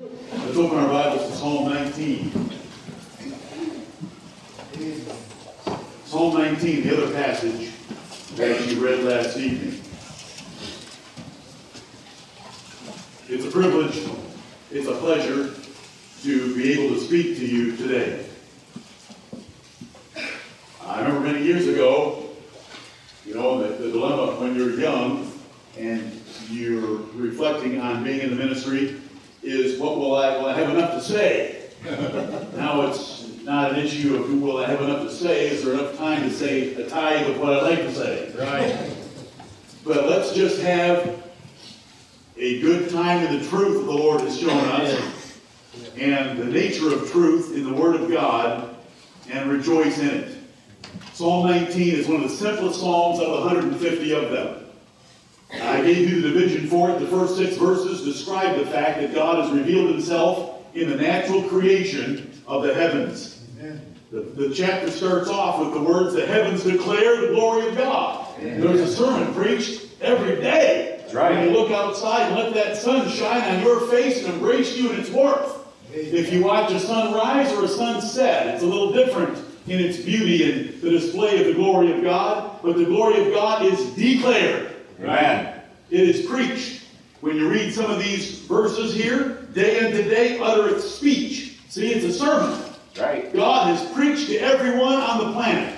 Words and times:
Let's 0.00 0.56
open 0.56 0.78
our 0.78 0.88
Bibles 0.88 1.30
to 1.30 1.36
Psalm 1.36 1.74
19. 1.74 2.32
Psalm 6.06 6.38
19, 6.38 6.82
the 6.82 6.96
other 6.96 7.12
passage 7.12 7.70
that 8.36 8.66
you 8.66 8.82
read 8.82 9.04
last 9.04 9.36
evening. 9.36 9.78
It's 13.28 13.44
a 13.44 13.50
privilege, 13.50 14.08
it's 14.70 14.88
a 14.88 14.94
pleasure 14.94 15.52
to 16.22 16.56
be 16.56 16.72
able 16.72 16.94
to 16.94 17.00
speak 17.02 17.36
to 17.36 17.46
you 17.46 17.76
today. 17.76 18.24
I 20.82 21.02
remember 21.02 21.20
many 21.30 21.44
years 21.44 21.68
ago, 21.68 22.30
you 23.26 23.34
know, 23.34 23.62
the, 23.62 23.76
the 23.76 23.92
dilemma 23.92 24.40
when 24.40 24.56
you're 24.56 24.80
young 24.80 25.30
and 25.76 26.22
you're 26.48 27.02
reflecting 27.12 27.78
on 27.82 28.02
being 28.02 28.20
in 28.20 28.30
the 28.30 28.36
ministry 28.36 28.99
is 29.42 29.78
what 29.78 29.96
will 29.98 30.16
I, 30.16 30.36
will 30.36 30.46
I 30.46 30.54
have 30.54 30.70
enough 30.70 30.92
to 30.94 31.00
say? 31.00 31.70
now 32.56 32.82
it's 32.82 33.42
not 33.42 33.72
an 33.72 33.78
issue 33.78 34.16
of 34.16 34.26
who 34.26 34.38
will 34.38 34.58
I 34.58 34.66
have 34.66 34.82
enough 34.82 35.02
to 35.02 35.12
say, 35.12 35.48
is 35.48 35.64
there 35.64 35.74
enough 35.74 35.96
time 35.96 36.22
to 36.22 36.30
say 36.30 36.74
a 36.74 36.88
tithe 36.88 37.28
of 37.28 37.40
what 37.40 37.54
I'd 37.54 37.62
like 37.62 37.78
to 37.80 37.94
say? 37.94 38.32
Right. 38.38 38.96
But 39.84 40.08
let's 40.08 40.34
just 40.34 40.60
have 40.60 41.22
a 42.36 42.60
good 42.60 42.90
time 42.90 43.26
in 43.26 43.38
the 43.38 43.48
truth 43.48 43.84
the 43.84 43.90
Lord 43.90 44.20
has 44.20 44.38
shown 44.38 44.58
us 44.68 45.38
and 45.98 46.38
the 46.38 46.44
nature 46.44 46.92
of 46.92 47.10
truth 47.10 47.54
in 47.54 47.64
the 47.64 47.72
Word 47.72 48.00
of 48.00 48.10
God 48.10 48.76
and 49.30 49.50
rejoice 49.50 49.98
in 49.98 50.08
it. 50.08 50.36
Psalm 51.12 51.46
19 51.46 51.94
is 51.94 52.08
one 52.08 52.22
of 52.22 52.30
the 52.30 52.36
simplest 52.36 52.80
psalms 52.80 53.20
out 53.20 53.26
of 53.26 53.44
150 53.44 54.12
of 54.14 54.30
them. 54.30 54.59
I 55.52 55.82
gave 55.82 56.08
you 56.08 56.20
the 56.20 56.30
division 56.30 56.68
for 56.68 56.90
it. 56.90 57.00
The 57.00 57.06
first 57.06 57.36
six 57.36 57.56
verses 57.56 58.04
describe 58.04 58.56
the 58.56 58.66
fact 58.66 59.00
that 59.00 59.14
God 59.14 59.44
has 59.44 59.52
revealed 59.52 59.90
himself 59.90 60.64
in 60.74 60.88
the 60.88 60.96
natural 60.96 61.42
creation 61.44 62.30
of 62.46 62.62
the 62.62 62.74
heavens. 62.74 63.40
The, 64.10 64.22
the 64.22 64.52
chapter 64.52 64.90
starts 64.90 65.28
off 65.28 65.60
with 65.60 65.72
the 65.72 65.80
words, 65.80 66.14
The 66.14 66.26
heavens 66.26 66.64
declare 66.64 67.20
the 67.20 67.28
glory 67.28 67.68
of 67.68 67.76
God. 67.76 68.26
There's 68.40 68.80
a 68.80 68.92
sermon 68.92 69.32
preached 69.34 69.86
every 70.00 70.40
day. 70.40 70.96
That's 71.00 71.14
right. 71.14 71.32
When 71.32 71.48
you 71.48 71.50
look 71.52 71.70
outside 71.70 72.26
and 72.26 72.36
let 72.36 72.54
that 72.54 72.76
sun 72.76 73.08
shine 73.08 73.42
on 73.56 73.62
your 73.62 73.80
face 73.88 74.24
and 74.24 74.34
embrace 74.34 74.76
you 74.76 74.90
in 74.90 74.98
its 74.98 75.10
warmth. 75.10 75.56
If 75.92 76.32
you 76.32 76.42
watch 76.42 76.72
a 76.72 76.80
sunrise 76.80 77.52
or 77.52 77.64
a 77.64 77.68
sunset, 77.68 78.48
it's 78.48 78.64
a 78.64 78.66
little 78.66 78.92
different 78.92 79.38
in 79.68 79.78
its 79.78 79.98
beauty 79.98 80.50
and 80.50 80.82
the 80.82 80.90
display 80.90 81.40
of 81.40 81.46
the 81.46 81.54
glory 81.54 81.92
of 81.92 82.02
God. 82.02 82.60
But 82.62 82.76
the 82.76 82.84
glory 82.84 83.26
of 83.26 83.32
God 83.32 83.64
is 83.64 83.90
declared. 83.94 84.74
Amen. 85.02 85.60
It 85.90 86.00
is 86.08 86.26
preached. 86.26 86.82
When 87.20 87.36
you 87.36 87.50
read 87.50 87.74
some 87.74 87.90
of 87.90 87.98
these 87.98 88.38
verses 88.40 88.94
here, 88.94 89.46
day 89.52 89.80
unto 89.84 90.02
day 90.08 90.38
uttereth 90.38 90.82
speech. 90.82 91.58
See, 91.68 91.92
it's 91.92 92.04
a 92.04 92.12
sermon. 92.18 92.62
Right. 92.98 93.32
God 93.32 93.76
has 93.76 93.90
preached 93.92 94.28
to 94.28 94.36
everyone 94.38 94.94
on 94.94 95.18
the 95.26 95.32
planet. 95.32 95.74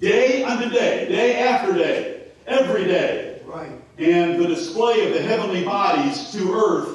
Day 0.00 0.42
unto 0.44 0.68
day, 0.70 1.06
day 1.08 1.38
after 1.40 1.72
day, 1.74 2.22
every 2.46 2.84
day. 2.84 3.40
Right. 3.44 3.70
And 3.98 4.40
the 4.40 4.46
display 4.46 5.06
of 5.06 5.14
the 5.14 5.22
heavenly 5.22 5.64
bodies 5.64 6.30
to 6.32 6.52
earth, 6.54 6.88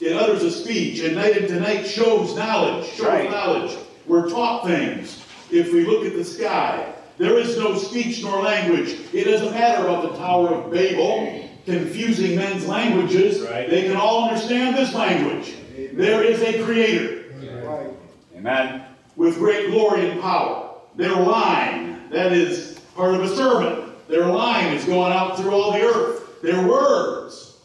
it 0.00 0.12
utters 0.12 0.42
a 0.42 0.50
speech, 0.50 1.00
and 1.00 1.14
night 1.14 1.36
into 1.36 1.58
night 1.60 1.86
shows 1.86 2.34
knowledge, 2.36 2.86
shows 2.88 3.06
Right. 3.06 3.30
knowledge. 3.30 3.76
We're 4.06 4.28
taught 4.28 4.66
things. 4.66 5.18
If 5.50 5.72
we 5.72 5.84
look 5.86 6.04
at 6.04 6.14
the 6.14 6.24
sky, 6.24 6.86
there 7.18 7.38
is 7.38 7.56
no 7.58 7.76
speech 7.76 8.22
nor 8.22 8.42
language. 8.42 8.98
It 9.12 9.24
doesn't 9.24 9.52
matter 9.52 9.86
about 9.86 10.12
the 10.12 10.18
Tower 10.18 10.48
of 10.48 10.72
Babel, 10.72 11.48
confusing 11.66 12.36
men's 12.36 12.66
languages. 12.66 13.40
Right. 13.42 13.68
They 13.68 13.82
can 13.82 13.96
all 13.96 14.24
understand 14.28 14.76
this 14.76 14.94
language. 14.94 15.54
There 15.92 16.22
is 16.22 16.40
a 16.42 16.62
creator 16.64 17.18
Right. 17.64 17.90
Amen. 18.36 18.82
with 19.16 19.36
great 19.38 19.70
glory 19.70 20.10
and 20.10 20.20
power. 20.20 20.70
Their 20.96 21.14
line, 21.14 22.08
that 22.10 22.32
is 22.32 22.78
part 22.96 23.14
of 23.14 23.22
a 23.22 23.34
sermon. 23.36 23.92
Their 24.08 24.26
line 24.26 24.74
is 24.74 24.84
going 24.84 25.12
out 25.12 25.38
through 25.38 25.52
all 25.52 25.72
the 25.72 25.82
earth. 25.82 26.42
Their 26.42 26.66
words. 26.66 27.58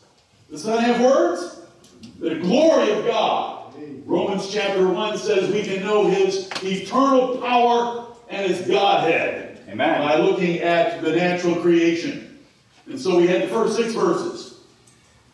Does 0.50 0.64
Son 0.64 0.82
have 0.82 1.02
words? 1.02 1.62
The 2.20 2.36
glory 2.36 2.92
of 2.94 3.06
God. 3.06 3.74
Romans 4.06 4.50
chapter 4.54 4.88
1 4.88 5.18
says 5.18 5.52
we 5.52 5.64
can 5.64 5.84
know 5.84 6.08
his 6.08 6.50
eternal 6.64 7.38
power 7.40 8.07
and 8.30 8.52
his 8.52 8.68
Godhead 8.68 9.62
Amen. 9.70 10.02
by 10.02 10.18
looking 10.18 10.60
at 10.60 11.02
the 11.02 11.12
natural 11.16 11.56
creation. 11.56 12.40
And 12.88 13.00
so 13.00 13.18
we 13.18 13.28
had 13.28 13.44
the 13.44 13.48
first 13.48 13.76
six 13.76 13.94
verses. 13.94 14.48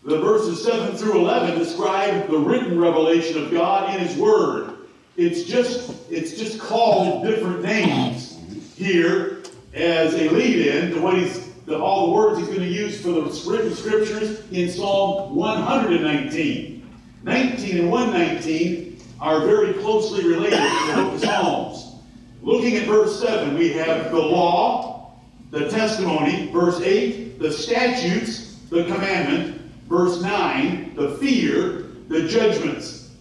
The 0.03 0.19
verses 0.19 0.63
7 0.65 0.97
through 0.97 1.19
11 1.19 1.57
describe 1.57 2.27
the 2.27 2.37
written 2.37 2.77
revelation 2.77 3.41
of 3.41 3.51
God 3.51 3.93
in 3.93 4.05
His 4.05 4.17
Word. 4.17 4.75
It's 5.15 5.43
just, 5.43 5.93
it's 6.11 6.37
just 6.37 6.59
called 6.59 7.25
different 7.25 7.61
names 7.61 8.37
here 8.75 9.43
as 9.73 10.13
a 10.15 10.29
lead-in 10.29 10.91
to 10.91 11.01
what 11.01 11.17
he's, 11.17 11.53
the, 11.65 11.79
all 11.79 12.07
the 12.07 12.11
words 12.13 12.39
he's 12.39 12.47
going 12.47 12.59
to 12.59 12.67
use 12.67 12.99
for 12.99 13.09
the 13.09 13.49
written 13.49 13.73
scriptures 13.73 14.43
in 14.51 14.69
Psalm 14.69 15.35
119. 15.35 16.89
19 17.23 17.77
and 17.77 17.89
119 17.89 18.99
are 19.21 19.45
very 19.45 19.73
closely 19.75 20.27
related 20.27 20.57
to 20.57 20.87
the 20.87 20.93
book 20.95 21.13
of 21.13 21.19
Psalms. 21.21 21.82
Looking 22.43 22.75
at 22.75 22.87
verse 22.87 23.21
7, 23.21 23.57
we 23.57 23.71
have 23.71 24.11
the 24.11 24.19
law, 24.19 25.13
the 25.49 25.69
testimony, 25.69 26.51
verse 26.51 26.81
8, 26.81 27.39
the 27.39 27.49
statutes, 27.49 28.57
the 28.69 28.83
commandment, 28.83 29.61
verse 29.87 30.21
9, 30.21 30.93
the 30.93 31.15
fear, 31.19 31.85
the 32.09 32.27
judgments. 32.27 33.11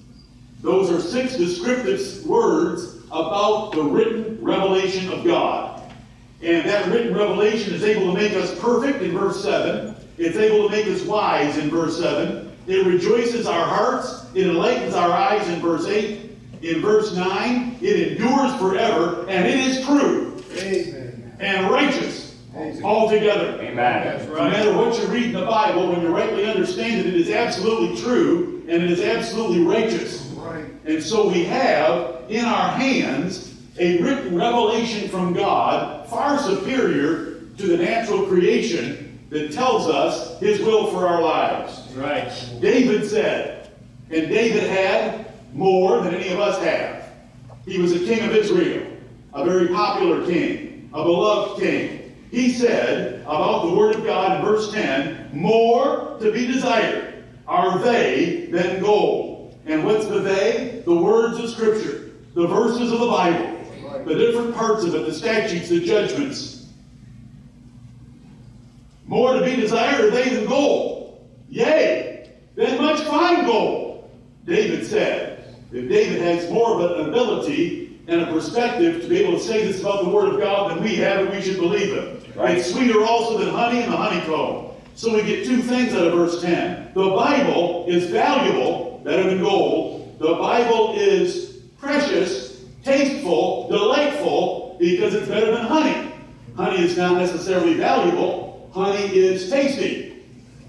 Those 0.60 0.90
are 0.90 1.00
six 1.00 1.36
descriptive 1.36 2.26
words 2.26 2.96
about 3.12 3.70
the 3.70 3.82
written 3.84 4.42
revelation 4.42 5.12
of 5.12 5.24
God. 5.24 5.82
And 6.42 6.68
that 6.68 6.88
written 6.88 7.14
revelation 7.14 7.74
is 7.74 7.84
able 7.84 8.12
to 8.12 8.20
make 8.20 8.32
us 8.32 8.58
perfect 8.58 9.02
in 9.02 9.12
verse 9.12 9.40
7. 9.40 9.94
It's 10.18 10.36
able 10.36 10.68
to 10.68 10.76
make 10.76 10.86
us 10.86 11.02
wise 11.02 11.58
in 11.58 11.70
verse 11.70 11.96
7. 12.00 12.50
It 12.66 12.84
rejoices 12.84 13.46
our 13.46 13.66
hearts. 13.66 14.26
It 14.34 14.48
enlightens 14.48 14.94
our 14.94 15.12
eyes 15.12 15.46
in 15.48 15.60
verse 15.60 15.86
8. 15.86 16.31
In 16.62 16.80
verse 16.80 17.14
9, 17.14 17.78
it 17.82 18.12
endures 18.12 18.54
forever, 18.60 19.26
and 19.28 19.46
it 19.46 19.58
is 19.58 19.84
true 19.84 20.42
Amen. 20.58 21.36
and 21.40 21.70
righteous 21.70 22.36
altogether. 22.82 23.60
Amen. 23.60 24.28
No 24.28 24.34
matter 24.34 24.76
what 24.76 24.98
you 24.98 25.06
read 25.06 25.26
in 25.26 25.32
the 25.32 25.46
Bible, 25.46 25.88
when 25.88 26.02
you 26.02 26.08
rightly 26.08 26.46
understand 26.46 27.00
it, 27.00 27.06
it 27.06 27.14
is 27.14 27.30
absolutely 27.30 28.00
true 28.00 28.64
and 28.68 28.82
it 28.82 28.90
is 28.90 29.00
absolutely 29.00 29.62
righteous. 29.64 30.22
Right. 30.36 30.66
And 30.84 31.02
so 31.02 31.28
we 31.28 31.44
have 31.44 32.22
in 32.28 32.44
our 32.44 32.70
hands 32.76 33.54
a 33.78 34.00
written 34.02 34.36
revelation 34.36 35.08
from 35.08 35.32
God 35.32 36.08
far 36.08 36.38
superior 36.38 37.40
to 37.56 37.66
the 37.66 37.76
natural 37.76 38.26
creation 38.26 39.18
that 39.30 39.52
tells 39.52 39.88
us 39.88 40.38
His 40.40 40.60
will 40.60 40.88
for 40.88 41.08
our 41.08 41.22
lives. 41.22 41.90
Right. 41.94 42.30
David 42.60 43.08
said, 43.08 43.70
and 44.10 44.28
David 44.28 44.64
had 44.64 45.21
more 45.52 46.00
than 46.00 46.14
any 46.14 46.32
of 46.32 46.40
us 46.40 46.58
have. 46.62 47.12
He 47.64 47.78
was 47.78 47.92
a 47.92 47.98
king 48.00 48.20
of 48.20 48.34
Israel, 48.34 48.86
a 49.32 49.44
very 49.44 49.68
popular 49.68 50.26
king, 50.26 50.90
a 50.92 51.02
beloved 51.02 51.60
king. 51.60 52.14
He 52.30 52.50
said 52.52 53.20
about 53.22 53.66
the 53.66 53.74
Word 53.74 53.96
of 53.96 54.04
God 54.04 54.38
in 54.38 54.44
verse 54.44 54.72
10 54.72 55.30
more 55.32 56.16
to 56.20 56.32
be 56.32 56.46
desired 56.46 57.24
are 57.46 57.78
they 57.78 58.48
than 58.50 58.80
gold. 58.80 59.58
And 59.66 59.84
what's 59.84 60.06
the 60.06 60.20
they? 60.20 60.82
The 60.84 60.94
words 60.94 61.38
of 61.38 61.50
Scripture, 61.50 62.10
the 62.34 62.46
verses 62.46 62.90
of 62.90 63.00
the 63.00 63.06
Bible, 63.06 64.04
the 64.04 64.14
different 64.14 64.54
parts 64.54 64.84
of 64.84 64.94
it, 64.94 65.06
the 65.06 65.14
statutes, 65.14 65.68
the 65.68 65.84
judgments. 65.84 66.66
More 69.06 69.34
to 69.34 69.44
be 69.44 69.56
desired 69.56 70.06
are 70.06 70.10
they 70.10 70.30
than 70.30 70.46
gold. 70.46 71.28
Yea, 71.48 72.30
than 72.54 72.80
much 72.80 73.00
fine 73.02 73.44
gold. 73.44 74.10
David 74.46 74.86
said, 74.86 75.31
if 75.72 75.88
David 75.88 76.20
has 76.20 76.50
more 76.50 76.80
of 76.80 76.98
an 76.98 77.08
ability 77.08 78.00
and 78.06 78.20
a 78.20 78.26
perspective 78.26 79.02
to 79.02 79.08
be 79.08 79.18
able 79.18 79.38
to 79.38 79.44
say 79.44 79.66
this 79.66 79.80
about 79.80 80.04
the 80.04 80.10
Word 80.10 80.34
of 80.34 80.40
God 80.40 80.70
than 80.70 80.82
we 80.82 80.96
have, 80.96 81.20
and 81.20 81.30
we 81.30 81.40
should 81.40 81.56
believe 81.56 81.94
it. 81.94 82.36
Right. 82.36 82.58
It's 82.58 82.72
sweeter 82.72 83.02
also 83.02 83.38
than 83.38 83.48
honey 83.48 83.82
and 83.82 83.92
the 83.92 83.96
honeycomb. 83.96 84.72
So 84.94 85.14
we 85.14 85.22
get 85.22 85.46
two 85.46 85.62
things 85.62 85.94
out 85.94 86.06
of 86.06 86.12
verse 86.12 86.42
10. 86.42 86.92
The 86.94 87.10
Bible 87.10 87.86
is 87.88 88.10
valuable, 88.10 89.00
better 89.04 89.24
than 89.24 89.42
gold. 89.42 90.16
The 90.18 90.34
Bible 90.34 90.94
is 90.96 91.62
precious, 91.78 92.64
tasteful, 92.84 93.68
delightful, 93.68 94.76
because 94.78 95.14
it's 95.14 95.28
better 95.28 95.52
than 95.52 95.64
honey. 95.64 96.12
Honey 96.56 96.82
is 96.82 96.96
not 96.96 97.16
necessarily 97.16 97.74
valuable. 97.74 98.70
Honey 98.74 99.06
is 99.06 99.48
tasty. 99.50 100.24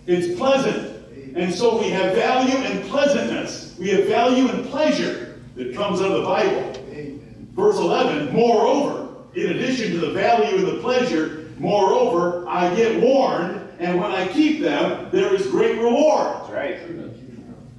It's 0.08 0.38
pleasant. 0.38 0.92
And 1.36 1.54
so 1.54 1.80
we 1.82 1.90
have 1.90 2.14
value 2.16 2.56
and 2.58 2.84
pleasantness. 2.90 3.73
We 3.84 3.90
have 3.90 4.06
value 4.06 4.48
and 4.48 4.66
pleasure 4.70 5.42
that 5.58 5.76
comes 5.76 6.00
out 6.00 6.10
of 6.10 6.22
the 6.22 6.24
Bible. 6.24 6.74
Amen. 6.90 7.50
Verse 7.52 7.76
11, 7.76 8.34
moreover, 8.34 9.14
in 9.36 9.50
addition 9.50 9.92
to 9.92 9.98
the 9.98 10.12
value 10.12 10.56
and 10.56 10.68
the 10.68 10.80
pleasure, 10.80 11.52
moreover, 11.58 12.48
I 12.48 12.74
get 12.76 13.04
warned, 13.04 13.60
and 13.80 14.00
when 14.00 14.10
I 14.10 14.30
keep 14.30 14.62
them, 14.62 15.10
there 15.12 15.36
is 15.36 15.48
great 15.48 15.78
reward. 15.80 16.34
That's 16.34 16.52
right. 16.52 16.80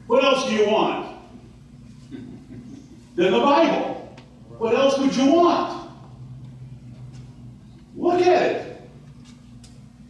What 0.06 0.22
else 0.22 0.46
do 0.46 0.54
you 0.54 0.68
want? 0.68 1.16
than 3.14 3.32
the 3.32 3.40
Bible. 3.40 4.14
What 4.58 4.74
else 4.74 4.98
would 4.98 5.16
you 5.16 5.32
want? 5.32 5.90
Look 7.96 8.20
at 8.20 8.42
it. 8.42 8.90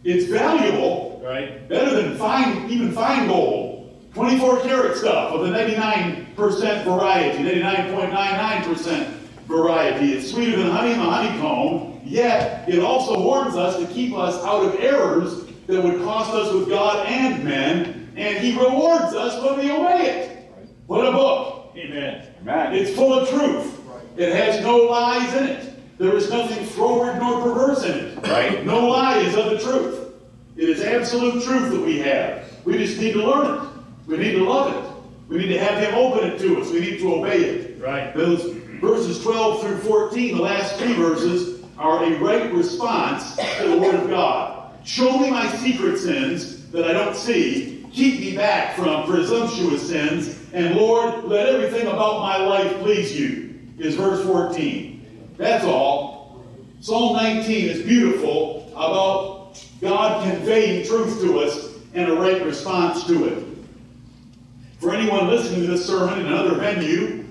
It's 0.03 0.25
valuable. 0.25 1.21
Right. 1.23 1.69
Better 1.69 2.01
than 2.01 2.17
fine, 2.17 2.69
even 2.69 2.91
fine 2.91 3.29
gold. 3.29 3.74
24 4.15 4.61
karat 4.61 4.95
stuff 4.95 5.33
of 5.33 5.41
the 5.41 5.51
99% 5.51 6.85
variety, 6.85 7.43
99.99% 7.43 9.07
variety. 9.45 10.13
It's 10.13 10.31
sweeter 10.31 10.55
than 10.55 10.71
honey 10.71 10.93
in 10.93 10.99
the 10.99 11.03
honeycomb, 11.03 11.99
yet 12.05 12.67
it 12.69 12.79
also 12.79 13.19
warns 13.21 13.57
us 13.57 13.77
to 13.77 13.93
keep 13.93 14.13
us 14.15 14.41
out 14.45 14.63
of 14.63 14.79
errors 14.79 15.43
that 15.67 15.83
would 15.83 16.01
cost 16.03 16.31
us 16.31 16.53
with 16.53 16.69
God 16.69 17.05
and 17.07 17.43
men, 17.43 18.09
and 18.15 18.37
He 18.37 18.57
rewards 18.57 19.13
us 19.13 19.43
when 19.43 19.59
we 19.59 19.69
obey 19.69 20.05
it. 20.05 20.49
What 20.87 21.05
a 21.05 21.11
book! 21.11 21.73
Amen. 21.75 22.25
Amen. 22.39 22.73
It's 22.73 22.95
full 22.95 23.13
of 23.13 23.27
truth. 23.27 23.81
It 24.15 24.33
has 24.33 24.63
no 24.63 24.77
lies 24.77 25.33
in 25.33 25.43
it. 25.43 25.97
There 25.97 26.15
is 26.15 26.29
nothing 26.29 26.65
froward 26.65 27.17
nor 27.17 27.41
perverse 27.41 27.83
in 27.83 27.97
it. 27.97 28.27
Right. 28.27 28.65
No 28.65 28.87
lie 28.87 29.17
is 29.17 29.35
of 29.35 29.49
the 29.49 29.59
truth. 29.59 30.13
It 30.55 30.69
is 30.69 30.81
absolute 30.81 31.43
truth 31.43 31.73
that 31.73 31.81
we 31.81 31.99
have. 31.99 32.49
We 32.63 32.77
just 32.77 32.97
need 32.97 33.11
to 33.13 33.25
learn 33.25 33.57
it. 33.57 33.64
We 34.07 34.17
need 34.17 34.33
to 34.33 34.43
love 34.43 34.73
it. 34.73 34.91
We 35.27 35.37
need 35.37 35.53
to 35.53 35.59
have 35.59 35.81
Him 35.81 35.95
open 35.95 36.29
it 36.29 36.39
to 36.39 36.61
us. 36.61 36.71
We 36.71 36.79
need 36.79 36.99
to 36.99 37.15
obey 37.15 37.43
it. 37.43 37.81
Right. 37.81 38.13
Those 38.15 38.53
verses 38.79 39.21
12 39.23 39.61
through 39.61 39.77
14, 39.79 40.35
the 40.35 40.41
last 40.41 40.77
three 40.77 40.93
verses, 40.93 41.63
are 41.77 42.03
a 42.03 42.17
right 42.19 42.53
response 42.53 43.35
to 43.35 43.67
the 43.67 43.77
Word 43.77 43.95
of 43.95 44.09
God. 44.09 44.71
Show 44.85 45.17
me 45.17 45.31
my 45.31 45.51
secret 45.57 45.97
sins 45.97 46.69
that 46.71 46.85
I 46.85 46.93
don't 46.93 47.15
see. 47.15 47.85
Keep 47.91 48.19
me 48.19 48.35
back 48.35 48.75
from 48.75 49.05
presumptuous 49.05 49.87
sins. 49.87 50.37
And 50.53 50.75
Lord, 50.75 51.25
let 51.25 51.47
everything 51.47 51.87
about 51.87 52.19
my 52.19 52.37
life 52.37 52.77
please 52.79 53.17
you, 53.17 53.59
is 53.79 53.95
verse 53.95 54.23
14. 54.25 55.33
That's 55.37 55.65
all. 55.65 56.43
Psalm 56.81 57.15
19 57.15 57.69
is 57.69 57.81
beautiful 57.81 58.69
about 58.73 59.59
God 59.81 60.23
conveying 60.23 60.85
truth 60.85 61.19
to 61.21 61.39
us 61.39 61.73
and 61.93 62.11
a 62.11 62.15
right 62.15 62.43
response 62.45 63.05
to 63.07 63.25
it. 63.25 63.54
For 64.79 64.93
anyone 64.93 65.27
listening 65.27 65.61
to 65.61 65.67
this 65.67 65.85
sermon 65.85 66.19
in 66.19 66.27
another 66.27 66.55
venue, 66.55 67.25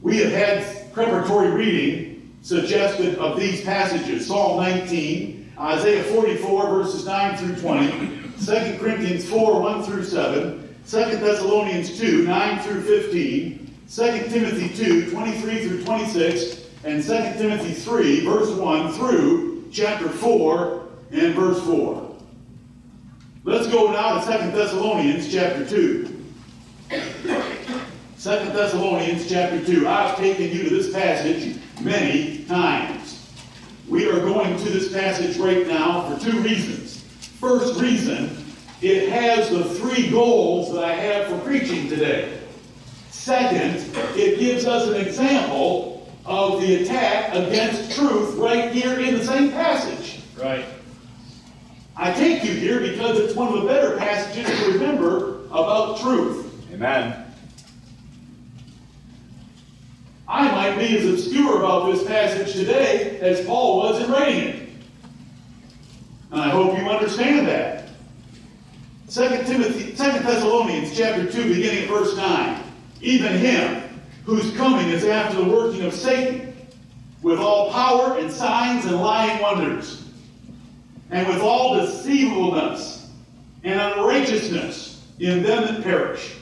we 0.00 0.18
have 0.18 0.32
had 0.32 0.92
preparatory 0.92 1.50
reading 1.50 2.32
suggested 2.42 3.18
of 3.18 3.38
these 3.38 3.62
passages 3.62 4.26
Psalm 4.26 4.60
19, 4.60 5.52
Isaiah 5.58 6.04
44, 6.04 6.70
verses 6.70 7.06
9 7.06 7.36
through 7.36 7.56
20, 7.56 7.90
2 8.44 8.78
Corinthians 8.78 9.28
4, 9.28 9.60
1 9.60 9.82
through 9.82 10.04
7, 10.04 10.76
2 10.88 10.98
Thessalonians 11.16 11.98
2, 11.98 12.24
9 12.24 12.58
through 12.60 12.82
15, 12.82 13.74
2 13.88 14.28
Timothy 14.28 14.68
2, 14.74 15.10
23 15.10 15.68
through 15.68 15.84
26, 15.84 16.60
and 16.84 17.02
2 17.02 17.08
Timothy 17.08 17.72
3, 17.72 18.24
verse 18.24 18.50
1 18.50 18.92
through 18.92 19.68
chapter 19.72 20.08
4 20.08 20.86
and 21.10 21.34
verse 21.34 21.60
4. 21.64 22.16
Let's 23.44 23.66
go 23.66 23.90
now 23.90 24.20
to 24.20 24.26
2 24.26 24.56
Thessalonians 24.56 25.32
chapter 25.32 25.68
2. 25.68 26.11
Second 28.22 28.54
Thessalonians 28.54 29.28
chapter 29.28 29.66
2. 29.66 29.88
I've 29.88 30.16
taken 30.16 30.44
you 30.44 30.62
to 30.62 30.70
this 30.70 30.92
passage 30.92 31.58
many 31.80 32.44
times. 32.44 33.28
We 33.88 34.08
are 34.08 34.20
going 34.20 34.56
to 34.58 34.70
this 34.70 34.92
passage 34.92 35.38
right 35.38 35.66
now 35.66 36.08
for 36.08 36.24
two 36.24 36.38
reasons. 36.38 37.02
First 37.40 37.80
reason, 37.80 38.44
it 38.80 39.08
has 39.08 39.50
the 39.50 39.64
three 39.64 40.08
goals 40.08 40.72
that 40.72 40.84
I 40.84 40.94
have 40.94 41.30
for 41.30 41.38
preaching 41.44 41.88
today. 41.88 42.38
Second, 43.10 43.84
it 44.16 44.38
gives 44.38 44.66
us 44.66 44.86
an 44.86 45.04
example 45.04 46.08
of 46.24 46.60
the 46.60 46.84
attack 46.84 47.34
against 47.34 47.98
truth 47.98 48.36
right 48.36 48.70
here 48.70 49.00
in 49.00 49.18
the 49.18 49.24
same 49.24 49.50
passage. 49.50 50.20
Right. 50.40 50.64
I 51.96 52.12
take 52.12 52.44
you 52.44 52.52
here 52.52 52.78
because 52.78 53.18
it's 53.18 53.34
one 53.34 53.48
of 53.48 53.62
the 53.62 53.66
better 53.66 53.96
passages 53.96 54.46
to 54.60 54.72
remember 54.74 55.46
about 55.46 55.98
truth. 55.98 56.54
Amen. 56.72 57.21
I 60.32 60.50
might 60.50 60.78
be 60.78 60.96
as 60.96 61.06
obscure 61.06 61.58
about 61.58 61.92
this 61.92 62.04
passage 62.04 62.54
today 62.54 63.18
as 63.20 63.44
Paul 63.44 63.80
was 63.80 64.02
in 64.02 64.10
writing 64.10 64.44
it. 64.48 64.68
And 66.30 66.40
I 66.40 66.48
hope 66.48 66.78
you 66.78 66.88
understand 66.88 67.46
that. 67.48 67.90
2 69.10 69.28
Timothy, 69.44 69.90
2 69.90 69.94
Thessalonians 69.94 70.96
chapter 70.96 71.30
2, 71.30 71.54
beginning 71.54 71.82
at 71.82 71.88
verse 71.90 72.16
9. 72.16 72.62
Even 73.02 73.32
him 73.34 73.82
whose 74.24 74.56
coming 74.56 74.88
is 74.88 75.04
after 75.04 75.36
the 75.36 75.50
working 75.50 75.82
of 75.82 75.92
Satan, 75.92 76.54
with 77.20 77.38
all 77.38 77.70
power 77.70 78.16
and 78.16 78.32
signs 78.32 78.86
and 78.86 78.96
lying 78.96 79.42
wonders, 79.42 80.08
and 81.10 81.28
with 81.28 81.42
all 81.42 81.74
deceivableness 81.74 83.10
and 83.64 83.78
unrighteousness 83.78 85.06
in 85.18 85.42
them 85.42 85.74
that 85.74 85.82
perish 85.82 86.36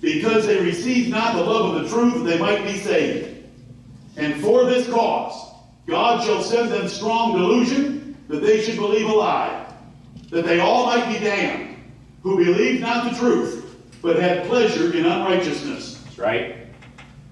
because 0.00 0.46
they 0.46 0.60
received 0.60 1.10
not 1.10 1.34
the 1.34 1.42
love 1.42 1.74
of 1.74 1.82
the 1.82 1.88
truth 1.88 2.24
they 2.24 2.38
might 2.38 2.64
be 2.64 2.76
saved. 2.76 3.31
And 4.16 4.40
for 4.42 4.64
this 4.64 4.88
cause, 4.88 5.54
God 5.86 6.24
shall 6.24 6.42
send 6.42 6.70
them 6.70 6.88
strong 6.88 7.32
delusion 7.32 8.16
that 8.28 8.42
they 8.42 8.62
should 8.62 8.76
believe 8.76 9.06
a 9.06 9.12
lie, 9.12 9.66
that 10.30 10.44
they 10.44 10.60
all 10.60 10.86
might 10.86 11.12
be 11.12 11.18
damned, 11.18 11.76
who 12.22 12.36
believed 12.36 12.80
not 12.80 13.10
the 13.10 13.18
truth, 13.18 13.76
but 14.00 14.16
had 14.16 14.46
pleasure 14.46 14.96
in 14.96 15.06
unrighteousness. 15.06 16.02
That's 16.04 16.18
right. 16.18 16.56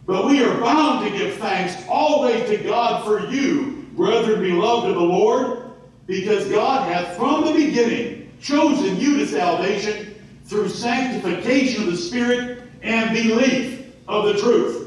But 0.07 0.27
we 0.27 0.43
are 0.43 0.61
bound 0.61 1.05
to 1.05 1.17
give 1.17 1.37
thanks 1.37 1.87
always 1.89 2.49
to 2.49 2.57
God 2.57 3.05
for 3.05 3.29
you, 3.31 3.87
brethren 3.93 4.41
beloved 4.41 4.91
of 4.91 4.97
the 4.97 5.03
Lord, 5.03 5.71
because 6.07 6.49
God 6.49 6.89
hath 6.89 7.17
from 7.17 7.45
the 7.45 7.53
beginning 7.53 8.33
chosen 8.41 8.99
you 8.99 9.19
to 9.19 9.27
salvation 9.27 10.15
through 10.47 10.69
sanctification 10.69 11.85
of 11.85 11.91
the 11.91 11.97
Spirit 11.97 12.65
and 12.83 13.15
belief 13.15 13.87
of 14.09 14.25
the 14.25 14.41
truth, 14.41 14.80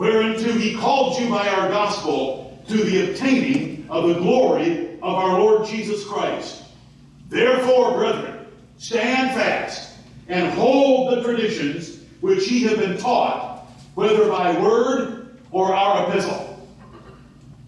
whereunto 0.00 0.50
he 0.52 0.74
called 0.76 1.20
you 1.20 1.28
by 1.28 1.46
our 1.46 1.68
gospel 1.68 2.58
to 2.66 2.78
the 2.84 3.10
obtaining 3.10 3.86
of 3.90 4.08
the 4.08 4.14
glory 4.14 4.94
of 5.02 5.14
our 5.14 5.38
Lord 5.38 5.68
Jesus 5.68 6.06
Christ. 6.06 6.62
Therefore, 7.28 7.92
brethren, 7.92 8.46
stand 8.78 9.32
fast 9.32 9.98
and 10.28 10.50
hold 10.54 11.12
the 11.12 11.22
traditions 11.22 12.00
which 12.22 12.50
ye 12.50 12.62
have 12.62 12.78
been 12.78 12.96
taught, 12.96 13.66
whether 13.94 14.26
by 14.26 14.58
word 14.58 15.38
or 15.50 15.74
our 15.74 16.08
epistle. 16.08 16.66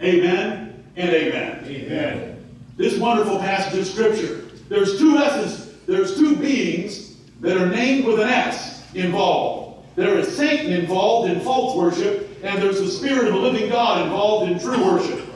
Amen 0.00 0.82
and 0.96 1.10
amen. 1.10 1.66
Amen. 1.66 2.44
This 2.78 2.96
wonderful 2.96 3.40
passage 3.40 3.78
of 3.78 3.86
Scripture. 3.86 4.48
There's 4.70 4.98
two 4.98 5.18
S's, 5.18 5.76
there's 5.84 6.16
two 6.16 6.34
beings 6.36 7.14
that 7.40 7.58
are 7.58 7.68
named 7.68 8.06
with 8.06 8.20
an 8.20 8.30
S 8.30 8.82
involved. 8.94 9.61
There 9.94 10.18
is 10.18 10.36
Satan 10.36 10.72
involved 10.72 11.30
in 11.30 11.40
false 11.40 11.76
worship, 11.76 12.38
and 12.42 12.62
there's 12.62 12.80
the 12.80 12.88
Spirit 12.88 13.28
of 13.28 13.34
the 13.34 13.40
living 13.40 13.68
God 13.68 14.02
involved 14.02 14.50
in 14.50 14.58
true 14.58 14.82
worship. 14.84 15.28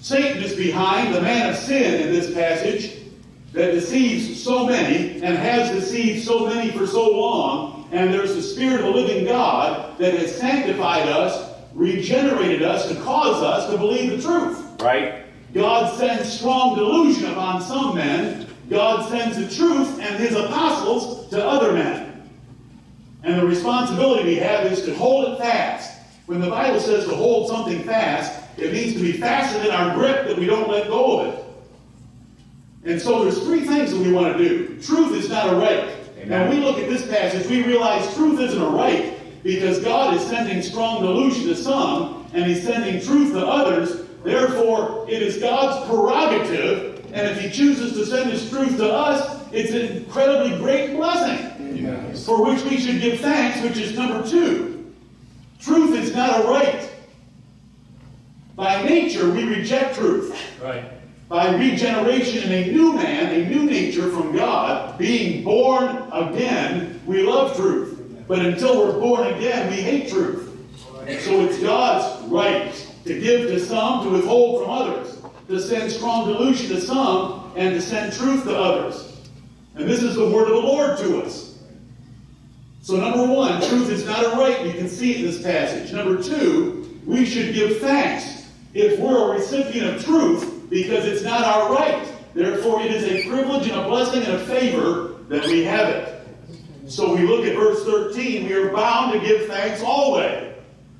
Satan 0.00 0.42
is 0.42 0.56
behind 0.56 1.14
the 1.14 1.20
man 1.20 1.50
of 1.50 1.56
sin 1.56 2.02
in 2.02 2.12
this 2.12 2.34
passage 2.34 3.02
that 3.52 3.70
deceives 3.70 4.42
so 4.42 4.66
many 4.66 5.22
and 5.22 5.36
has 5.36 5.70
deceived 5.70 6.24
so 6.24 6.46
many 6.46 6.72
for 6.72 6.86
so 6.86 7.08
long. 7.08 7.88
And 7.92 8.12
there's 8.12 8.34
the 8.34 8.42
Spirit 8.42 8.80
of 8.80 8.86
the 8.86 9.00
living 9.00 9.26
God 9.26 9.96
that 9.98 10.14
has 10.14 10.34
sanctified 10.34 11.08
us, 11.08 11.52
regenerated 11.72 12.62
us, 12.62 12.88
to 12.88 12.96
cause 12.96 13.42
us 13.42 13.70
to 13.70 13.78
believe 13.78 14.10
the 14.10 14.22
truth. 14.22 14.82
Right? 14.82 15.24
God 15.54 15.96
sends 15.98 16.32
strong 16.32 16.74
delusion 16.74 17.30
upon 17.30 17.62
some 17.62 17.94
men. 17.94 18.48
God 18.70 19.08
sends 19.08 19.36
the 19.36 19.54
truth 19.54 20.00
and 20.00 20.16
his 20.16 20.34
apostles 20.34 21.28
to 21.28 21.46
other 21.46 21.72
men. 21.72 22.01
And 23.24 23.38
the 23.38 23.46
responsibility 23.46 24.24
we 24.24 24.36
have 24.36 24.66
is 24.66 24.84
to 24.84 24.94
hold 24.94 25.32
it 25.32 25.38
fast. 25.38 26.00
When 26.26 26.40
the 26.40 26.50
Bible 26.50 26.80
says 26.80 27.04
to 27.04 27.14
hold 27.14 27.48
something 27.48 27.82
fast, 27.84 28.40
it 28.56 28.72
means 28.72 28.94
to 28.94 29.00
be 29.00 29.12
fastened 29.12 29.66
in 29.66 29.72
our 29.72 29.94
grip 29.94 30.26
that 30.26 30.36
we 30.36 30.46
don't 30.46 30.68
let 30.68 30.88
go 30.88 31.20
of 31.20 31.34
it. 31.34 31.44
And 32.84 33.00
so 33.00 33.22
there's 33.22 33.42
three 33.42 33.60
things 33.60 33.92
that 33.92 34.00
we 34.00 34.12
want 34.12 34.36
to 34.36 34.48
do. 34.48 34.80
Truth 34.82 35.12
is 35.14 35.28
not 35.28 35.52
a 35.52 35.56
right. 35.56 35.98
Now, 36.26 36.48
we 36.48 36.56
look 36.56 36.78
at 36.78 36.88
this 36.88 37.06
passage, 37.06 37.48
we 37.48 37.64
realize 37.64 38.14
truth 38.14 38.38
isn't 38.38 38.60
a 38.60 38.68
right 38.68 39.18
because 39.42 39.80
God 39.80 40.14
is 40.14 40.22
sending 40.22 40.62
strong 40.62 41.02
delusion 41.02 41.46
to 41.48 41.56
some 41.56 42.28
and 42.32 42.44
he's 42.44 42.62
sending 42.62 43.00
truth 43.00 43.32
to 43.32 43.44
others. 43.44 44.06
Therefore, 44.22 45.04
it 45.08 45.20
is 45.20 45.38
God's 45.38 45.84
prerogative, 45.88 47.04
and 47.12 47.26
if 47.28 47.40
he 47.40 47.50
chooses 47.50 47.94
to 47.94 48.06
send 48.06 48.30
his 48.30 48.48
truth 48.48 48.76
to 48.76 48.88
us, 48.88 49.42
it's 49.50 49.72
an 49.72 49.96
incredibly 49.96 50.56
great 50.58 50.96
blessing 50.96 51.51
Yes. 51.82 52.24
for 52.24 52.44
which 52.44 52.62
we 52.64 52.78
should 52.78 53.00
give 53.00 53.20
thanks, 53.20 53.60
which 53.62 53.78
is 53.78 53.96
number 53.96 54.26
two. 54.28 54.92
Truth 55.60 55.94
is 55.96 56.14
not 56.14 56.44
a 56.44 56.48
right. 56.48 56.90
By 58.56 58.82
nature, 58.84 59.30
we 59.30 59.44
reject 59.44 59.96
truth. 59.96 60.38
Right. 60.62 60.84
by 61.28 61.54
regeneration 61.56 62.52
in 62.52 62.52
a 62.52 62.72
new 62.72 62.92
man, 62.92 63.32
a 63.34 63.48
new 63.48 63.64
nature 63.64 64.10
from 64.10 64.36
God, 64.36 64.98
being 64.98 65.42
born 65.42 65.86
again, 66.12 67.00
we 67.06 67.22
love 67.22 67.56
truth. 67.56 67.98
But 68.28 68.40
until 68.40 68.78
we're 68.78 69.00
born 69.00 69.26
again, 69.32 69.70
we 69.70 69.76
hate 69.76 70.10
truth. 70.10 70.50
So 71.20 71.40
it's 71.40 71.58
God's 71.58 72.28
right 72.28 72.72
to 73.06 73.20
give 73.20 73.48
to 73.48 73.58
some, 73.58 74.04
to 74.04 74.10
withhold 74.10 74.62
from 74.62 74.70
others, 74.70 75.22
to 75.48 75.58
send 75.58 75.90
strong 75.90 76.26
delusion 76.28 76.68
to 76.68 76.80
some, 76.80 77.50
and 77.56 77.74
to 77.74 77.80
send 77.80 78.12
truth 78.12 78.44
to 78.44 78.56
others. 78.56 79.16
And 79.74 79.88
this 79.88 80.02
is 80.02 80.16
the 80.16 80.28
word 80.28 80.48
of 80.48 80.54
the 80.54 80.68
Lord 80.68 80.98
to 80.98 81.22
us. 81.22 81.51
So, 82.82 82.96
number 82.96 83.32
one, 83.32 83.62
truth 83.62 83.90
is 83.90 84.04
not 84.04 84.24
a 84.24 84.30
right. 84.30 84.66
You 84.66 84.72
can 84.72 84.88
see 84.88 85.12
it 85.12 85.20
in 85.20 85.26
this 85.26 85.40
passage. 85.40 85.92
Number 85.92 86.20
two, 86.20 87.00
we 87.06 87.24
should 87.24 87.54
give 87.54 87.78
thanks 87.78 88.50
if 88.74 88.98
we're 88.98 89.32
a 89.32 89.38
recipient 89.38 89.94
of 89.94 90.04
truth 90.04 90.68
because 90.68 91.04
it's 91.04 91.22
not 91.22 91.44
our 91.44 91.72
right. 91.72 92.08
Therefore, 92.34 92.82
it 92.82 92.90
is 92.90 93.04
a 93.04 93.28
privilege 93.28 93.68
and 93.68 93.80
a 93.80 93.84
blessing 93.84 94.24
and 94.24 94.32
a 94.32 94.46
favor 94.46 95.14
that 95.28 95.46
we 95.46 95.62
have 95.62 95.90
it. 95.90 96.26
So 96.88 97.14
we 97.14 97.22
look 97.22 97.46
at 97.46 97.54
verse 97.54 97.84
13. 97.84 98.46
We 98.46 98.52
are 98.54 98.72
bound 98.72 99.12
to 99.12 99.20
give 99.20 99.46
thanks 99.46 99.80
always 99.80 100.52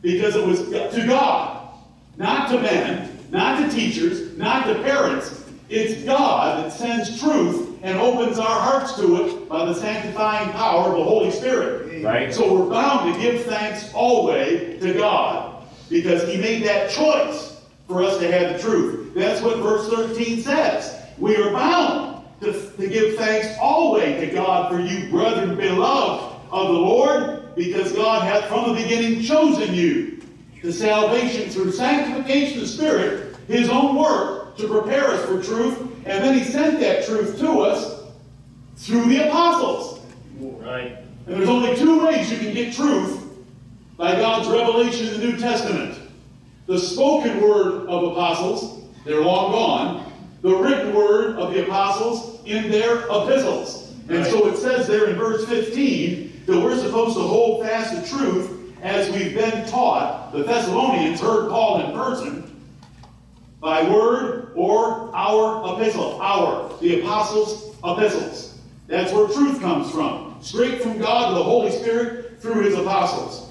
because 0.02 0.36
it 0.36 0.46
was 0.46 0.60
to 0.68 1.04
God, 1.04 1.68
not 2.16 2.48
to 2.50 2.60
men, 2.60 3.18
not 3.32 3.58
to 3.58 3.74
teachers, 3.74 4.36
not 4.38 4.66
to 4.66 4.74
parents. 4.76 5.50
It's 5.68 6.04
God 6.04 6.64
that 6.64 6.72
sends 6.72 7.20
truth 7.20 7.71
and 7.82 7.98
opens 7.98 8.38
our 8.38 8.60
hearts 8.60 8.94
to 8.94 9.24
it 9.24 9.48
by 9.48 9.64
the 9.64 9.74
sanctifying 9.74 10.50
power 10.50 10.90
of 10.90 10.96
the 10.96 11.04
Holy 11.04 11.30
Spirit. 11.32 12.04
Right. 12.04 12.32
So 12.32 12.54
we're 12.54 12.70
bound 12.70 13.12
to 13.12 13.20
give 13.20 13.44
thanks 13.44 13.92
always 13.92 14.80
to 14.80 14.94
God 14.94 15.64
because 15.90 16.26
He 16.28 16.40
made 16.40 16.64
that 16.64 16.90
choice 16.90 17.60
for 17.88 18.02
us 18.02 18.18
to 18.18 18.30
have 18.30 18.56
the 18.56 18.58
truth. 18.58 19.14
That's 19.14 19.42
what 19.42 19.58
verse 19.58 19.88
13 19.88 20.42
says. 20.42 21.00
We 21.18 21.36
are 21.36 21.52
bound 21.52 22.24
to, 22.40 22.52
to 22.52 22.88
give 22.88 23.16
thanks 23.16 23.48
always 23.60 24.20
to 24.20 24.34
God 24.34 24.72
for 24.72 24.80
you, 24.80 25.10
brethren, 25.10 25.56
beloved 25.56 26.32
of 26.50 26.68
the 26.68 26.74
Lord, 26.74 27.54
because 27.56 27.92
God 27.92 28.22
hath 28.22 28.46
from 28.46 28.74
the 28.74 28.82
beginning 28.82 29.22
chosen 29.22 29.74
you 29.74 30.22
to 30.60 30.72
salvation 30.72 31.50
through 31.50 31.72
sanctification 31.72 32.58
of 32.58 32.60
the 32.62 32.68
Spirit, 32.68 33.36
His 33.48 33.68
own 33.68 33.96
work, 33.96 34.56
to 34.58 34.68
prepare 34.68 35.08
us 35.08 35.24
for 35.26 35.42
truth, 35.42 35.91
and 36.04 36.24
then 36.24 36.38
He 36.38 36.44
sent 36.44 36.80
that 36.80 37.04
truth 37.06 37.38
to 37.40 37.60
us 37.60 38.02
through 38.76 39.04
the 39.08 39.28
apostles. 39.28 40.00
Right. 40.40 40.96
And 41.26 41.36
there's 41.36 41.48
only 41.48 41.76
two 41.76 42.04
ways 42.04 42.30
you 42.30 42.38
can 42.38 42.52
get 42.52 42.74
truth 42.74 43.20
by 43.96 44.16
God's 44.16 44.48
revelation 44.48 45.08
in 45.08 45.20
the 45.20 45.26
New 45.26 45.36
Testament. 45.36 45.98
The 46.66 46.78
spoken 46.78 47.40
word 47.40 47.86
of 47.86 48.12
apostles, 48.12 48.84
they're 49.04 49.20
long 49.20 49.52
gone. 49.52 50.12
The 50.42 50.54
written 50.54 50.94
word 50.94 51.36
of 51.36 51.52
the 51.54 51.64
apostles 51.64 52.40
in 52.44 52.70
their 52.70 53.04
epistles. 53.08 53.92
And 54.08 54.18
Right. 54.18 54.26
so 54.30 54.48
it 54.48 54.56
says 54.56 54.88
there 54.88 55.06
in 55.06 55.16
verse 55.16 55.44
15 55.46 56.42
that 56.46 56.60
we're 56.60 56.76
supposed 56.78 57.16
to 57.16 57.22
hold 57.22 57.64
fast 57.64 57.94
the 57.94 58.16
truth 58.18 58.50
as 58.82 59.08
we've 59.10 59.34
been 59.34 59.64
taught. 59.66 60.32
The 60.32 60.42
Thessalonians 60.42 61.20
heard 61.20 61.48
Paul 61.48 61.82
in 61.82 61.92
person 61.92 62.50
by 63.62 63.88
word 63.88 64.50
or 64.56 65.14
our 65.14 65.74
epistle. 65.74 66.20
Our, 66.20 66.76
the 66.80 67.00
apostles' 67.00 67.76
epistles. 67.84 68.58
That's 68.88 69.12
where 69.12 69.28
truth 69.28 69.60
comes 69.60 69.90
from. 69.90 70.36
Straight 70.42 70.82
from 70.82 70.98
God 70.98 71.28
to 71.28 71.34
the 71.36 71.44
Holy 71.44 71.70
Spirit 71.70 72.42
through 72.42 72.64
his 72.64 72.74
apostles. 72.74 73.48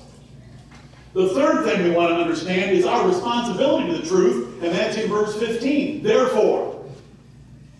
The 1.13 1.29
third 1.29 1.65
thing 1.65 1.83
we 1.83 1.91
want 1.91 2.09
to 2.09 2.15
understand 2.15 2.75
is 2.75 2.85
our 2.85 3.07
responsibility 3.07 3.87
to 3.87 3.99
the 3.99 4.07
truth, 4.07 4.61
and 4.61 4.73
that's 4.73 4.97
in 4.97 5.09
verse 5.09 5.37
15. 5.39 6.03
Therefore, 6.03 6.85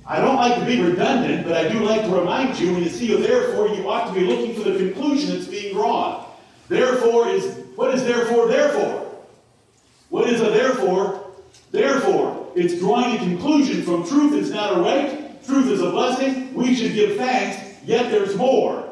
I 0.07 0.19
don't 0.19 0.37
like 0.37 0.57
to 0.57 0.65
be 0.65 0.81
redundant, 0.81 1.45
but 1.45 1.53
I 1.55 1.69
do 1.69 1.79
like 1.81 2.01
to 2.01 2.09
remind 2.09 2.57
you 2.57 2.73
when 2.73 2.83
you 2.83 2.89
see 2.89 3.13
a 3.13 3.17
therefore, 3.17 3.67
you 3.75 3.89
ought 3.89 4.07
to 4.07 4.13
be 4.13 4.25
looking 4.25 4.55
for 4.55 4.69
the 4.69 4.77
conclusion 4.77 5.35
that's 5.35 5.47
being 5.47 5.73
drawn. 5.73 6.25
Therefore 6.69 7.27
is, 7.27 7.57
what 7.75 7.93
is 7.93 8.03
therefore 8.05 8.47
therefore? 8.47 9.15
What 10.09 10.29
is 10.29 10.41
a 10.41 10.49
therefore? 10.49 11.20
Therefore, 11.71 12.51
it's 12.55 12.77
drawing 12.79 13.15
a 13.15 13.19
conclusion 13.19 13.81
from 13.83 14.05
truth 14.05 14.33
is 14.33 14.51
not 14.51 14.77
a 14.77 14.81
right, 14.81 15.43
truth 15.45 15.67
is 15.67 15.81
a 15.81 15.89
blessing, 15.89 16.53
we 16.53 16.75
should 16.75 16.93
give 16.93 17.17
thanks, 17.17 17.57
yet 17.85 18.11
there's 18.11 18.35
more. 18.35 18.89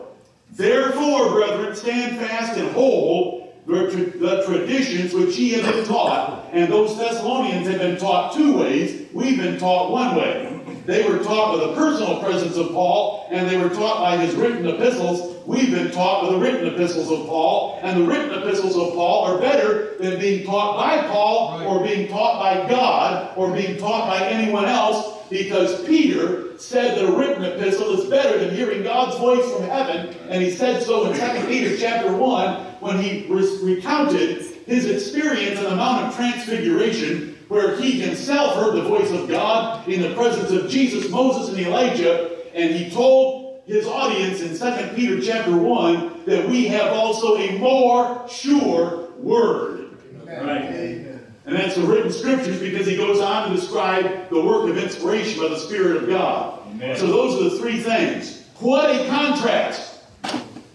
Therefore, 0.51 1.31
brethren, 1.31 1.75
stand 1.75 2.17
fast 2.17 2.57
and 2.57 2.71
hold 2.71 3.53
the, 3.67 3.91
tra- 3.91 4.17
the 4.17 4.43
traditions 4.45 5.13
which 5.13 5.37
ye 5.37 5.51
have 5.51 5.73
been 5.73 5.85
taught. 5.85 6.49
And 6.51 6.71
those 6.71 6.97
Thessalonians 6.97 7.67
had 7.67 7.79
been 7.79 7.97
taught 7.97 8.33
two 8.33 8.57
ways, 8.57 9.07
we've 9.13 9.37
been 9.37 9.59
taught 9.59 9.91
one 9.91 10.15
way. 10.15 10.55
They 10.85 11.07
were 11.07 11.19
taught 11.19 11.57
by 11.59 11.67
the 11.67 11.73
personal 11.75 12.19
presence 12.19 12.57
of 12.57 12.71
Paul, 12.71 13.27
and 13.29 13.47
they 13.47 13.57
were 13.57 13.69
taught 13.69 13.99
by 13.99 14.17
his 14.17 14.33
written 14.35 14.65
epistles. 14.67 15.38
We've 15.49 15.71
been 15.71 15.89
taught 15.89 16.21
with 16.21 16.33
the 16.33 16.37
written 16.37 16.67
epistles 16.67 17.09
of 17.09 17.25
Paul, 17.25 17.79
and 17.81 17.99
the 17.99 18.05
written 18.05 18.39
epistles 18.39 18.77
of 18.77 18.93
Paul 18.93 19.23
are 19.23 19.39
better 19.39 19.95
than 19.97 20.19
being 20.19 20.45
taught 20.45 20.77
by 20.77 21.07
Paul, 21.07 21.63
or 21.63 21.83
being 21.83 22.07
taught 22.07 22.39
by 22.39 22.69
God, 22.69 23.35
or 23.35 23.51
being 23.51 23.79
taught 23.79 24.07
by 24.07 24.27
anyone 24.27 24.65
else, 24.65 25.27
because 25.27 25.83
Peter 25.87 26.55
said 26.59 26.99
that 26.99 27.09
a 27.09 27.17
written 27.17 27.43
epistle 27.43 27.99
is 27.99 28.07
better 28.11 28.37
than 28.37 28.53
hearing 28.55 28.83
God's 28.83 29.17
voice 29.17 29.51
from 29.51 29.63
heaven, 29.63 30.15
and 30.29 30.43
he 30.43 30.51
said 30.51 30.83
so 30.83 31.11
in 31.11 31.17
2 31.17 31.47
Peter 31.47 31.75
chapter 31.75 32.15
1 32.15 32.55
when 32.79 32.99
he 32.99 33.25
re- 33.27 33.59
recounted 33.63 34.45
his 34.67 34.85
experience 34.85 35.57
on 35.57 35.63
the 35.63 35.75
Mount 35.75 36.09
of 36.09 36.15
Transfiguration, 36.15 37.35
where 37.47 37.75
he 37.75 37.99
himself 37.99 38.53
heard 38.53 38.75
the 38.75 38.87
voice 38.87 39.09
of 39.09 39.27
God 39.27 39.87
in 39.87 40.03
the 40.03 40.13
presence 40.13 40.51
of 40.51 40.69
Jesus, 40.69 41.09
Moses, 41.09 41.49
and 41.49 41.59
Elijah, 41.59 42.37
and 42.53 42.75
he 42.75 42.91
told 42.91 43.38
his 43.69 43.85
audience 43.85 44.41
in 44.41 44.57
2 44.57 44.95
Peter 44.95 45.21
chapter 45.21 45.55
1 45.55 46.25
that 46.25 46.49
we 46.49 46.65
have 46.65 46.91
also 46.91 47.37
a 47.37 47.55
more 47.59 48.27
sure 48.27 49.11
word. 49.19 49.91
Right. 50.25 51.05
And 51.45 51.55
that's 51.55 51.75
the 51.75 51.83
written 51.83 52.11
scriptures 52.11 52.59
because 52.59 52.87
he 52.87 52.97
goes 52.97 53.19
on 53.19 53.47
to 53.47 53.55
describe 53.55 54.27
the 54.29 54.41
work 54.41 54.67
of 54.71 54.77
inspiration 54.79 55.43
by 55.43 55.49
the 55.49 55.59
Spirit 55.59 55.97
of 55.97 56.09
God. 56.09 56.65
Amen. 56.65 56.97
So 56.97 57.05
those 57.05 57.39
are 57.39 57.43
the 57.51 57.59
three 57.59 57.79
things. 57.79 58.43
What 58.57 58.89
a 58.89 59.07
contrast. 59.07 60.01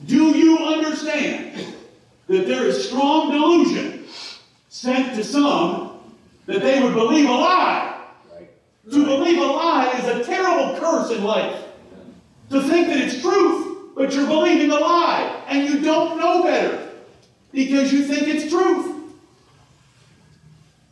Do 0.07 0.29
you 0.29 0.59
understand 0.59 1.75
that 2.29 2.47
there 2.47 2.65
is 2.65 2.89
strong 2.89 3.33
delusion 3.33 4.05
sent 4.69 5.17
to 5.17 5.25
some 5.25 5.99
that 6.47 6.63
they 6.63 6.81
would 6.81 6.95
believe 6.95 7.29
a 7.29 7.33
lie? 7.33 8.05
To 8.93 9.05
believe 9.05 9.39
a 9.39 9.47
lie 9.47 9.99
is 9.99 10.05
a 10.05 10.25
terrible 10.25 10.79
curse 10.79 11.11
in 11.11 11.25
life. 11.25 11.65
To 12.51 12.63
think 12.63 12.89
that 12.89 12.99
it's 12.99 13.21
truth, 13.21 13.95
but 13.95 14.13
you're 14.13 14.27
believing 14.27 14.71
a 14.71 14.79
lie 14.79 15.43
and 15.49 15.69
you 15.69 15.81
don't 15.81 16.19
know 16.19 16.43
better 16.43 16.91
because 17.53 17.93
you 17.93 18.05
think 18.05 18.29
it's 18.29 18.51
truth. 18.51 18.93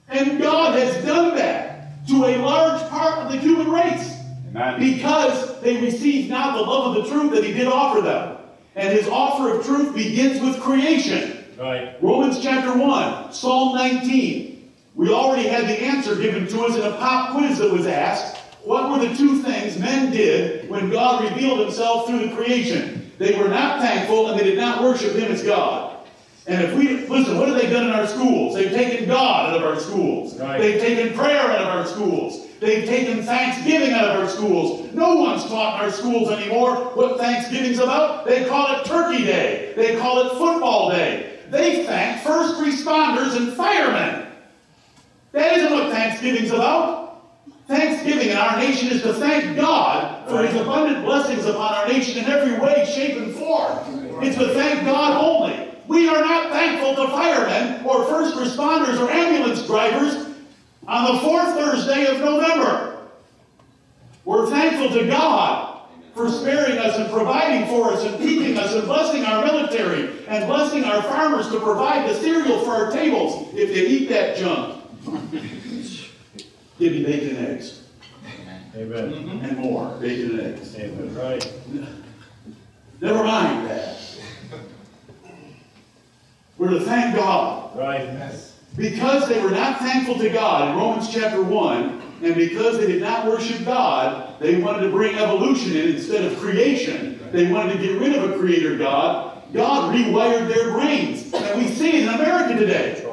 And 0.08 0.40
God 0.40 0.78
has 0.78 1.04
done 1.04 1.34
that 1.36 2.06
to 2.08 2.24
a 2.24 2.36
large 2.38 2.88
part 2.90 3.18
of 3.18 3.32
the 3.32 3.38
human 3.38 3.70
race 3.70 4.14
Amen. 4.48 4.78
because 4.78 5.60
they 5.60 5.80
received 5.80 6.30
not 6.30 6.56
the 6.56 6.62
love 6.62 6.96
of 6.96 7.02
the 7.02 7.10
truth 7.10 7.32
that 7.32 7.44
He 7.44 7.52
did 7.52 7.66
offer 7.66 8.00
them. 8.00 8.38
And 8.74 8.92
His 8.92 9.08
offer 9.08 9.56
of 9.56 9.64
truth 9.64 9.94
begins 9.94 10.40
with 10.40 10.60
creation. 10.60 11.44
Right. 11.58 11.96
Romans 12.02 12.40
chapter 12.42 12.76
1, 12.76 13.32
Psalm 13.32 13.74
19. 13.76 14.72
We 14.94 15.10
already 15.10 15.48
had 15.48 15.64
the 15.64 15.80
answer 15.80 16.16
given 16.16 16.46
to 16.48 16.64
us 16.64 16.76
in 16.76 16.82
a 16.82 16.96
pop 16.96 17.36
quiz 17.36 17.58
that 17.58 17.72
was 17.72 17.86
asked. 17.86 18.41
What 18.64 18.90
were 18.90 19.06
the 19.06 19.14
two 19.16 19.42
things 19.42 19.78
men 19.78 20.12
did 20.12 20.68
when 20.68 20.90
God 20.90 21.24
revealed 21.24 21.60
himself 21.60 22.06
through 22.06 22.28
the 22.28 22.34
creation? 22.36 23.10
They 23.18 23.38
were 23.38 23.48
not 23.48 23.80
thankful 23.80 24.30
and 24.30 24.38
they 24.38 24.44
did 24.44 24.58
not 24.58 24.82
worship 24.82 25.14
him 25.14 25.30
as 25.32 25.42
God. 25.42 25.92
And 26.46 26.62
if 26.62 26.76
we 26.76 27.06
listen, 27.06 27.38
what 27.38 27.48
have 27.48 27.56
they 27.56 27.70
done 27.70 27.86
in 27.86 27.92
our 27.92 28.06
schools? 28.06 28.54
They've 28.54 28.72
taken 28.72 29.06
God 29.08 29.50
out 29.50 29.56
of 29.56 29.62
our 29.62 29.78
schools. 29.78 30.38
Right. 30.38 30.60
They've 30.60 30.80
taken 30.80 31.16
prayer 31.16 31.40
out 31.40 31.60
of 31.60 31.68
our 31.68 31.86
schools. 31.86 32.48
They've 32.58 32.84
taken 32.84 33.22
thanksgiving 33.22 33.92
out 33.92 34.04
of 34.06 34.20
our 34.20 34.28
schools. 34.28 34.92
No 34.92 35.16
one's 35.16 35.44
taught 35.44 35.80
in 35.80 35.86
our 35.86 35.92
schools 35.92 36.30
anymore 36.30 36.76
what 36.94 37.18
Thanksgiving's 37.18 37.78
about. 37.78 38.26
They 38.26 38.44
call 38.46 38.76
it 38.76 38.84
Turkey 38.84 39.24
Day. 39.24 39.72
They 39.76 39.96
call 39.96 40.26
it 40.26 40.30
Football 40.30 40.90
Day. 40.90 41.38
They 41.50 41.84
thank 41.84 42.22
first 42.22 42.54
responders 42.56 43.36
and 43.36 43.52
firemen. 43.52 44.26
That 45.32 45.58
isn't 45.58 45.72
what 45.72 45.92
Thanksgiving's 45.92 46.50
about. 46.50 47.01
Thanksgiving 47.72 48.28
in 48.28 48.36
our 48.36 48.58
nation 48.58 48.88
is 48.88 49.00
to 49.00 49.14
thank 49.14 49.56
God 49.56 50.28
for 50.28 50.46
His 50.46 50.54
abundant 50.60 51.06
blessings 51.06 51.46
upon 51.46 51.72
our 51.72 51.88
nation 51.88 52.22
in 52.22 52.30
every 52.30 52.60
way, 52.60 52.84
shape, 52.84 53.16
and 53.16 53.34
form. 53.34 53.78
It's 54.22 54.36
to 54.36 54.52
thank 54.52 54.84
God 54.84 55.24
only. 55.24 55.70
We 55.88 56.06
are 56.06 56.20
not 56.20 56.52
thankful 56.52 56.94
to 56.96 57.10
firemen 57.12 57.82
or 57.86 58.04
first 58.04 58.36
responders 58.36 59.00
or 59.00 59.10
ambulance 59.10 59.66
drivers 59.66 60.36
on 60.86 61.14
the 61.14 61.20
fourth 61.22 61.48
Thursday 61.54 62.04
of 62.08 62.20
November. 62.20 63.08
We're 64.26 64.50
thankful 64.50 64.90
to 65.00 65.06
God 65.06 65.88
for 66.14 66.30
sparing 66.30 66.76
us 66.76 66.98
and 66.98 67.10
providing 67.10 67.66
for 67.68 67.90
us 67.94 68.04
and 68.04 68.18
keeping 68.18 68.58
us 68.58 68.74
and 68.74 68.84
blessing 68.84 69.24
our 69.24 69.46
military 69.46 70.26
and 70.28 70.46
blessing 70.46 70.84
our 70.84 71.02
farmers 71.04 71.48
to 71.48 71.58
provide 71.58 72.06
the 72.06 72.14
cereal 72.16 72.66
for 72.66 72.72
our 72.72 72.92
tables 72.92 73.48
if 73.54 73.72
they 73.72 73.86
eat 73.86 74.10
that 74.10 74.36
junk. 74.36 75.61
Give 76.78 76.92
me 76.92 77.04
bacon 77.04 77.36
and 77.36 77.46
eggs. 77.48 77.82
Amen. 78.74 79.12
Mm-hmm. 79.12 79.44
and 79.44 79.58
more, 79.58 79.96
bacon 80.00 80.38
and 80.38 80.40
eggs. 80.40 80.74
Amen. 80.76 81.14
Right. 81.14 81.52
Never 83.00 83.24
mind 83.24 83.68
that. 83.68 83.98
We're 86.56 86.70
to 86.70 86.80
thank 86.80 87.16
God. 87.16 87.76
Right. 87.76 88.04
Yes. 88.04 88.60
Because 88.76 89.28
they 89.28 89.42
were 89.42 89.50
not 89.50 89.80
thankful 89.80 90.18
to 90.18 90.30
God 90.30 90.70
in 90.70 90.76
Romans 90.76 91.12
chapter 91.12 91.42
1, 91.42 92.02
and 92.22 92.34
because 92.34 92.78
they 92.78 92.86
did 92.86 93.02
not 93.02 93.26
worship 93.26 93.64
God, 93.64 94.40
they 94.40 94.56
wanted 94.56 94.86
to 94.86 94.90
bring 94.90 95.16
evolution 95.16 95.76
in 95.76 95.96
instead 95.96 96.24
of 96.24 96.38
creation. 96.38 97.20
They 97.32 97.50
wanted 97.50 97.74
to 97.74 97.78
get 97.78 97.98
rid 98.00 98.14
of 98.14 98.30
a 98.30 98.38
creator 98.38 98.76
God. 98.76 99.42
God 99.52 99.94
rewired 99.94 100.48
their 100.48 100.70
brains. 100.70 101.32
And 101.34 101.60
we 101.60 101.68
see 101.68 101.88
it 101.88 102.02
in 102.04 102.08
America 102.08 102.58
today. 102.58 103.08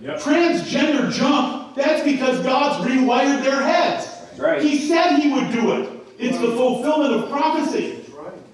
Yep. 0.00 0.20
Transgender 0.20 1.12
junk, 1.12 1.59
that's 1.80 2.04
because 2.04 2.40
God's 2.44 2.86
rewired 2.88 3.42
their 3.42 3.62
heads. 3.62 4.08
right. 4.38 4.62
He 4.62 4.78
said 4.88 5.18
he 5.18 5.32
would 5.32 5.50
do 5.52 5.72
it. 5.72 5.90
It's 6.18 6.38
the 6.38 6.52
fulfillment 6.52 7.12
of 7.14 7.30
prophecy. 7.30 7.96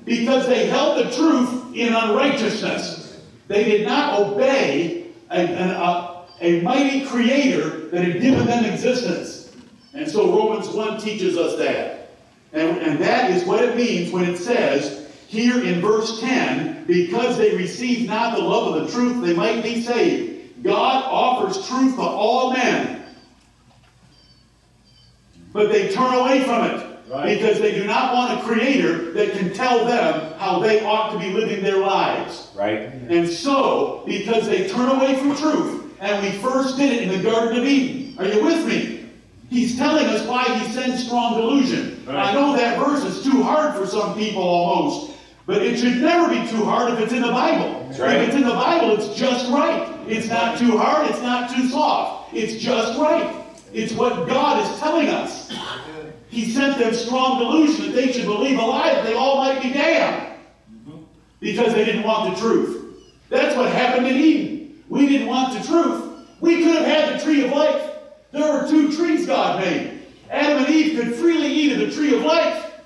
Because 0.05 0.47
they 0.47 0.67
held 0.67 1.05
the 1.05 1.11
truth 1.11 1.75
in 1.75 1.93
unrighteousness. 1.93 3.21
They 3.49 3.65
did 3.65 3.87
not 3.87 4.21
obey 4.21 5.09
a, 5.31 5.35
an- 5.35 5.71
a, 5.71 6.25
a 6.41 6.61
mighty 6.63 7.05
creator 7.07 7.89
that 7.89 8.05
had 8.05 8.21
given 8.21 8.47
them 8.47 8.65
existence. 8.65 9.57
And 9.95 10.09
so 10.09 10.31
Romans 10.37 10.69
1 10.69 11.01
teaches 11.01 11.37
us 11.37 11.57
that. 11.59 12.11
And, 12.53 12.79
and 12.79 12.99
that 13.01 13.31
is 13.33 13.45
what 13.45 13.65
it 13.65 13.77
means 13.77 14.13
when 14.13 14.25
it 14.25 14.37
says 14.37 15.11
here 15.27 15.63
in 15.65 15.81
verse 15.81 16.21
10 16.21 16.85
because 16.87 17.37
they 17.37 17.57
received 17.57 18.09
not 18.09 18.37
the 18.37 18.43
love 18.43 18.77
of 18.77 18.87
the 18.87 18.93
truth, 18.93 19.25
they 19.25 19.35
might 19.35 19.63
be 19.63 19.83
saved. 19.83 20.63
God 20.63 21.03
offers 21.05 21.67
truth 21.69 21.97
to 21.97 22.03
all 22.03 22.53
men. 22.53 22.96
But 25.57 25.73
they 25.73 25.89
turn 25.91 26.13
away 26.15 26.45
from 26.45 26.67
it 26.67 26.87
Right. 27.09 27.39
because 27.39 27.61
they 27.61 27.73
do 27.73 27.85
not 27.85 28.13
want 28.15 28.39
a 28.39 28.43
creator 28.43 29.13
that 29.13 29.33
can 29.33 29.55
tell 29.55 29.85
them 29.87 30.33
how 30.39 30.59
they 30.59 30.85
ought 30.85 31.13
to 31.13 31.19
be 31.19 31.31
living 31.33 31.63
their 31.63 31.79
lives. 31.79 32.49
Right. 32.55 32.91
And 33.09 33.29
so, 33.29 34.03
because 34.07 34.47
they 34.49 34.69
turn 34.69 34.89
away 34.89 35.15
from 35.15 35.35
truth, 35.37 35.85
and 36.01 36.23
we 36.23 36.33
first 36.41 36.77
did 36.77 36.93
it 36.93 37.03
in 37.05 37.09
the 37.11 37.31
Garden 37.31 37.59
of 37.59 37.65
Eden. 37.65 38.17
Are 38.19 38.27
you 38.27 38.45
with 38.45 38.67
me? 38.67 39.07
He's 39.49 39.79
telling 39.79 40.07
us 40.07 40.27
why 40.27 40.45
he 40.59 40.73
sends 40.73 41.07
strong 41.07 41.41
delusion. 41.41 42.03
Right. 42.07 42.17
I 42.17 42.35
know 42.35 42.57
that 42.57 42.79
verse 42.79 43.05
is 43.05 43.23
too 43.25 43.43
hard 43.43 43.75
for 43.77 43.87
some 43.87 44.15
people 44.17 44.43
almost, 44.43 45.13
but 45.47 45.63
it 45.63 45.79
should 45.79 45.99
never 45.99 46.29
be 46.29 46.47
too 46.49 46.65
hard 46.65 46.93
if 46.93 46.99
it's 47.01 47.13
in 47.13 47.23
the 47.23 47.29
Bible. 47.29 47.89
Right. 47.99 48.17
If 48.21 48.29
it's 48.29 48.37
in 48.37 48.45
the 48.45 48.51
Bible, 48.55 48.91
it's 48.99 49.15
just 49.17 49.49
right. 49.51 49.89
It's 50.09 50.29
not 50.29 50.59
too 50.59 50.77
hard, 50.77 51.09
it's 51.09 51.23
not 51.23 51.49
too 51.55 51.69
soft. 51.69 52.35
It's 52.35 52.57
just 52.63 52.99
right. 52.99 53.46
It's 53.77 53.93
what 53.93 54.27
God 54.27 54.65
is 54.65 54.79
telling 54.79 55.09
us. 55.09 55.53
He 56.31 56.51
sent 56.51 56.79
them 56.79 56.95
strong 56.95 57.39
delusion 57.39 57.85
that 57.85 57.95
they 57.95 58.11
should 58.11 58.25
believe 58.25 58.59
a 58.59 58.63
lie 58.63 58.95
that 58.95 59.05
they 59.05 59.13
all 59.13 59.37
might 59.37 59.63
be 59.63 59.71
damned 59.71 60.33
because 61.41 61.75
they 61.75 61.85
didn't 61.85 62.03
want 62.03 62.35
the 62.35 62.41
truth. 62.41 63.05
That's 63.29 63.55
what 63.55 63.71
happened 63.71 64.07
in 64.07 64.17
Eden. 64.17 64.83
We 64.89 65.07
didn't 65.07 65.27
want 65.27 65.53
the 65.53 65.69
truth. 65.69 66.27
We 66.41 66.65
could 66.65 66.75
have 66.75 66.87
had 66.87 67.15
the 67.15 67.23
tree 67.23 67.45
of 67.45 67.53
life. 67.53 67.93
There 68.33 68.51
were 68.51 68.67
two 68.67 68.97
trees 68.97 69.27
God 69.27 69.61
made. 69.61 70.07
Adam 70.31 70.65
and 70.65 70.75
Eve 70.75 70.99
could 70.99 71.15
freely 71.15 71.49
eat 71.49 71.73
of 71.73 71.81
the 71.81 71.95
tree 71.95 72.17
of 72.17 72.23
life. 72.23 72.81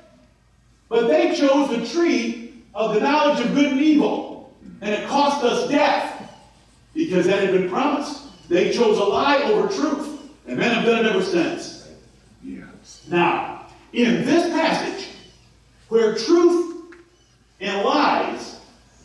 But 0.89 1.07
they 1.07 1.37
chose 1.37 1.71
the 1.71 1.87
tree 1.87 2.65
of 2.75 2.95
the 2.95 3.01
knowledge 3.01 3.39
of 3.47 3.55
good 3.55 3.67
and 3.67 3.81
evil. 3.81 4.53
And 4.81 4.93
it 4.93 5.09
cost 5.09 5.45
us 5.45 5.71
death 5.71 6.35
because 6.95 7.27
that 7.27 7.45
had 7.45 7.53
been 7.53 7.71
promised. 7.71 8.25
They 8.49 8.73
chose 8.73 8.99
a 8.99 9.05
lie 9.05 9.41
over 9.45 9.73
truth. 9.73 10.10
And 10.51 10.59
men 10.59 10.75
have 10.75 10.85
done 10.85 11.07
it 11.07 11.09
ever 11.09 11.23
since. 11.23 11.89
Yes. 12.43 13.07
Now, 13.09 13.67
in 13.93 14.25
this 14.27 14.53
passage, 14.53 15.11
where 15.89 16.17
truth 16.17 16.93
and 17.61 17.85
lies 17.85 18.59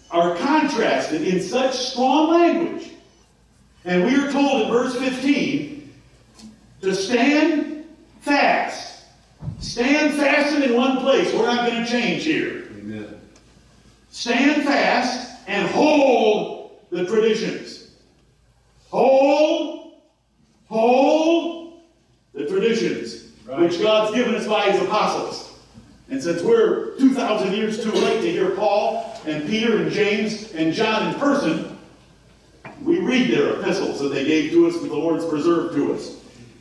are 0.09 0.35
contrasted 0.37 1.21
in 1.21 1.39
such 1.39 1.75
strong 1.75 2.31
language, 2.31 2.89
and 3.83 4.05
we 4.05 4.15
are 4.15 4.31
told 4.31 4.63
in 4.63 4.71
verse 4.71 4.95
15 4.95 5.93
to 6.81 6.95
stand 6.95 7.85
fast. 8.21 9.03
Stand 9.59 10.15
fastened 10.15 10.63
in 10.63 10.75
one 10.75 10.97
place. 10.97 11.31
We're 11.31 11.45
not 11.45 11.69
going 11.69 11.85
to 11.85 11.91
change 11.91 12.23
here. 12.23 12.69
Amen. 12.79 13.21
Stand 14.09 14.63
fast 14.63 15.41
and 15.45 15.67
hold 15.69 16.79
the 16.89 17.05
traditions. 17.05 17.91
Hold, 18.89 19.93
hold 20.67 21.44
Right. 23.55 23.69
which 23.69 23.81
God's 23.81 24.13
given 24.13 24.35
us 24.35 24.47
by 24.47 24.71
his 24.71 24.81
apostles. 24.81 25.57
And 26.09 26.21
since 26.21 26.41
we're 26.41 26.97
2,000 26.97 27.53
years 27.53 27.81
too 27.81 27.91
late 27.91 28.21
to 28.21 28.31
hear 28.31 28.51
Paul 28.51 29.19
and 29.25 29.47
Peter 29.47 29.77
and 29.77 29.91
James 29.91 30.51
and 30.51 30.73
John 30.73 31.13
in 31.13 31.19
person, 31.19 31.77
we 32.83 32.99
read 32.99 33.31
their 33.31 33.59
epistles 33.59 33.99
that 33.99 34.09
they 34.09 34.25
gave 34.25 34.51
to 34.51 34.67
us 34.67 34.79
that 34.79 34.87
the 34.87 34.95
Lord's 34.95 35.25
preserved 35.25 35.75
to 35.75 35.93
us. 35.93 36.17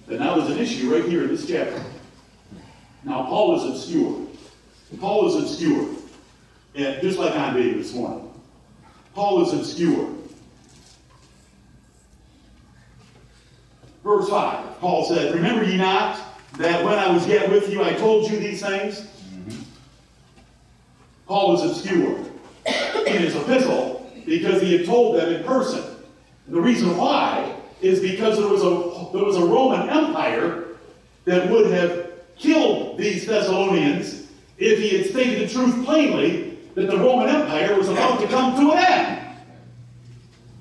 And 0.09 0.21
now 0.21 0.37
there's 0.37 0.51
an 0.51 0.59
issue 0.59 0.95
right 0.95 1.05
here 1.05 1.25
in 1.25 1.29
this 1.29 1.47
chapter. 1.47 1.83
Now, 3.03 3.25
Paul 3.25 3.57
is 3.57 3.71
obscure. 3.83 4.27
Paul 5.01 5.29
is 5.29 5.43
obscure. 5.43 5.89
Just 6.75 7.19
like 7.19 7.35
I'm 7.35 7.55
being 7.55 7.77
this 7.77 7.93
morning. 7.93 8.31
Paul 9.15 9.43
is 9.47 9.53
obscure. 9.53 10.11
Verse 14.03 14.29
5, 14.29 14.81
Paul 14.81 15.05
said, 15.05 15.35
Remember 15.35 15.65
ye 15.65 15.77
not 15.77 16.34
that 16.59 16.85
when 16.85 16.99
I 16.99 17.13
was 17.13 17.27
yet 17.27 17.51
with 17.51 17.69
you, 17.71 17.83
I 17.83 17.95
told 17.95 18.31
you 18.31 18.39
these 18.39 18.63
things? 18.63 19.01
Mm-hmm. 19.01 19.63
Paul 21.27 21.53
was 21.53 21.65
obscure 21.65 22.19
in 23.07 23.23
his 23.23 23.37
epistle 23.37 24.11
because 24.25 24.63
he 24.63 24.77
had 24.77 24.87
told 24.87 25.17
them 25.17 25.33
in 25.33 25.45
person. 25.45 25.83
And 26.47 26.55
the 26.55 26.61
reason 26.61 26.97
why 26.97 27.55
is 27.81 28.01
because 28.01 28.39
there 28.39 28.49
was 28.49 28.63
a 28.63 29.13
there 29.13 29.25
was 29.25 29.37
a 29.37 29.45
Roman 29.45 29.89
Empire 29.89 30.65
that 31.25 31.51
would 31.51 31.71
have 31.71 32.11
killed 32.37 32.99
these 32.99 33.27
Thessalonians 33.27 34.29
if 34.59 34.79
he 34.79 34.99
had 34.99 35.07
stated 35.07 35.49
the 35.49 35.53
truth 35.53 35.85
plainly 35.85 36.59
that 36.75 36.89
the 36.89 36.97
Roman 36.97 37.29
Empire 37.29 37.77
was 37.77 37.89
about 37.89 38.21
to 38.21 38.27
come 38.29 38.55
to 38.57 38.73
an 38.73 38.79
end. 38.79 39.39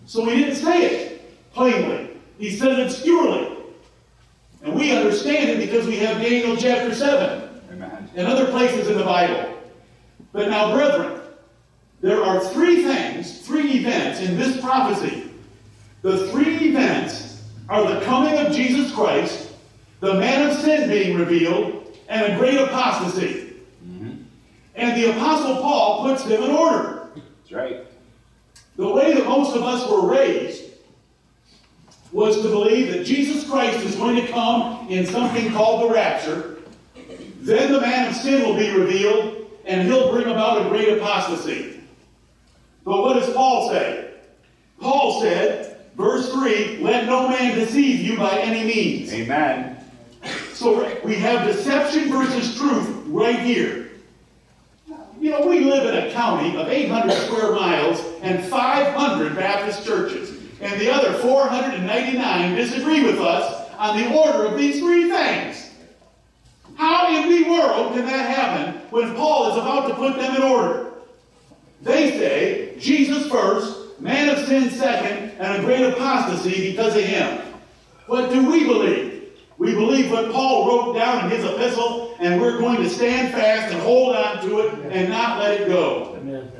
So 0.05 0.25
he 0.25 0.43
didn't 0.43 0.55
say 0.55 0.85
it 0.85 1.53
plainly. 1.53 2.17
He 2.37 2.51
said 2.51 2.79
it 2.79 2.87
obscurely. 2.87 3.52
And 4.63 4.75
we 4.75 4.91
understand 4.91 5.49
it 5.49 5.59
because 5.59 5.85
we 5.85 5.97
have 5.97 6.21
Daniel 6.21 6.55
chapter 6.55 6.95
7 6.95 7.49
Amen. 7.73 8.09
and 8.15 8.27
other 8.27 8.49
places 8.49 8.87
in 8.87 8.97
the 8.97 9.03
Bible. 9.03 9.57
But 10.31 10.49
now, 10.49 10.73
brethren, 10.73 11.21
there 11.99 12.23
are 12.23 12.39
three 12.39 12.83
things, 12.83 13.45
three 13.45 13.71
events 13.73 14.21
in 14.21 14.37
this 14.37 14.59
prophecy. 14.61 15.29
The 16.01 16.27
three 16.29 16.69
events 16.69 17.43
are 17.67 17.93
the 17.93 18.01
coming 18.05 18.37
of 18.37 18.53
Jesus 18.53 18.93
Christ, 18.93 19.51
the 19.99 20.13
man 20.15 20.49
of 20.49 20.57
sin 20.57 20.89
being 20.89 21.17
revealed, 21.17 21.97
and 22.07 22.33
a 22.33 22.37
great 22.37 22.59
apostasy. 22.59 23.53
Mm-hmm. 23.85 24.23
And 24.75 25.01
the 25.01 25.11
Apostle 25.11 25.61
Paul 25.61 26.03
puts 26.03 26.23
them 26.23 26.43
in 26.43 26.51
order. 26.51 27.07
That's 27.15 27.51
right. 27.51 27.85
The 28.75 28.87
way 28.87 29.13
that 29.13 29.25
most 29.25 29.55
of 29.55 29.63
us 29.63 29.89
were 29.89 30.09
raised 30.09 30.72
was 32.13 32.41
to 32.41 32.43
believe 32.43 32.93
that 32.93 33.05
Jesus 33.05 33.49
Christ 33.49 33.83
is 33.83 33.95
going 33.95 34.15
to 34.15 34.31
come 34.31 34.87
in 34.87 35.05
something 35.05 35.51
called 35.51 35.89
the 35.89 35.93
rapture. 35.93 36.59
Then 37.41 37.73
the 37.73 37.81
man 37.81 38.09
of 38.09 38.15
sin 38.15 38.43
will 38.43 38.55
be 38.55 38.69
revealed, 38.69 39.49
and 39.65 39.87
he'll 39.87 40.11
bring 40.11 40.27
about 40.27 40.65
a 40.65 40.69
great 40.69 40.97
apostasy. 40.97 41.81
But 42.85 43.01
what 43.01 43.13
does 43.13 43.33
Paul 43.33 43.69
say? 43.69 44.11
Paul 44.79 45.21
said, 45.21 45.81
verse 45.97 46.31
3, 46.31 46.77
let 46.77 47.05
no 47.05 47.27
man 47.29 47.57
deceive 47.57 47.99
you 48.01 48.17
by 48.17 48.37
any 48.37 48.63
means. 48.65 49.11
Amen. 49.11 49.77
So 50.53 50.99
we 51.03 51.15
have 51.15 51.47
deception 51.47 52.11
versus 52.11 52.57
truth 52.57 53.03
right 53.07 53.39
here. 53.39 53.89
You 55.19 55.31
know, 55.31 55.47
we 55.47 55.61
live 55.61 55.93
in 55.93 56.07
a 56.07 56.11
county 56.11 56.55
of 56.57 56.67
800 56.67 57.13
square 57.13 57.53
miles 57.53 58.03
and 58.21 58.43
500 58.43 59.35
Baptist 59.35 59.85
churches, 59.85 60.32
and 60.63 60.79
the 60.79 60.91
other 60.91 61.13
499 61.13 62.55
disagree 62.55 63.03
with 63.03 63.19
us 63.19 63.69
on 63.77 63.97
the 63.97 64.13
order 64.15 64.45
of 64.45 64.57
these 64.57 64.79
three 64.79 65.09
things. 65.09 65.71
How 66.75 67.13
in 67.13 67.29
the 67.29 67.49
world 67.49 67.93
can 67.93 68.05
that 68.05 68.29
happen 68.29 68.81
when 68.89 69.13
Paul 69.15 69.51
is 69.51 69.57
about 69.57 69.87
to 69.89 69.95
put 69.95 70.15
them 70.15 70.35
in 70.35 70.41
order? 70.41 70.91
They 71.81 72.11
say 72.11 72.79
Jesus 72.79 73.29
first, 73.29 73.99
man 73.99 74.29
of 74.29 74.45
sin 74.45 74.69
second, 74.69 75.31
and 75.37 75.61
a 75.61 75.65
great 75.65 75.83
apostasy 75.83 76.71
because 76.71 76.95
of 76.95 77.03
him. 77.03 77.41
What 78.07 78.31
do 78.31 78.49
we 78.49 78.65
believe? 78.65 79.11
We 79.57 79.73
believe 79.73 80.11
what 80.11 80.31
Paul 80.31 80.67
wrote 80.67 80.93
down 80.93 81.25
in 81.25 81.31
his 81.31 81.45
epistle, 81.45 82.15
and 82.19 82.41
we're 82.41 82.57
going 82.57 82.77
to 82.77 82.89
stand 82.89 83.33
fast 83.33 83.71
and 83.73 83.81
hold 83.81 84.15
on 84.15 84.41
to 84.45 84.59
it 84.61 84.73
and 84.91 85.09
not 85.09 85.39
let 85.39 85.61
it 85.61 85.67
go. 85.67 86.15
Amen. 86.17 86.51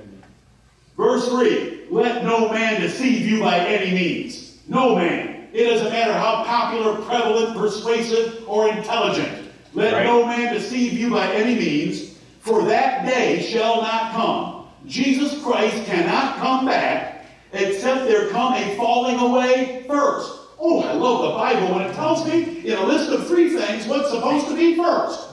Verse 0.95 1.27
3 1.29 1.72
Let 1.93 2.23
no 2.23 2.49
man 2.49 2.81
deceive 2.81 3.27
you 3.27 3.41
by 3.41 3.59
any 3.59 3.93
means. 3.93 4.57
No 4.67 4.95
man. 4.95 5.47
It 5.53 5.65
doesn't 5.65 5.91
matter 5.91 6.13
how 6.13 6.43
popular, 6.43 6.95
prevalent, 6.95 7.55
persuasive, 7.55 8.43
or 8.47 8.67
intelligent. 8.69 9.29
Let 9.75 9.93
Right. 9.93 10.03
no 10.03 10.25
man 10.25 10.51
deceive 10.55 10.93
you 10.93 11.11
by 11.11 11.27
any 11.27 11.53
means, 11.53 12.15
for 12.39 12.63
that 12.63 13.05
day 13.05 13.43
shall 13.43 13.83
not 13.83 14.11
come. 14.13 14.65
Jesus 14.87 15.39
Christ 15.43 15.85
cannot 15.85 16.37
come 16.37 16.65
back 16.65 17.27
except 17.51 18.07
there 18.07 18.29
come 18.29 18.53
a 18.55 18.75
falling 18.75 19.19
away 19.19 19.83
first. 19.87 20.31
Oh, 20.59 20.81
I 20.81 20.93
love 20.93 21.21
the 21.21 21.37
Bible 21.37 21.75
when 21.75 21.85
it 21.85 21.93
tells 21.93 22.27
me 22.27 22.63
in 22.65 22.75
a 22.75 22.85
list 22.85 23.11
of 23.11 23.27
three 23.27 23.49
things 23.55 23.85
what's 23.85 24.09
supposed 24.09 24.47
to 24.47 24.55
be 24.55 24.75
first. 24.75 25.29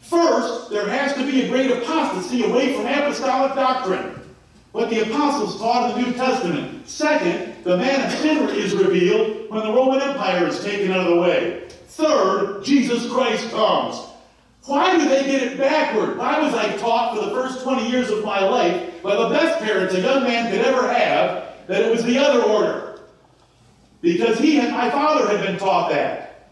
First, 0.00 0.70
there 0.70 0.88
has 0.88 1.14
to 1.14 1.26
be 1.26 1.42
a 1.42 1.48
great 1.48 1.72
apostasy 1.72 2.44
away 2.44 2.74
from 2.74 2.86
apostolic 2.86 3.56
doctrine. 3.56 4.19
What 4.72 4.88
the 4.88 5.00
apostles 5.00 5.58
taught 5.58 5.90
in 5.90 6.02
the 6.02 6.10
New 6.10 6.16
Testament. 6.16 6.88
Second, 6.88 7.64
the 7.64 7.76
man 7.76 8.06
of 8.06 8.18
sin 8.18 8.48
is 8.50 8.74
revealed 8.74 9.50
when 9.50 9.64
the 9.64 9.72
Roman 9.72 10.00
Empire 10.00 10.46
is 10.46 10.62
taken 10.62 10.92
out 10.92 11.08
of 11.08 11.14
the 11.14 11.20
way. 11.20 11.68
Third, 11.88 12.62
Jesus 12.62 13.10
Christ 13.10 13.50
comes. 13.50 14.06
Why 14.64 14.96
do 14.96 15.08
they 15.08 15.24
get 15.24 15.42
it 15.42 15.58
backward? 15.58 16.16
Why 16.16 16.38
was 16.40 16.54
I 16.54 16.76
taught 16.76 17.16
for 17.16 17.24
the 17.24 17.32
first 17.32 17.64
20 17.64 17.90
years 17.90 18.10
of 18.10 18.24
my 18.24 18.46
life 18.46 19.02
by 19.02 19.16
the 19.16 19.30
best 19.30 19.60
parents 19.64 19.94
a 19.94 20.00
young 20.00 20.22
man 20.22 20.50
could 20.50 20.60
ever 20.60 20.92
have 20.92 21.54
that 21.66 21.82
it 21.82 21.90
was 21.90 22.04
the 22.04 22.18
other 22.18 22.42
order? 22.42 23.00
Because 24.00 24.38
he 24.38 24.60
and 24.60 24.70
my 24.70 24.90
father 24.90 25.36
had 25.36 25.44
been 25.44 25.58
taught 25.58 25.90
that. 25.90 26.48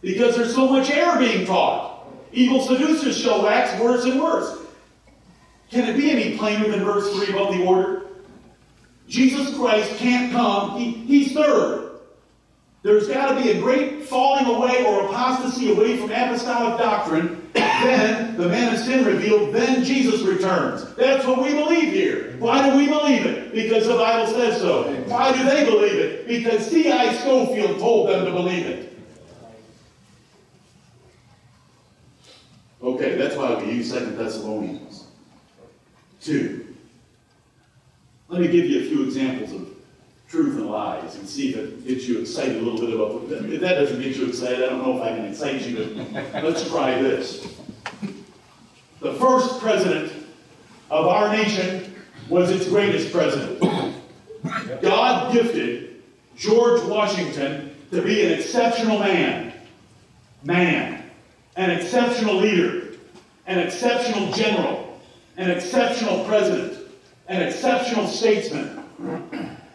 Because 0.00 0.36
there's 0.36 0.54
so 0.54 0.68
much 0.68 0.90
error 0.90 1.18
being 1.18 1.46
taught. 1.46 2.06
Evil 2.32 2.60
seducers 2.60 3.18
shall 3.18 3.42
wax 3.42 3.78
worse 3.80 4.04
and 4.04 4.20
worse. 4.20 4.65
Can 5.70 5.88
it 5.88 5.96
be 5.96 6.10
any 6.10 6.36
plainer 6.38 6.68
than 6.68 6.84
verse 6.84 7.12
3 7.12 7.34
about 7.34 7.52
the 7.52 7.64
order? 7.64 8.06
Jesus 9.08 9.54
Christ 9.56 9.96
can't 9.98 10.32
come. 10.32 10.78
He, 10.78 10.92
he's 10.92 11.32
third. 11.32 11.86
There's 12.82 13.08
got 13.08 13.34
to 13.34 13.42
be 13.42 13.50
a 13.50 13.60
great 13.60 14.04
falling 14.04 14.46
away 14.46 14.84
or 14.86 15.06
apostasy 15.06 15.72
away 15.72 15.96
from 15.96 16.10
apostolic 16.12 16.78
doctrine. 16.78 17.50
Then 17.52 18.36
the 18.36 18.48
man 18.48 18.74
of 18.74 18.80
sin 18.80 19.04
revealed. 19.04 19.52
Then 19.52 19.82
Jesus 19.82 20.22
returns. 20.22 20.94
That's 20.94 21.26
what 21.26 21.42
we 21.42 21.52
believe 21.52 21.92
here. 21.92 22.36
Why 22.38 22.68
do 22.68 22.76
we 22.76 22.86
believe 22.86 23.26
it? 23.26 23.52
Because 23.52 23.88
the 23.88 23.94
Bible 23.94 24.32
says 24.32 24.60
so. 24.60 24.92
Why 25.08 25.36
do 25.36 25.44
they 25.44 25.64
believe 25.64 25.98
it? 25.98 26.28
Because 26.28 26.64
C.I. 26.70 27.14
Scofield 27.14 27.80
told 27.80 28.08
them 28.08 28.24
to 28.24 28.30
believe 28.30 28.66
it. 28.66 28.98
Okay, 32.82 33.16
that's 33.16 33.34
why 33.34 33.54
we 33.56 33.72
use 33.72 33.90
Second 33.90 34.16
Thessalonians. 34.16 34.85
Let 36.28 36.58
me 38.40 38.48
give 38.48 38.66
you 38.66 38.80
a 38.80 38.84
few 38.88 39.04
examples 39.04 39.52
of 39.52 39.68
truth 40.28 40.56
and 40.56 40.68
lies 40.68 41.14
and 41.14 41.28
see 41.28 41.54
if 41.54 41.56
it 41.56 41.86
gets 41.86 42.08
you 42.08 42.20
excited 42.20 42.56
a 42.56 42.60
little 42.60 42.80
bit 42.80 42.92
about. 42.94 43.30
If 43.52 43.60
that 43.60 43.74
doesn't 43.74 44.02
get 44.02 44.16
you 44.16 44.26
excited, 44.26 44.64
I 44.64 44.70
don't 44.70 44.82
know 44.82 44.96
if 44.96 45.02
I 45.02 45.10
can 45.10 45.26
excite 45.26 45.62
you, 45.62 46.04
but 46.32 46.42
let's 46.42 46.68
try 46.68 47.00
this. 47.00 47.46
The 49.00 49.14
first 49.14 49.60
president 49.60 50.12
of 50.90 51.06
our 51.06 51.30
nation 51.30 51.94
was 52.28 52.50
its 52.50 52.66
greatest 52.68 53.12
president. 53.12 53.60
God 54.82 55.32
gifted 55.32 56.02
George 56.36 56.82
Washington 56.82 57.70
to 57.92 58.02
be 58.02 58.26
an 58.26 58.32
exceptional 58.32 58.98
man. 58.98 59.52
Man. 60.42 61.04
An 61.56 61.70
exceptional 61.70 62.34
leader. 62.34 62.96
An 63.46 63.60
exceptional 63.60 64.32
general. 64.32 64.85
An 65.36 65.50
exceptional 65.50 66.24
president. 66.24 66.78
An 67.28 67.42
exceptional 67.42 68.06
statesman. 68.06 68.84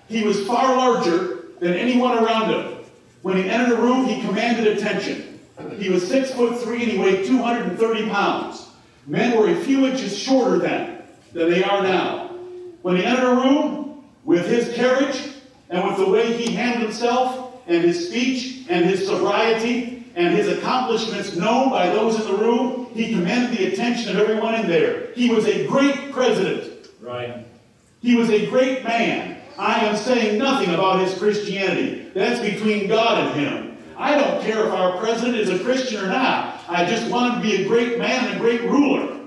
He 0.07 0.23
was 0.23 0.45
far 0.45 0.75
larger 0.75 1.45
than 1.59 1.73
anyone 1.73 2.17
around 2.17 2.51
him. 2.51 2.77
When 3.21 3.37
he 3.37 3.49
entered 3.49 3.77
a 3.77 3.81
room, 3.81 4.05
he 4.05 4.21
commanded 4.21 4.77
attention. 4.77 5.39
He 5.77 5.89
was 5.89 6.07
six 6.07 6.31
foot 6.31 6.59
three 6.61 6.83
and 6.83 6.91
he 6.91 6.97
weighed 6.97 7.25
230 7.25 8.09
pounds. 8.09 8.67
Men 9.05 9.37
were 9.37 9.49
a 9.49 9.55
few 9.55 9.85
inches 9.85 10.17
shorter 10.17 10.57
then 10.57 11.03
than 11.33 11.49
they 11.49 11.63
are 11.63 11.83
now. 11.83 12.29
When 12.81 12.95
he 12.95 13.05
entered 13.05 13.31
a 13.31 13.35
room, 13.35 13.81
with 14.23 14.47
his 14.47 14.73
carriage 14.75 15.33
and 15.69 15.87
with 15.87 15.97
the 15.97 16.07
way 16.07 16.33
he 16.33 16.53
handled 16.53 16.83
himself 16.83 17.61
and 17.67 17.83
his 17.83 18.07
speech 18.07 18.65
and 18.69 18.85
his 18.85 19.05
sobriety 19.05 20.00
and 20.15 20.35
his 20.35 20.47
accomplishments 20.47 21.35
known 21.35 21.69
by 21.69 21.87
those 21.87 22.19
in 22.19 22.27
the 22.27 22.37
room, 22.37 22.87
he 22.93 23.13
commanded 23.13 23.57
the 23.57 23.73
attention 23.73 24.15
of 24.15 24.21
everyone 24.21 24.55
in 24.55 24.67
there. 24.67 25.11
He 25.13 25.29
was 25.29 25.45
a 25.45 25.65
great 25.67 26.11
president. 26.11 26.89
Right. 26.99 27.45
He 28.01 28.15
was 28.15 28.29
a 28.29 28.47
great 28.47 28.83
man. 28.83 29.41
I 29.57 29.85
am 29.85 29.95
saying 29.95 30.37
nothing 30.37 30.73
about 30.73 31.01
his 31.01 31.17
Christianity. 31.17 32.09
That's 32.13 32.39
between 32.39 32.87
God 32.87 33.25
and 33.25 33.39
him. 33.39 33.77
I 33.97 34.17
don't 34.17 34.41
care 34.41 34.65
if 34.65 34.73
our 34.73 34.97
president 34.97 35.37
is 35.37 35.49
a 35.49 35.63
Christian 35.63 36.03
or 36.03 36.07
not. 36.07 36.59
I 36.67 36.85
just 36.85 37.09
want 37.11 37.35
him 37.35 37.41
to 37.41 37.47
be 37.47 37.63
a 37.63 37.67
great 37.67 37.99
man 37.99 38.25
and 38.25 38.37
a 38.37 38.39
great 38.39 38.61
ruler. 38.63 39.19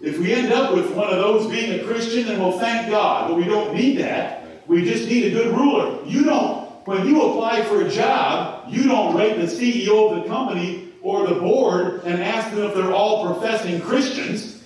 If 0.00 0.18
we 0.18 0.32
end 0.32 0.50
up 0.50 0.74
with 0.74 0.94
one 0.94 1.10
of 1.10 1.16
those 1.16 1.46
being 1.50 1.78
a 1.78 1.84
Christian, 1.84 2.26
then 2.26 2.40
we'll 2.40 2.58
thank 2.58 2.90
God. 2.90 3.28
But 3.28 3.36
we 3.36 3.44
don't 3.44 3.74
need 3.74 3.98
that. 3.98 4.66
We 4.66 4.82
just 4.84 5.06
need 5.06 5.26
a 5.26 5.30
good 5.30 5.54
ruler. 5.54 6.02
You 6.06 6.24
don't, 6.24 6.59
when 6.90 7.06
you 7.06 7.22
apply 7.22 7.62
for 7.62 7.82
a 7.82 7.88
job, 7.88 8.64
you 8.68 8.82
don't 8.82 9.14
write 9.14 9.36
the 9.36 9.44
CEO 9.44 10.10
of 10.10 10.24
the 10.24 10.28
company 10.28 10.88
or 11.02 11.24
the 11.24 11.36
board 11.36 12.02
and 12.02 12.20
ask 12.20 12.50
them 12.52 12.64
if 12.64 12.74
they're 12.74 12.92
all 12.92 13.32
professing 13.32 13.80
Christians. 13.80 14.64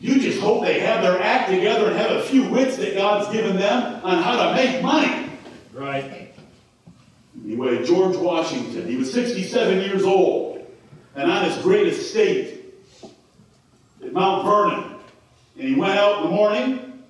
You 0.00 0.18
just 0.20 0.40
hope 0.40 0.64
they 0.64 0.80
have 0.80 1.02
their 1.02 1.22
act 1.22 1.48
together 1.48 1.86
and 1.86 1.96
have 1.96 2.10
a 2.10 2.22
few 2.22 2.48
wits 2.48 2.76
that 2.78 2.96
God's 2.96 3.32
given 3.32 3.56
them 3.56 4.04
on 4.04 4.20
how 4.20 4.50
to 4.50 4.56
make 4.56 4.82
money. 4.82 5.30
Right. 5.72 6.34
Anyway, 7.44 7.86
George 7.86 8.16
Washington, 8.16 8.88
he 8.88 8.96
was 8.96 9.12
67 9.12 9.78
years 9.82 10.02
old 10.02 10.66
and 11.14 11.30
on 11.30 11.44
his 11.44 11.56
great 11.62 11.86
estate 11.86 12.64
at 14.04 14.12
Mount 14.12 14.44
Vernon. 14.44 14.96
And 15.56 15.68
he 15.68 15.76
went 15.76 15.96
out 16.00 16.24
in 16.24 16.30
the 16.30 16.36
morning 16.36 17.04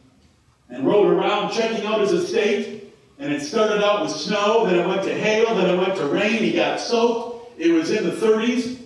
and 0.68 0.86
rode 0.86 1.06
around 1.06 1.52
checking 1.52 1.86
out 1.86 2.02
his 2.02 2.12
estate. 2.12 2.85
And 3.18 3.32
it 3.32 3.40
started 3.40 3.82
out 3.82 4.02
with 4.02 4.12
snow, 4.12 4.66
then 4.66 4.78
it 4.78 4.86
went 4.86 5.02
to 5.04 5.14
hail, 5.14 5.54
then 5.54 5.74
it 5.74 5.78
went 5.78 5.96
to 5.96 6.06
rain. 6.06 6.38
He 6.42 6.52
got 6.52 6.78
soaked. 6.78 7.58
It 7.58 7.72
was 7.72 7.90
in 7.90 8.04
the 8.04 8.14
30s. 8.14 8.78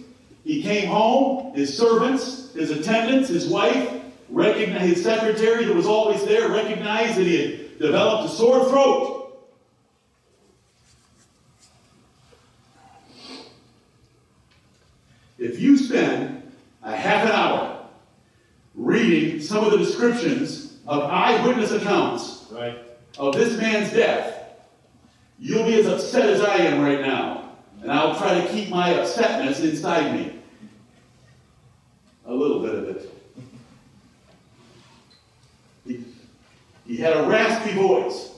He 0.45 0.63
came 0.63 0.89
home, 0.89 1.53
his 1.55 1.77
servants, 1.77 2.53
his 2.55 2.71
attendants, 2.71 3.29
his 3.29 3.49
wife, 3.49 4.01
recognized 4.29 4.95
his 4.95 5.03
secretary 5.03 5.65
that 5.65 5.75
was 5.75 5.87
always 5.87 6.25
there, 6.25 6.49
recognized 6.49 7.17
that 7.19 7.27
he 7.27 7.41
had 7.41 7.79
developed 7.79 8.33
a 8.33 8.37
sore 8.37 8.65
throat. 8.69 9.17
If 15.39 15.59
you 15.59 15.77
spend 15.77 16.53
a 16.83 16.95
half 16.95 17.25
an 17.25 17.33
hour 17.33 17.87
reading 18.75 19.41
some 19.41 19.65
of 19.65 19.73
the 19.73 19.79
descriptions 19.79 20.79
of 20.87 21.03
eyewitness 21.03 21.73
accounts 21.73 22.41
Right. 22.51 22.90
Of 23.19 23.35
this 23.35 23.57
man's 23.59 23.93
death, 23.93 24.59
you'll 25.39 25.65
be 25.65 25.81
as 25.81 25.87
upset 25.87 26.29
as 26.29 26.41
I 26.41 26.57
am 26.57 26.83
right 26.83 27.01
now. 27.01 27.53
And 27.83 27.91
I'll 27.91 28.17
try 28.17 28.41
to 28.41 28.49
keep 28.49 28.69
my 28.69 28.93
upsetness 28.93 29.61
inside 29.61 30.15
me. 30.15 30.39
A 32.27 32.35
little 32.35 32.61
bit 32.61 32.75
of 32.75 32.89
it. 32.89 33.15
He, 35.87 36.05
he 36.87 36.97
had 36.99 37.17
a 37.17 37.27
raspy 37.27 37.73
voice. 37.73 38.31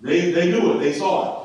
They, 0.00 0.30
they 0.30 0.50
knew 0.50 0.72
it, 0.72 0.78
they 0.78 0.94
saw 0.94 1.34
it. 1.34 1.40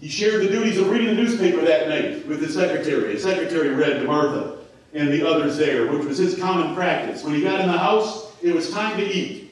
He 0.00 0.08
shared 0.08 0.42
the 0.42 0.48
duties 0.48 0.78
of 0.78 0.88
reading 0.88 1.08
the 1.08 1.22
newspaper 1.22 1.60
that 1.62 1.88
night 1.88 2.26
with 2.28 2.40
his 2.40 2.54
secretary. 2.54 3.14
His 3.14 3.24
secretary 3.24 3.70
read 3.70 4.00
to 4.00 4.04
Martha 4.04 4.58
and 4.94 5.08
the 5.08 5.26
others 5.26 5.56
there, 5.56 5.90
which 5.90 6.06
was 6.06 6.18
his 6.18 6.38
common 6.38 6.74
practice. 6.74 7.24
When 7.24 7.34
he 7.34 7.42
got 7.42 7.60
in 7.60 7.66
the 7.66 7.76
house, 7.76 8.32
it 8.40 8.54
was 8.54 8.70
time 8.70 8.96
to 8.98 9.04
eat. 9.04 9.47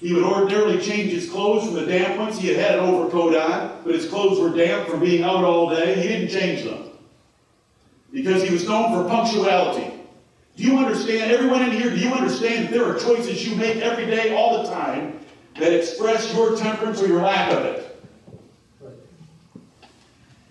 He 0.00 0.12
would 0.12 0.24
ordinarily 0.24 0.78
change 0.78 1.12
his 1.12 1.30
clothes 1.30 1.64
from 1.64 1.74
the 1.74 1.86
damp 1.86 2.18
ones. 2.18 2.38
He 2.38 2.48
had 2.48 2.56
had 2.56 2.78
an 2.78 2.84
overcoat 2.84 3.34
on, 3.34 3.80
but 3.82 3.94
his 3.94 4.08
clothes 4.08 4.38
were 4.38 4.54
damp 4.54 4.88
from 4.88 5.00
being 5.00 5.22
out 5.22 5.42
all 5.42 5.70
day. 5.70 5.94
He 5.94 6.08
didn't 6.08 6.28
change 6.28 6.64
them 6.64 6.90
because 8.12 8.42
he 8.42 8.52
was 8.52 8.66
known 8.68 8.92
for 8.92 9.08
punctuality. 9.08 9.92
Do 10.56 10.62
you 10.62 10.78
understand, 10.78 11.30
everyone 11.30 11.62
in 11.62 11.70
here, 11.70 11.90
do 11.90 11.96
you 11.96 12.12
understand 12.12 12.64
that 12.64 12.72
there 12.72 12.84
are 12.84 12.98
choices 12.98 13.46
you 13.46 13.56
make 13.56 13.76
every 13.78 14.06
day, 14.06 14.34
all 14.34 14.62
the 14.62 14.70
time, 14.70 15.20
that 15.58 15.72
express 15.72 16.32
your 16.34 16.56
temperance 16.56 17.00
or 17.00 17.06
your 17.06 17.22
lack 17.22 17.52
of 17.52 17.64
it? 17.64 17.82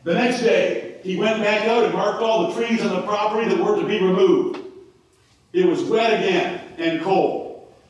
The 0.04 0.14
next 0.14 0.42
day, 0.42 1.00
he 1.04 1.18
went 1.18 1.42
back 1.42 1.68
out 1.68 1.84
and 1.84 1.94
marked 1.94 2.22
all 2.22 2.48
the 2.48 2.54
trees 2.54 2.84
on 2.84 2.90
the 2.90 3.02
property 3.02 3.50
that 3.50 3.64
were 3.64 3.80
to 3.80 3.88
be 3.88 4.00
removed. 4.00 4.60
It 5.54 5.66
was 5.66 5.84
wet 5.84 6.14
again 6.14 6.62
and 6.78 7.02
cold. 7.02 7.45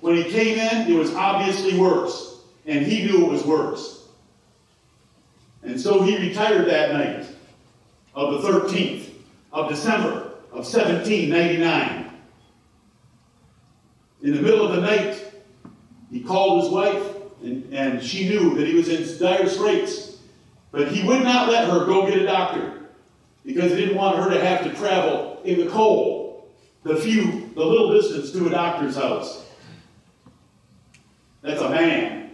When 0.06 0.18
he 0.18 0.26
came 0.26 0.60
in, 0.60 0.88
it 0.88 0.96
was 0.96 1.16
obviously 1.16 1.80
worse, 1.80 2.38
and 2.68 2.86
he 2.86 3.08
knew 3.08 3.26
it 3.26 3.32
was 3.32 3.44
worse. 3.44 4.08
And 5.64 5.82
so 5.82 6.04
he 6.04 6.16
retired 6.16 6.68
that 6.68 6.94
night 6.94 7.26
of 8.14 8.40
the 8.40 8.48
13th 8.48 9.10
of 9.52 9.68
December 9.68 10.34
of 10.52 10.64
1799. 10.72 12.12
In 14.22 14.36
the 14.36 14.42
middle 14.44 14.68
of 14.68 14.76
the 14.76 14.82
night, 14.82 15.26
he 16.12 16.20
called 16.20 16.62
his 16.62 16.72
wife, 16.72 17.04
and, 17.42 17.74
and 17.74 18.04
she 18.04 18.30
knew 18.30 18.54
that 18.58 18.68
he 18.68 18.76
was 18.76 18.90
in 18.90 19.18
dire 19.18 19.50
straits. 19.50 20.20
But 20.70 20.90
he 20.90 21.04
would 21.08 21.24
not 21.24 21.50
let 21.50 21.68
her 21.68 21.84
go 21.88 22.06
get 22.06 22.20
a 22.20 22.26
doctor 22.28 22.90
because 23.44 23.72
he 23.72 23.78
didn't 23.78 23.98
want 23.98 24.20
her 24.20 24.30
to 24.30 24.40
have 24.40 24.66
to 24.66 24.70
travel 24.76 25.42
in 25.44 25.66
the 25.66 25.72
cold, 25.72 26.48
the 26.84 26.96
few, 26.96 27.50
the 27.56 27.66
little 27.66 27.92
distance 27.92 28.32
to 28.34 28.46
a 28.46 28.52
doctor's 28.52 28.98
house. 28.98 29.45
That's 31.46 31.62
a 31.62 31.70
man. 31.70 32.32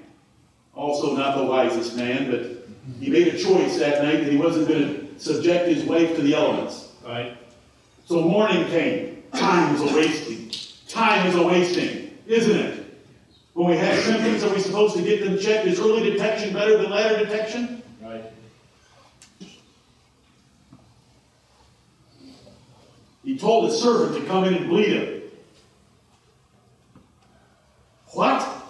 Also, 0.73 1.15
not 1.15 1.37
the 1.37 1.43
wisest 1.43 1.97
man, 1.97 2.31
but 2.31 2.65
he 3.01 3.09
made 3.09 3.27
a 3.27 3.37
choice 3.37 3.77
that 3.77 4.01
night 4.03 4.23
that 4.23 4.31
he 4.31 4.37
wasn't 4.37 4.69
going 4.69 4.81
to 4.83 5.19
subject 5.19 5.67
his 5.67 5.83
wife 5.83 6.15
to 6.15 6.21
the 6.21 6.33
elements. 6.33 6.93
Right. 7.05 7.37
So 8.05 8.21
morning 8.21 8.65
came. 8.67 9.23
Time 9.33 9.75
is 9.75 9.81
a 9.81 9.95
wasting. 9.95 10.49
Time 10.87 11.27
is 11.27 11.35
a 11.35 11.43
wasting, 11.43 12.17
isn't 12.25 12.57
it? 12.57 12.85
When 13.53 13.67
we 13.69 13.77
have 13.77 13.99
symptoms, 13.99 14.43
are 14.43 14.53
we 14.53 14.61
supposed 14.61 14.95
to 14.95 15.01
get 15.01 15.23
them 15.23 15.37
checked? 15.37 15.67
Is 15.67 15.79
early 15.79 16.09
detection 16.09 16.53
better 16.53 16.77
than 16.77 16.89
later 16.89 17.25
detection? 17.25 17.83
Right. 18.01 18.23
He 23.25 23.37
told 23.37 23.69
his 23.69 23.81
servant 23.81 24.21
to 24.21 24.25
come 24.25 24.45
in 24.45 24.53
and 24.53 24.69
bleed 24.69 24.87
him. 24.87 25.21
What? 28.13 28.60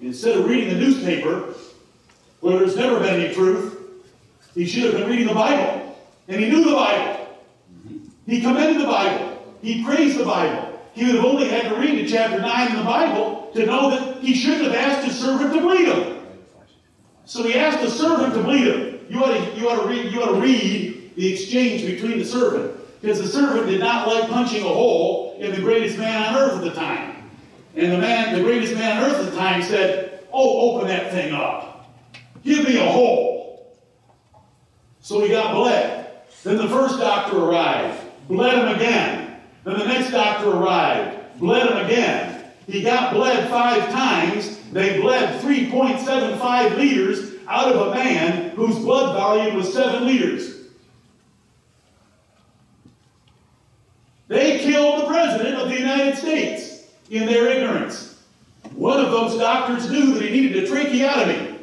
Instead 0.00 0.38
of 0.38 0.46
reading 0.46 0.68
the 0.68 0.80
newspaper, 0.80 1.54
where 2.40 2.58
there's 2.58 2.76
never 2.76 3.00
been 3.00 3.20
any 3.20 3.34
truth, 3.34 3.76
he 4.54 4.66
should 4.66 4.84
have 4.84 4.94
been 4.94 5.08
reading 5.08 5.26
the 5.26 5.34
Bible. 5.34 5.96
And 6.28 6.40
he 6.40 6.48
knew 6.50 6.64
the 6.64 6.74
Bible. 6.74 7.38
He 8.26 8.40
commended 8.40 8.80
the 8.80 8.86
Bible. 8.86 9.56
He 9.62 9.84
praised 9.84 10.18
the 10.18 10.24
Bible. 10.24 10.80
He 10.92 11.06
would 11.06 11.16
have 11.16 11.24
only 11.24 11.48
had 11.48 11.68
to 11.68 11.76
read 11.76 11.96
to 11.96 12.08
chapter 12.08 12.40
9 12.40 12.70
in 12.70 12.76
the 12.76 12.84
Bible 12.84 13.50
to 13.54 13.66
know 13.66 13.90
that 13.90 14.22
he 14.22 14.34
shouldn't 14.34 14.64
have 14.64 14.74
asked 14.74 15.06
his 15.06 15.18
servant 15.18 15.52
to 15.54 15.60
bleed 15.60 15.88
him. 15.88 16.26
So 17.24 17.42
he 17.42 17.54
asked 17.54 17.80
the 17.80 17.90
servant 17.90 18.34
to 18.34 18.42
bleed 18.42 18.66
him. 18.66 19.06
You 19.08 19.24
ought 19.24 19.32
to, 19.32 19.58
you 19.58 19.68
ought 19.68 19.82
to, 19.82 19.88
read, 19.88 20.12
you 20.12 20.22
ought 20.22 20.34
to 20.34 20.40
read 20.40 21.14
the 21.16 21.32
exchange 21.32 21.82
between 21.82 22.18
the 22.18 22.24
servant. 22.24 22.74
Because 23.00 23.20
the 23.20 23.28
servant 23.28 23.66
did 23.66 23.80
not 23.80 24.08
like 24.08 24.28
punching 24.28 24.64
a 24.64 24.68
hole 24.68 25.36
in 25.38 25.52
the 25.52 25.60
greatest 25.60 25.98
man 25.98 26.22
on 26.22 26.40
earth 26.40 26.58
at 26.58 26.64
the 26.64 26.72
time. 26.72 27.17
And 27.78 27.92
the 27.92 27.98
man, 27.98 28.34
the 28.34 28.42
greatest 28.42 28.74
man 28.74 28.96
on 28.96 29.08
earth 29.08 29.24
at 29.24 29.30
the 29.30 29.38
time 29.38 29.62
said, 29.62 30.24
Oh, 30.32 30.72
open 30.72 30.88
that 30.88 31.12
thing 31.12 31.32
up. 31.32 31.94
Give 32.42 32.66
me 32.66 32.76
a 32.76 32.84
hole. 32.84 33.78
So 35.00 35.22
he 35.22 35.28
got 35.28 35.54
bled. 35.54 36.10
Then 36.42 36.56
the 36.56 36.68
first 36.68 36.98
doctor 36.98 37.38
arrived, 37.38 38.02
bled 38.28 38.58
him 38.58 38.74
again. 38.74 39.40
Then 39.62 39.78
the 39.78 39.86
next 39.86 40.10
doctor 40.10 40.50
arrived, 40.50 41.38
bled 41.38 41.70
him 41.70 41.86
again. 41.86 42.50
He 42.66 42.82
got 42.82 43.14
bled 43.14 43.48
five 43.48 43.90
times. 43.90 44.58
They 44.72 45.00
bled 45.00 45.40
3.75 45.40 46.76
liters 46.76 47.34
out 47.46 47.72
of 47.72 47.88
a 47.88 47.94
man 47.94 48.50
whose 48.50 48.76
blood 48.80 49.14
volume 49.16 49.54
was 49.54 49.72
7 49.72 50.04
liters. 50.04 50.66
They 54.26 54.58
killed 54.58 55.02
the 55.02 55.06
President 55.06 55.54
of 55.54 55.68
the 55.68 55.78
United 55.78 56.16
States 56.18 56.77
in 57.10 57.26
their 57.26 57.48
ignorance. 57.48 58.22
One 58.74 59.00
of 59.00 59.10
those 59.10 59.38
doctors 59.38 59.90
knew 59.90 60.14
that 60.14 60.22
he 60.22 60.30
needed 60.30 60.64
a 60.64 60.66
tracheotomy 60.66 61.58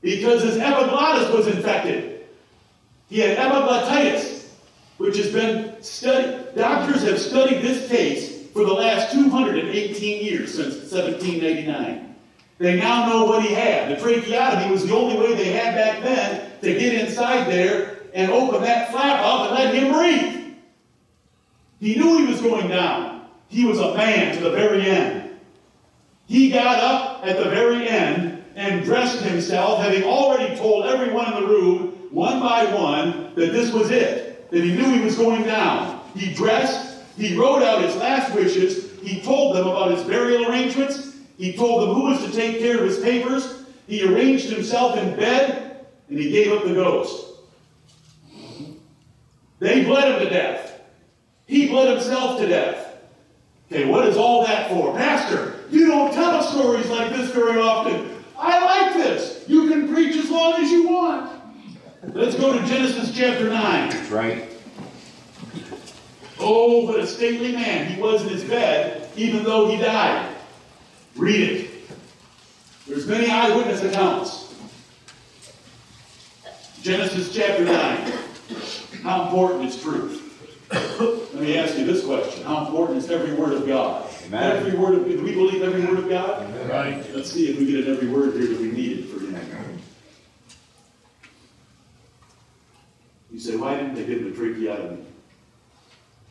because 0.00 0.42
his 0.42 0.56
epiglottis 0.56 1.32
was 1.34 1.46
infected. 1.46 2.26
He 3.08 3.20
had 3.20 3.36
epiglottitis, 3.38 4.48
which 4.98 5.16
has 5.16 5.32
been 5.32 5.82
studied. 5.82 6.54
Doctors 6.56 7.02
have 7.02 7.18
studied 7.18 7.62
this 7.62 7.88
case 7.88 8.48
for 8.52 8.64
the 8.64 8.72
last 8.72 9.12
218 9.12 10.24
years, 10.24 10.54
since 10.54 10.74
1789. 10.92 12.14
They 12.58 12.78
now 12.78 13.08
know 13.08 13.24
what 13.24 13.42
he 13.42 13.54
had. 13.54 13.90
The 13.90 14.00
tracheotomy 14.00 14.70
was 14.70 14.86
the 14.86 14.94
only 14.94 15.16
way 15.16 15.34
they 15.34 15.52
had 15.52 15.74
back 15.74 16.02
then 16.02 16.50
to 16.60 16.78
get 16.78 16.94
inside 16.94 17.48
there 17.48 18.00
and 18.12 18.30
open 18.30 18.62
that 18.62 18.90
flap 18.90 19.24
up 19.24 19.50
and 19.50 19.54
let 19.54 19.74
him 19.74 19.92
breathe. 19.92 20.56
He 21.80 21.94
knew 21.94 22.18
he 22.18 22.26
was 22.26 22.40
going 22.40 22.68
down. 22.68 23.19
He 23.50 23.64
was 23.64 23.80
a 23.80 23.94
man 23.94 24.34
to 24.36 24.42
the 24.42 24.50
very 24.50 24.88
end. 24.88 25.38
He 26.26 26.50
got 26.50 26.78
up 26.78 27.26
at 27.26 27.36
the 27.36 27.50
very 27.50 27.88
end 27.88 28.44
and 28.54 28.84
dressed 28.84 29.22
himself, 29.22 29.80
having 29.82 30.04
already 30.04 30.56
told 30.56 30.86
everyone 30.86 31.32
in 31.32 31.42
the 31.42 31.48
room, 31.48 31.88
one 32.12 32.38
by 32.38 32.72
one, 32.72 33.34
that 33.34 33.52
this 33.52 33.72
was 33.72 33.90
it, 33.90 34.48
that 34.50 34.62
he 34.62 34.72
knew 34.72 34.92
he 34.92 35.04
was 35.04 35.16
going 35.16 35.42
down. 35.42 36.00
He 36.14 36.32
dressed, 36.32 37.02
he 37.16 37.36
wrote 37.36 37.62
out 37.64 37.82
his 37.82 37.96
last 37.96 38.32
wishes, 38.34 38.92
he 39.00 39.20
told 39.20 39.56
them 39.56 39.66
about 39.66 39.90
his 39.90 40.04
burial 40.04 40.48
arrangements, 40.48 41.16
he 41.36 41.56
told 41.56 41.82
them 41.82 41.94
who 41.94 42.02
was 42.02 42.24
to 42.24 42.30
take 42.30 42.60
care 42.60 42.78
of 42.78 42.84
his 42.84 43.00
papers, 43.00 43.64
he 43.88 44.06
arranged 44.06 44.48
himself 44.48 44.96
in 44.96 45.16
bed, 45.16 45.86
and 46.08 46.18
he 46.18 46.30
gave 46.30 46.52
up 46.52 46.62
the 46.62 46.74
ghost. 46.74 47.26
They 49.58 49.84
bled 49.84 50.12
him 50.12 50.28
to 50.28 50.30
death. 50.30 50.80
He 51.46 51.68
bled 51.68 51.88
himself 51.96 52.38
to 52.38 52.46
death. 52.46 52.89
Okay, 53.72 53.84
what 53.84 54.08
is 54.08 54.16
all 54.16 54.44
that 54.44 54.68
for? 54.68 54.92
Pastor, 54.96 55.54
you 55.70 55.86
don't 55.86 56.12
tell 56.12 56.30
us 56.30 56.50
stories 56.50 56.88
like 56.88 57.12
this 57.12 57.30
very 57.30 57.60
often. 57.60 58.10
I 58.36 58.64
like 58.64 58.94
this. 58.94 59.44
You 59.46 59.68
can 59.68 59.94
preach 59.94 60.16
as 60.16 60.28
long 60.28 60.60
as 60.60 60.72
you 60.72 60.88
want. 60.88 61.40
Let's 62.12 62.34
go 62.34 62.58
to 62.58 62.66
Genesis 62.66 63.16
chapter 63.16 63.48
9. 63.48 63.90
That's 63.90 64.10
right. 64.10 64.48
Oh, 66.40 66.84
but 66.88 66.98
a 66.98 67.06
stately 67.06 67.52
man 67.52 67.92
he 67.92 68.00
was 68.00 68.22
in 68.22 68.30
his 68.30 68.42
bed, 68.42 69.08
even 69.14 69.44
though 69.44 69.68
he 69.68 69.76
died. 69.76 70.34
Read 71.14 71.50
it. 71.50 71.70
There's 72.88 73.06
many 73.06 73.30
eyewitness 73.30 73.84
accounts. 73.84 74.52
Genesis 76.82 77.32
chapter 77.32 77.64
9. 77.64 78.12
How 79.04 79.26
important 79.26 79.66
is 79.66 79.80
truth? 79.80 80.29
Let 80.72 81.34
me 81.34 81.58
ask 81.58 81.76
you 81.78 81.84
this 81.84 82.04
question. 82.04 82.44
How 82.44 82.66
important 82.66 82.98
is 82.98 83.10
every 83.10 83.34
word 83.34 83.54
of 83.54 83.66
God? 83.66 84.08
Amen. 84.26 84.56
Every 84.56 84.78
word 84.78 84.94
of 84.94 85.04
do 85.04 85.22
we 85.22 85.34
believe 85.34 85.62
every 85.62 85.84
word 85.84 85.98
of 85.98 86.08
God? 86.08 86.68
Right. 86.68 87.04
Let's 87.14 87.32
see 87.32 87.48
if 87.50 87.58
we 87.58 87.66
get 87.66 87.88
at 87.88 87.96
every 87.96 88.08
word 88.08 88.34
here 88.34 88.46
that 88.46 88.60
we 88.60 88.70
need 88.70 88.98
it 88.98 89.08
for 89.08 89.18
him. 89.18 89.80
You 93.32 93.40
say, 93.40 93.56
why 93.56 93.76
didn't 93.76 93.94
they 93.94 94.04
give 94.04 94.20
him 94.20 94.32
a 94.32 94.36
tracheotomy? 94.36 95.04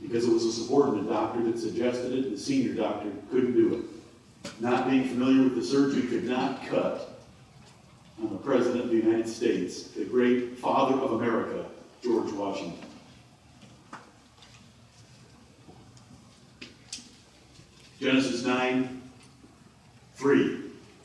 Because 0.01 0.25
it 0.25 0.31
was 0.31 0.45
a 0.45 0.51
subordinate 0.51 1.09
doctor 1.09 1.43
that 1.43 1.57
suggested 1.57 2.13
it, 2.13 2.25
and 2.25 2.33
the 2.33 2.39
senior 2.39 2.73
doctor 2.73 3.09
couldn't 3.31 3.53
do 3.53 3.73
it. 3.75 4.51
Not 4.61 4.89
being 4.89 5.07
familiar 5.07 5.43
with 5.43 5.55
the 5.55 5.63
surgery 5.63 6.03
could 6.03 6.23
not 6.25 6.65
cut 6.67 7.19
on 8.21 8.29
the 8.29 8.37
President 8.37 8.85
of 8.85 8.89
the 8.89 8.97
United 8.97 9.27
States, 9.27 9.83
the 9.83 10.05
great 10.05 10.57
father 10.57 10.95
of 10.97 11.13
America, 11.13 11.65
George 12.01 12.31
Washington. 12.31 12.88
Genesis 17.99 18.45
9, 18.45 19.01
3. 20.15 20.57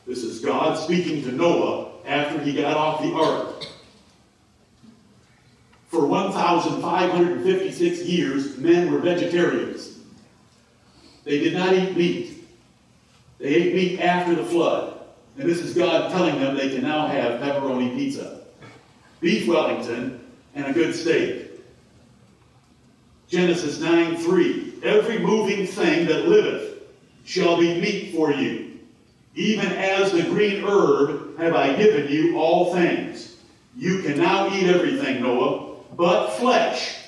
This 0.07 0.22
is 0.22 0.40
God 0.40 0.78
speaking 0.78 1.22
to 1.24 1.33
Noah 1.33 1.90
after 2.07 2.38
he 2.40 2.52
got 2.52 2.76
off 2.76 3.02
the 3.02 3.12
ark. 3.12 3.66
For 5.88 6.07
1,556 6.07 8.00
years, 8.02 8.59
men 8.59 8.92
were 8.92 8.98
vegetarians. 8.98 9.98
They 11.24 11.38
did 11.38 11.54
not 11.54 11.72
eat 11.72 11.96
meat. 11.96 12.46
They 13.38 13.46
ate 13.46 13.74
meat 13.74 14.00
after 14.00 14.35
the 14.35 14.44
flood. 14.44 15.00
And 15.37 15.48
this 15.48 15.61
is 15.61 15.74
God 15.74 16.12
telling 16.12 16.38
them 16.40 16.57
they 16.57 16.70
can 16.70 16.83
now 16.83 17.09
have 17.09 17.40
pepperoni 17.40 17.96
pizza, 17.96 18.42
beef 19.20 19.48
Wellington, 19.48 20.20
and 20.54 20.66
a 20.66 20.72
good 20.72 20.94
steak. 20.94 21.50
Genesis 23.28 23.80
9 23.80 24.16
3. 24.16 24.74
Every 24.85 25.18
moving 25.18 25.66
thing 25.66 26.07
that 26.07 26.28
liveth 26.28 26.63
shall 27.24 27.58
be 27.58 27.80
meat 27.80 28.14
for 28.14 28.32
you. 28.32 28.78
Even 29.34 29.66
as 29.72 30.12
the 30.12 30.22
green 30.22 30.64
herb 30.64 31.37
have 31.38 31.54
I 31.54 31.74
given 31.74 32.10
you 32.10 32.38
all 32.38 32.72
things. 32.72 33.37
You 33.76 34.02
can 34.02 34.18
now 34.18 34.54
eat 34.54 34.68
everything, 34.68 35.22
Noah, 35.22 35.76
but 35.96 36.30
flesh, 36.34 37.00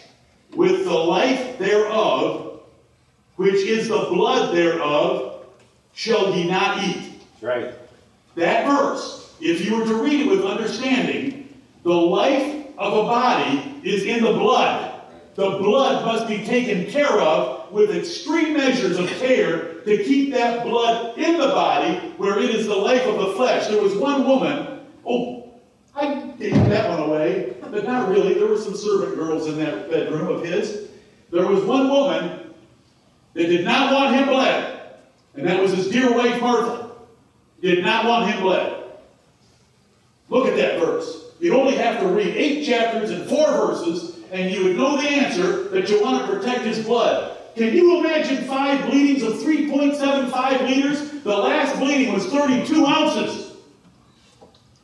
with 0.55 0.85
the 0.85 0.92
life 0.92 1.59
thereof, 1.59 2.61
which 3.37 3.55
is 3.55 3.88
the 3.88 4.07
blood 4.11 4.55
thereof, 4.55 5.44
shall 5.92 6.35
ye 6.35 6.48
not 6.48 6.83
eat. 6.83 7.20
That's 7.35 7.42
right. 7.42 7.74
That 8.35 8.66
verse, 8.66 9.35
if 9.40 9.64
you 9.64 9.76
were 9.76 9.85
to 9.85 10.02
read 10.02 10.22
it 10.22 10.29
with 10.29 10.44
understanding, 10.44 11.55
the 11.85 11.94
life 11.94 12.66
of 12.76 12.92
a 12.92 13.02
body 13.02 13.81
is 13.85 14.05
in 14.05 14.24
the 14.24 14.33
blood. 14.33 15.00
The 15.37 15.50
blood 15.50 16.05
must 16.05 16.26
be 16.26 16.44
taken 16.44 16.87
care 16.90 17.20
of 17.20 17.70
with 17.70 17.94
extreme 17.94 18.55
measures 18.55 18.98
of 18.98 19.09
care 19.11 19.76
to 19.87 20.03
keep 20.03 20.33
that 20.35 20.64
blood 20.64 21.16
in 21.16 21.38
the 21.38 21.46
body 21.46 21.94
where 22.16 22.40
it 22.40 22.51
is 22.51 22.66
the 22.66 22.75
life 22.75 23.07
of 23.07 23.18
the 23.18 23.33
flesh. 23.35 23.68
There 23.68 23.81
was 23.81 23.94
one 23.94 24.27
woman, 24.27 24.81
oh, 25.07 25.55
I 25.94 26.33
gave 26.38 26.55
that 26.68 26.90
one 26.90 27.09
away, 27.09 27.57
but 27.61 27.85
not 27.85 28.09
really. 28.09 28.35
There 28.35 28.49
were 28.49 28.59
some 28.59 28.77
servant 28.77 29.14
girls 29.14 29.46
in 29.46 29.57
that 29.59 29.88
bedroom 29.88 30.27
of 30.27 30.44
his. 30.44 30.88
There 31.31 31.46
was 31.46 31.62
one 31.62 31.88
woman 31.88 32.53
that 33.35 33.46
did 33.46 33.64
not 33.64 33.92
want 33.92 34.16
him 34.16 34.27
bled, 34.27 34.90
and 35.37 35.46
that 35.46 35.62
was 35.62 35.72
his 35.72 35.88
dear 35.88 36.12
wife 36.12 36.40
Martha. 36.40 36.90
Did 37.62 37.85
not 37.85 38.07
want 38.07 38.31
him 38.31 38.42
bled. 38.42 38.83
Look 40.29 40.49
at 40.49 40.57
that 40.57 40.81
verse. 40.81 41.27
You'd 41.38 41.55
only 41.55 41.77
have 41.77 42.01
to 42.01 42.09
read 42.09 42.37
eight 42.37 42.66
chapters 42.66 43.11
and 43.11 43.29
four 43.29 43.46
verses, 43.46 44.16
and 44.33 44.51
you 44.51 44.64
would 44.64 44.77
know 44.77 45.01
the 45.01 45.09
answer 45.09 45.68
that 45.68 45.88
you 45.88 46.03
want 46.03 46.27
to 46.27 46.37
protect 46.37 46.62
his 46.62 46.85
blood. 46.85 47.36
Can 47.57 47.75
you 47.75 48.01
imagine 48.01 48.45
five 48.45 48.85
bleedings 48.90 49.23
of 49.23 49.35
3.75 49.35 50.69
liters? 50.69 51.11
The 51.23 51.37
last 51.37 51.79
bleeding 51.79 52.12
was 52.12 52.27
32 52.27 52.85
ounces. 52.85 53.57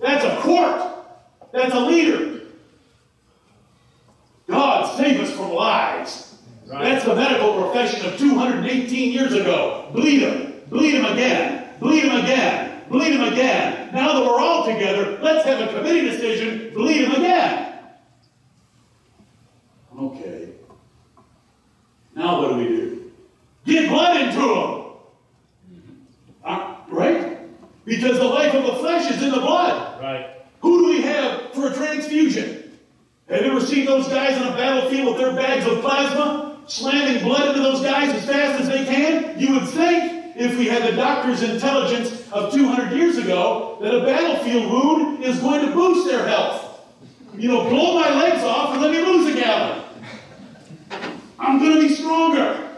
That's 0.01 0.25
a 0.25 0.41
quart. 0.41 0.91
That's 1.53 1.75
a 1.75 1.81
liter. 1.81 2.41
God 4.49 4.97
save 4.97 5.21
us 5.21 5.31
from 5.33 5.53
lies. 5.53 6.35
Right. 6.67 6.85
That's 6.85 7.05
the 7.05 7.15
medical 7.15 7.63
profession 7.63 8.07
of 8.07 8.19
218 8.19 9.13
years 9.13 9.35
ago. 9.35 9.91
Bleed 9.93 10.23
him. 10.23 10.63
Bleed 10.71 10.95
him 10.95 11.05
again. 11.05 11.69
Bleed 11.79 12.05
him 12.05 12.25
again. 12.25 12.85
Bleed 12.89 13.13
him 13.13 13.33
again. 13.33 13.95
Now 13.95 14.15
that 14.15 14.27
we're 14.27 14.41
all 14.41 14.65
together, 14.65 15.19
let's 15.21 15.45
have 15.45 15.61
a 15.61 15.75
committee 15.75 16.09
decision. 16.09 16.73
Bleed 16.73 17.07
him 17.07 17.13
again. 17.13 17.81
Okay. 19.99 20.42
Now 22.15 22.41
what 22.41 22.51
do 22.51 22.57
we 22.57 22.65
do? 22.65 23.13
Get 23.65 23.89
blood 23.89 24.21
into 24.21 24.39
them. 24.39 24.83
Uh, 26.45 26.77
right? 26.89 27.39
Because 27.85 28.19
the 28.19 28.25
life 28.25 28.55
of 28.55 28.65
the 28.65 28.75
flesh 28.77 29.11
is 29.11 29.23
in 29.23 29.31
the 29.31 29.41
blood. 29.41 30.01
Right. 30.01 30.31
Who 30.61 30.79
do 30.79 30.91
we 30.91 31.03
have 31.03 31.53
for 31.53 31.69
a 31.69 31.75
transfusion? 31.75 32.79
Have 33.29 33.45
you 33.45 33.51
ever 33.51 33.61
seen 33.61 33.87
those 33.87 34.09
guys 34.09 34.41
on 34.41 34.53
a 34.53 34.57
battlefield 34.57 35.07
with 35.07 35.19
their 35.19 35.35
bags 35.35 35.67
of 35.67 35.81
plasma, 35.81 36.59
slamming 36.67 37.25
blood 37.25 37.49
into 37.49 37.61
those 37.61 37.81
guys 37.81 38.13
as 38.13 38.27
fast 38.27 38.61
as 38.61 38.69
they 38.69 38.85
can? 38.85 39.39
You 39.39 39.55
would 39.55 39.69
think, 39.69 40.37
if 40.37 40.59
we 40.59 40.67
had 40.67 40.83
the 40.83 40.97
doctor's 40.97 41.43
intelligence 41.43 42.31
of 42.31 42.53
200 42.53 42.93
years 42.93 43.19
ago, 43.19 43.79
that 43.81 43.95
a 43.95 44.05
battlefield 44.05 44.71
wound 44.71 45.25
is 45.25 45.39
going 45.41 45.67
to 45.67 45.73
boost 45.73 46.09
their 46.09 46.27
health. 46.27 46.81
You 47.37 47.49
know, 47.49 47.69
blow 47.69 47.99
my 47.99 48.11
legs 48.11 48.43
off 48.45 48.75
and 48.75 48.83
let 48.83 48.91
me 48.91 48.99
lose 48.99 49.35
a 49.35 49.41
gallon. 49.41 49.82
I'm 51.43 51.59
going 51.59 51.75
to 51.75 51.89
be 51.89 51.93
stronger. 51.93 52.71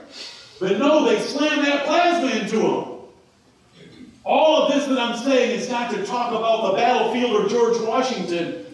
But 0.58 0.78
no, 0.78 1.04
they 1.04 1.20
slam 1.20 1.62
that 1.64 1.84
plasma 1.84 2.30
into 2.40 2.58
them. 2.58 2.90
All 4.24 4.62
of 4.62 4.72
this 4.72 4.86
that 4.86 4.98
I'm 4.98 5.22
saying 5.22 5.60
is 5.60 5.68
not 5.68 5.90
to 5.90 6.04
talk 6.06 6.30
about 6.32 6.70
the 6.70 6.76
battlefield 6.78 7.44
or 7.44 7.46
George 7.46 7.78
Washington. 7.80 8.64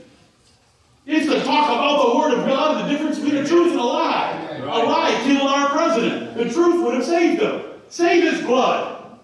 It's 1.06 1.26
to 1.26 1.42
talk 1.42 1.68
about 1.70 2.08
the 2.08 2.18
Word 2.18 2.38
of 2.38 2.46
God 2.46 2.76
and 2.76 2.86
the 2.86 2.92
difference 2.92 3.18
between 3.18 3.42
a 3.42 3.46
truth 3.46 3.72
and 3.72 3.80
a 3.80 3.84
lie. 3.84 4.58
A 4.62 4.78
lie 4.78 5.20
killed 5.24 5.50
our 5.50 5.70
president. 5.70 6.36
The 6.36 6.44
truth 6.44 6.84
would 6.84 6.94
have 6.94 7.04
saved 7.04 7.42
him. 7.42 7.62
Save 7.88 8.32
his 8.32 8.42
blood. 8.42 9.18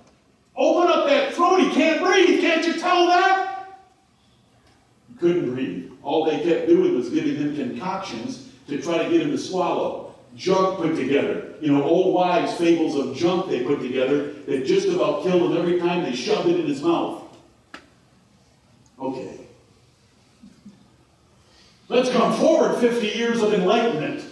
Open 0.56 0.90
up 0.90 1.06
that 1.06 1.34
throat. 1.34 1.60
He 1.60 1.70
can't 1.70 2.02
breathe. 2.02 2.40
Can't 2.40 2.66
you 2.66 2.80
tell 2.80 3.06
that? 3.06 3.78
He 5.08 5.14
couldn't 5.18 5.54
breathe. 5.54 5.92
All 6.02 6.24
they 6.24 6.42
kept 6.42 6.66
doing 6.66 6.96
was 6.96 7.10
giving 7.10 7.36
him 7.36 7.54
concoctions 7.54 8.50
to 8.66 8.82
try 8.82 9.04
to 9.04 9.08
get 9.08 9.20
him 9.20 9.30
to 9.30 9.38
swallow. 9.38 10.05
Junk 10.36 10.78
put 10.78 10.96
together. 10.96 11.54
You 11.60 11.72
know, 11.72 11.82
old 11.82 12.14
wives' 12.14 12.54
fables 12.54 12.94
of 12.94 13.16
junk 13.16 13.48
they 13.48 13.64
put 13.64 13.80
together 13.80 14.32
that 14.46 14.66
just 14.66 14.88
about 14.88 15.22
killed 15.22 15.50
him 15.50 15.56
every 15.56 15.80
time 15.80 16.02
they 16.02 16.14
shoved 16.14 16.48
it 16.48 16.60
in 16.60 16.66
his 16.66 16.82
mouth. 16.82 17.22
Okay. 19.00 19.40
Let's 21.88 22.10
come 22.10 22.34
forward 22.34 22.78
50 22.78 23.06
years 23.06 23.42
of 23.42 23.54
enlightenment. 23.54 24.22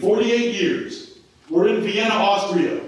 48 0.00 0.54
years. 0.54 1.18
We're 1.50 1.68
in 1.68 1.82
Vienna, 1.82 2.14
Austria. 2.14 2.80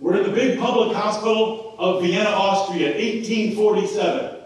We're 0.00 0.16
in 0.18 0.22
the 0.22 0.34
big 0.34 0.58
public 0.58 0.96
hospital 0.96 1.74
of 1.78 2.02
Vienna, 2.02 2.30
Austria, 2.30 2.92
1847, 2.92 4.37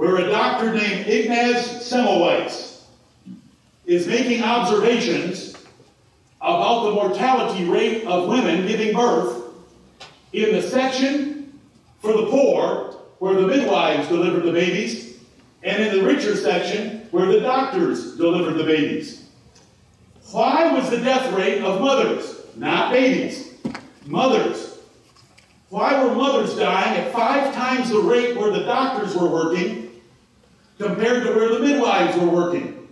where 0.00 0.16
a 0.16 0.30
doctor 0.30 0.72
named 0.72 1.06
Ignaz 1.06 1.86
Semmelweis 1.86 2.84
is 3.84 4.06
making 4.06 4.42
observations 4.42 5.54
about 6.40 6.84
the 6.84 6.92
mortality 6.92 7.66
rate 7.66 8.06
of 8.06 8.26
women 8.26 8.66
giving 8.66 8.94
birth 8.94 9.52
in 10.32 10.54
the 10.54 10.62
section 10.62 11.52
for 12.00 12.14
the 12.14 12.24
poor, 12.30 12.96
where 13.18 13.34
the 13.34 13.46
midwives 13.46 14.08
delivered 14.08 14.44
the 14.44 14.52
babies, 14.52 15.18
and 15.64 15.82
in 15.82 15.98
the 15.98 16.02
richer 16.02 16.34
section, 16.34 17.06
where 17.10 17.26
the 17.26 17.40
doctors 17.40 18.16
delivered 18.16 18.54
the 18.54 18.64
babies. 18.64 19.28
Why 20.30 20.72
was 20.72 20.88
the 20.88 20.96
death 20.96 21.30
rate 21.34 21.60
of 21.62 21.78
mothers, 21.78 22.40
not 22.56 22.90
babies, 22.90 23.52
mothers? 24.06 24.78
Why 25.68 26.02
were 26.02 26.14
mothers 26.14 26.56
dying 26.56 26.98
at 26.98 27.12
five 27.12 27.54
times 27.54 27.90
the 27.90 28.00
rate 28.00 28.34
where 28.38 28.50
the 28.50 28.64
doctors 28.64 29.14
were 29.14 29.28
working 29.28 29.89
compared 30.80 31.24
to 31.24 31.34
where 31.34 31.50
the 31.50 31.60
midwives 31.60 32.16
were 32.16 32.28
working? 32.28 32.88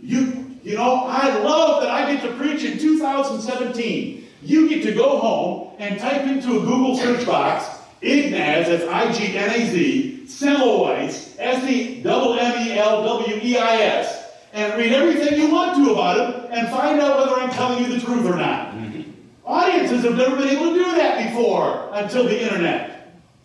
You, 0.00 0.58
you 0.62 0.74
know, 0.76 1.04
I 1.06 1.38
love 1.38 1.82
that 1.82 1.90
I 1.90 2.14
get 2.14 2.22
to 2.22 2.36
preach 2.36 2.62
in 2.64 2.78
2017. 2.78 4.28
You 4.42 4.68
get 4.68 4.82
to 4.82 4.92
go 4.92 5.18
home 5.18 5.74
and 5.78 5.98
type 5.98 6.26
into 6.26 6.58
a 6.58 6.60
Google 6.60 6.96
search 6.96 7.26
box 7.26 7.80
Ignaz, 8.02 8.68
that's 8.68 8.84
I-G-N-A-Z, 8.84 10.24
Semmelweis, 10.26 11.36
S-E-M-M-E-L-W-E-I-S, 11.38 12.04
and 14.52 14.78
read 14.78 14.92
everything 14.92 15.40
you 15.40 15.50
want 15.50 15.74
to 15.76 15.92
about 15.92 16.18
him 16.18 16.52
and 16.52 16.68
find 16.68 17.00
out 17.00 17.16
whether 17.18 17.40
I'm 17.40 17.48
telling 17.50 17.82
you 17.82 17.98
the 17.98 18.04
truth 18.04 18.26
or 18.26 18.36
not. 18.36 18.74
Mm-hmm. 18.74 19.10
Audiences 19.46 20.04
have 20.04 20.16
never 20.16 20.36
been 20.36 20.48
able 20.48 20.74
to 20.74 20.84
do 20.84 20.84
that 20.96 21.30
before 21.30 21.88
until 21.92 22.24
the 22.24 22.42
internet. 22.42 22.93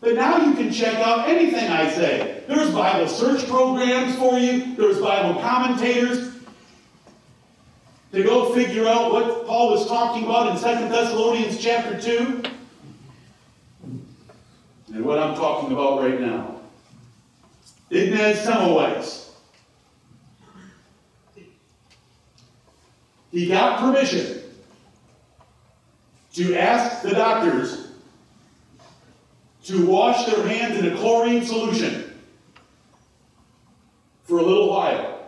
But 0.02 0.16
now 0.16 0.46
you 0.46 0.54
can 0.54 0.72
check 0.72 0.96
out 0.96 1.28
anything 1.28 1.70
I 1.70 1.90
say. 1.92 2.44
There's 2.48 2.72
Bible 2.72 3.08
search 3.08 3.48
programs 3.48 4.16
for 4.18 4.40
you, 4.40 4.76
there's 4.76 5.00
Bible 5.00 5.42
commentators. 5.42 6.30
To 8.12 8.24
go 8.24 8.54
figure 8.56 8.88
out 8.88 9.12
what 9.12 9.46
Paul 9.46 9.72
was 9.72 9.88
talking 9.88 10.24
about 10.24 10.48
in 10.50 10.56
2 10.56 10.90
Thessalonians 10.90 11.60
chapter 11.60 12.02
2 12.02 12.42
and 14.94 15.06
what 15.06 15.20
I'm 15.20 15.36
talking 15.36 15.72
about 15.72 16.02
right 16.02 16.20
now. 16.20 16.60
Ignaz 17.92 18.44
Semmelweis. 18.46 19.30
He 23.32 23.48
got 23.48 23.80
permission 23.80 24.42
to 26.34 26.56
ask 26.56 27.04
the 27.04 27.12
doctors 27.12 27.89
to 29.70 29.86
wash 29.86 30.26
their 30.26 30.48
hands 30.48 30.78
in 30.78 30.92
a 30.92 30.96
chlorine 30.98 31.46
solution 31.46 32.20
for 34.24 34.40
a 34.40 34.44
little 34.44 34.70
while. 34.70 35.20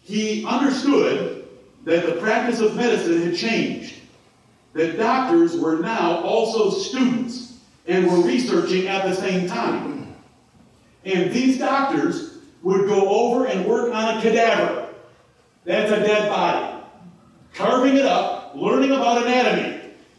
He 0.00 0.44
understood 0.46 1.46
that 1.84 2.06
the 2.06 2.20
practice 2.20 2.60
of 2.60 2.76
medicine 2.76 3.22
had 3.22 3.36
changed 3.36 3.96
that 4.72 4.98
doctors 4.98 5.56
were 5.56 5.76
now 5.76 6.22
also 6.22 6.70
students 6.70 7.58
and 7.86 8.06
were 8.06 8.20
researching 8.20 8.88
at 8.88 9.06
the 9.06 9.14
same 9.14 9.46
time. 9.46 10.14
And 11.04 11.30
these 11.30 11.58
doctors 11.58 12.38
would 12.62 12.86
go 12.86 13.08
over 13.08 13.46
and 13.46 13.66
work 13.66 13.94
on 13.94 14.16
a 14.16 14.22
cadaver. 14.22 14.88
That's 15.64 15.92
a 15.92 16.00
dead 16.00 16.28
body. 16.30 16.82
Carving 17.52 17.96
it 17.96 18.06
up, 18.06 18.52
learning 18.54 18.90
about 18.90 19.26
anatomy. 19.26 19.73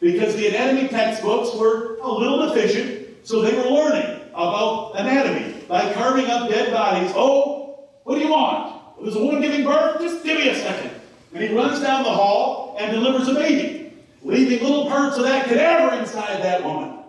Because 0.06 0.36
the 0.36 0.50
anatomy 0.50 0.88
textbooks 0.88 1.56
were 1.56 1.96
a 1.96 2.08
little 2.08 2.48
deficient, 2.48 3.08
so 3.24 3.41
they 3.41 3.58
were 3.58 3.63
learning 3.63 4.22
about 4.36 4.91
anatomy 5.00 5.63
by 5.68 5.91
carving 5.94 6.28
up 6.28 6.48
dead 6.48 6.72
bodies. 6.72 7.12
Oh, 7.15 7.88
what 8.04 8.13
do 8.13 8.22
you 8.22 8.30
want? 8.30 9.02
There's 9.02 9.15
a 9.15 9.20
woman 9.20 9.41
giving 9.41 9.63
birth? 9.63 10.00
Just 10.00 10.24
give 10.24 10.38
me 10.38 10.50
a 10.50 10.56
second. 10.56 10.91
And 11.34 11.44
he 11.44 11.56
runs 11.56 11.82
down 11.82 12.04
the 12.04 12.12
hall 12.12 12.78
and 12.80 12.92
delivers 12.92 13.27
a 13.29 13.34
baby 13.34 13.94
leaving 14.21 14.60
little 14.62 14.86
parts 14.90 15.17
of 15.17 15.23
that 15.23 15.48
cadaver 15.48 15.96
inside 15.96 16.44
that 16.44 16.63
woman, 16.63 17.00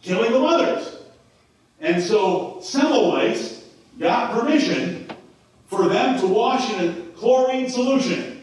killing 0.00 0.32
the 0.32 0.38
mothers. 0.38 1.02
And 1.80 2.02
so 2.02 2.60
Semmelweis 2.62 3.62
got 3.98 4.32
permission 4.32 5.06
for 5.66 5.86
them 5.88 6.18
to 6.20 6.28
wash 6.28 6.72
in 6.72 6.88
a 6.88 7.02
chlorine 7.08 7.68
solution. 7.68 8.33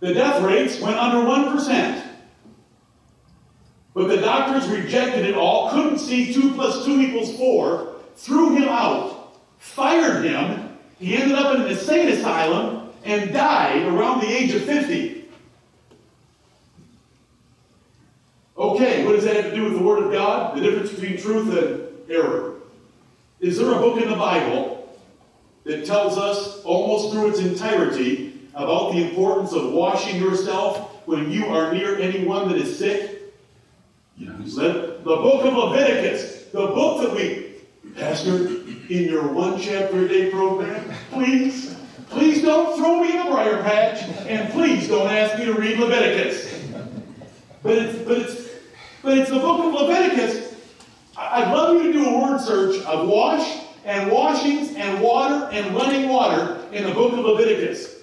The 0.00 0.14
death 0.14 0.42
rates 0.42 0.80
went 0.80 0.96
under 0.96 1.18
1%. 1.28 2.06
But 3.92 4.08
the 4.08 4.16
doctors 4.16 4.68
rejected 4.68 5.26
it 5.26 5.34
all, 5.34 5.70
couldn't 5.70 5.98
see 5.98 6.32
2 6.32 6.54
plus 6.54 6.84
2 6.84 7.00
equals 7.00 7.36
4, 7.36 7.96
threw 8.16 8.56
him 8.56 8.68
out, 8.68 9.34
fired 9.58 10.24
him. 10.24 10.78
He 10.98 11.16
ended 11.16 11.36
up 11.36 11.54
in 11.54 11.62
an 11.62 11.68
insane 11.68 12.08
asylum 12.08 12.90
and 13.04 13.32
died 13.32 13.82
around 13.86 14.20
the 14.20 14.28
age 14.28 14.54
of 14.54 14.62
50. 14.64 15.28
Okay, 18.56 19.04
what 19.04 19.16
does 19.16 19.24
that 19.24 19.36
have 19.36 19.44
to 19.46 19.54
do 19.54 19.64
with 19.64 19.74
the 19.74 19.82
Word 19.82 20.04
of 20.04 20.12
God? 20.12 20.56
The 20.56 20.60
difference 20.60 20.92
between 20.92 21.18
truth 21.18 21.48
and 21.56 22.10
error. 22.10 22.56
Is 23.40 23.58
there 23.58 23.72
a 23.72 23.76
book 23.76 24.00
in 24.00 24.08
the 24.08 24.16
Bible 24.16 24.98
that 25.64 25.86
tells 25.86 26.18
us 26.18 26.62
almost 26.62 27.12
through 27.12 27.30
its 27.30 27.38
entirety 27.40 28.29
about 28.62 28.92
the 28.92 29.08
importance 29.08 29.52
of 29.52 29.72
washing 29.72 30.20
yourself 30.20 31.06
when 31.06 31.30
you 31.30 31.46
are 31.46 31.72
near 31.72 31.98
anyone 31.98 32.48
that 32.48 32.58
is 32.58 32.78
sick? 32.78 33.32
Yes. 34.16 34.54
the 34.54 35.00
book 35.02 35.46
of 35.46 35.54
Leviticus, 35.54 36.44
the 36.52 36.66
book 36.66 37.02
that 37.02 37.14
we, 37.16 37.54
Pastor, 37.94 38.36
in 38.36 39.04
your 39.04 39.32
one 39.32 39.58
chapter 39.58 40.04
a 40.04 40.08
day 40.08 40.30
program, 40.30 40.92
please, 41.10 41.74
please 42.10 42.42
don't 42.42 42.76
throw 42.76 43.00
me 43.00 43.12
in 43.12 43.26
a 43.26 43.30
briar 43.30 43.62
patch, 43.62 44.02
and 44.26 44.52
please 44.52 44.88
don't 44.88 45.10
ask 45.10 45.38
me 45.38 45.46
to 45.46 45.54
read 45.54 45.78
Leviticus. 45.78 46.62
But 47.62 47.78
it's, 47.78 47.98
but 48.06 48.18
it's, 48.18 48.48
but 49.02 49.18
it's 49.18 49.30
the 49.30 49.38
book 49.38 49.64
of 49.64 49.80
Leviticus. 49.80 50.54
I'd 51.16 51.50
love 51.50 51.82
you 51.82 51.90
to 51.90 51.92
do 51.92 52.06
a 52.06 52.18
word 52.18 52.40
search 52.40 52.84
of 52.84 53.08
wash 53.08 53.58
and 53.86 54.10
washings 54.10 54.74
and 54.76 55.02
water 55.02 55.48
and 55.50 55.74
running 55.74 56.10
water 56.10 56.62
in 56.72 56.84
the 56.84 56.92
book 56.92 57.12
of 57.14 57.20
Leviticus. 57.20 57.99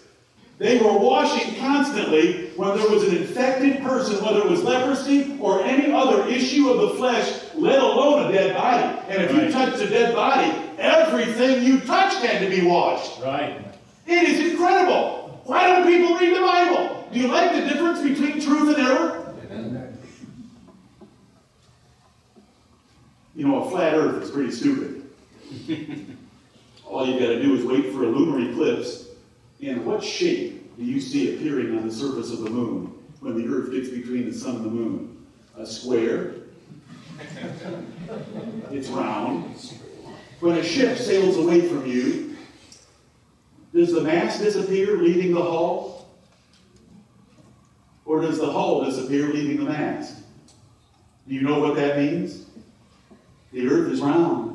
They 0.58 0.80
were 0.80 0.98
washing 0.98 1.56
constantly 1.60 2.48
when 2.56 2.76
there 2.78 2.90
was 2.90 3.04
an 3.04 3.16
infected 3.16 3.84
person, 3.84 4.24
whether 4.26 4.40
it 4.40 4.50
was 4.50 4.64
leprosy 4.64 5.38
or 5.40 5.64
any 5.64 5.92
other 5.92 6.28
issue 6.28 6.70
of 6.70 6.82
the 6.82 6.98
flesh, 6.98 7.54
let 7.54 7.80
alone 7.80 8.28
a 8.28 8.32
dead 8.32 8.56
body. 8.56 9.00
And 9.08 9.22
if 9.22 9.32
right. 9.32 9.44
you 9.44 9.52
touched 9.52 9.82
a 9.84 9.88
dead 9.88 10.16
body, 10.16 10.52
everything 10.80 11.64
you 11.64 11.80
touched 11.82 12.26
had 12.26 12.42
to 12.42 12.50
be 12.50 12.66
washed. 12.66 13.22
Right. 13.22 13.64
It 14.08 14.30
is 14.30 14.52
incredible. 14.52 15.42
Why 15.46 15.68
don't 15.68 15.88
people 15.88 16.18
read 16.18 16.36
the 16.36 16.42
Bible? 16.42 17.08
Do 17.14 17.20
you 17.20 17.28
like 17.28 17.52
the 17.52 17.70
difference 17.70 18.02
between 18.02 18.42
truth 18.42 18.76
and 18.76 18.88
error? 18.88 19.24
You 23.36 23.48
know, 23.48 23.64
a 23.64 23.70
flat 23.70 23.94
earth 23.94 24.24
is 24.24 24.32
pretty 24.32 24.52
stupid. 24.52 25.04
All 26.86 27.06
you 27.06 27.20
got 27.20 27.28
to 27.28 27.42
do 27.44 27.54
is 27.54 27.64
wait 27.64 27.94
for 27.94 28.04
a 28.04 28.08
lunar 28.08 28.50
eclipse. 28.50 29.07
And 29.62 29.86
what 29.86 30.04
shape 30.04 30.76
do 30.78 30.84
you 30.84 31.02
see 31.02 31.36
appearing 31.36 31.78
on 31.78 31.88
the 31.88 31.94
surface 31.94 32.32
of 32.32 32.42
the 32.42 32.50
moon 32.50 32.94
when 33.20 33.42
the 33.42 33.52
earth 33.52 33.72
gets 33.72 33.90
between 33.90 34.30
the 34.30 34.34
sun 34.34 34.58
and 34.58 34.66
the 34.66 34.70
moon? 34.70 35.26
A 35.58 35.66
square? 35.66 36.36
it's 38.72 38.90
round. 38.90 39.56
When 40.40 40.58
a 40.58 40.64
ship 40.64 40.98
sails 40.98 41.38
away 41.38 41.62
from 41.68 41.88
you, 41.88 42.38
does 43.74 43.92
the 43.92 44.02
mast 44.02 44.40
disappear, 44.40 44.98
leaving 44.98 45.34
the 45.34 45.42
hull? 45.42 46.08
Or 48.06 48.22
does 48.22 48.38
the 48.38 48.52
hull 48.52 48.86
disappear, 48.86 49.28
leaving 49.28 49.58
the 49.58 49.70
mast? 49.70 50.18
Do 51.28 51.34
you 51.34 51.42
know 51.42 51.60
what 51.60 51.76
that 51.76 51.98
means? 51.98 52.46
The 53.52 53.68
earth 53.68 53.92
is 53.92 54.02
round. 54.02 54.54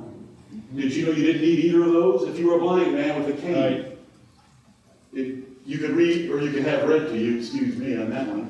Did 0.75 0.95
you 0.95 1.07
know 1.07 1.13
you 1.13 1.25
didn't 1.25 1.43
need 1.43 1.65
either 1.65 1.83
of 1.83 1.93
those? 1.93 2.29
If 2.29 2.39
you 2.39 2.49
were 2.49 2.57
a 2.57 2.61
blind 2.61 2.95
man 2.95 3.23
with 3.23 3.37
a 3.37 3.41
cane, 3.41 3.83
right. 3.83 3.92
It, 5.13 5.45
you 5.65 5.79
could 5.79 5.91
read, 5.91 6.31
or 6.31 6.41
you 6.41 6.51
could 6.51 6.65
have 6.65 6.89
read 6.89 7.09
to 7.09 7.19
you, 7.19 7.39
excuse 7.39 7.77
me 7.77 7.97
on 7.97 8.11
that 8.11 8.27
one, 8.27 8.49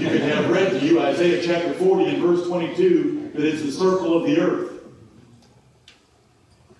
you 0.00 0.08
could 0.08 0.22
have 0.22 0.50
read 0.50 0.70
to 0.70 0.84
you 0.84 1.00
Isaiah 1.00 1.42
chapter 1.44 1.72
40 1.74 2.04
and 2.06 2.22
verse 2.22 2.46
22 2.46 3.32
that 3.34 3.44
it's 3.44 3.62
the 3.62 3.70
circle 3.70 4.16
of 4.16 4.24
the 4.24 4.40
earth. 4.40 4.72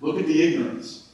Look 0.01 0.19
at 0.19 0.27
the 0.27 0.43
ignorance. 0.43 1.11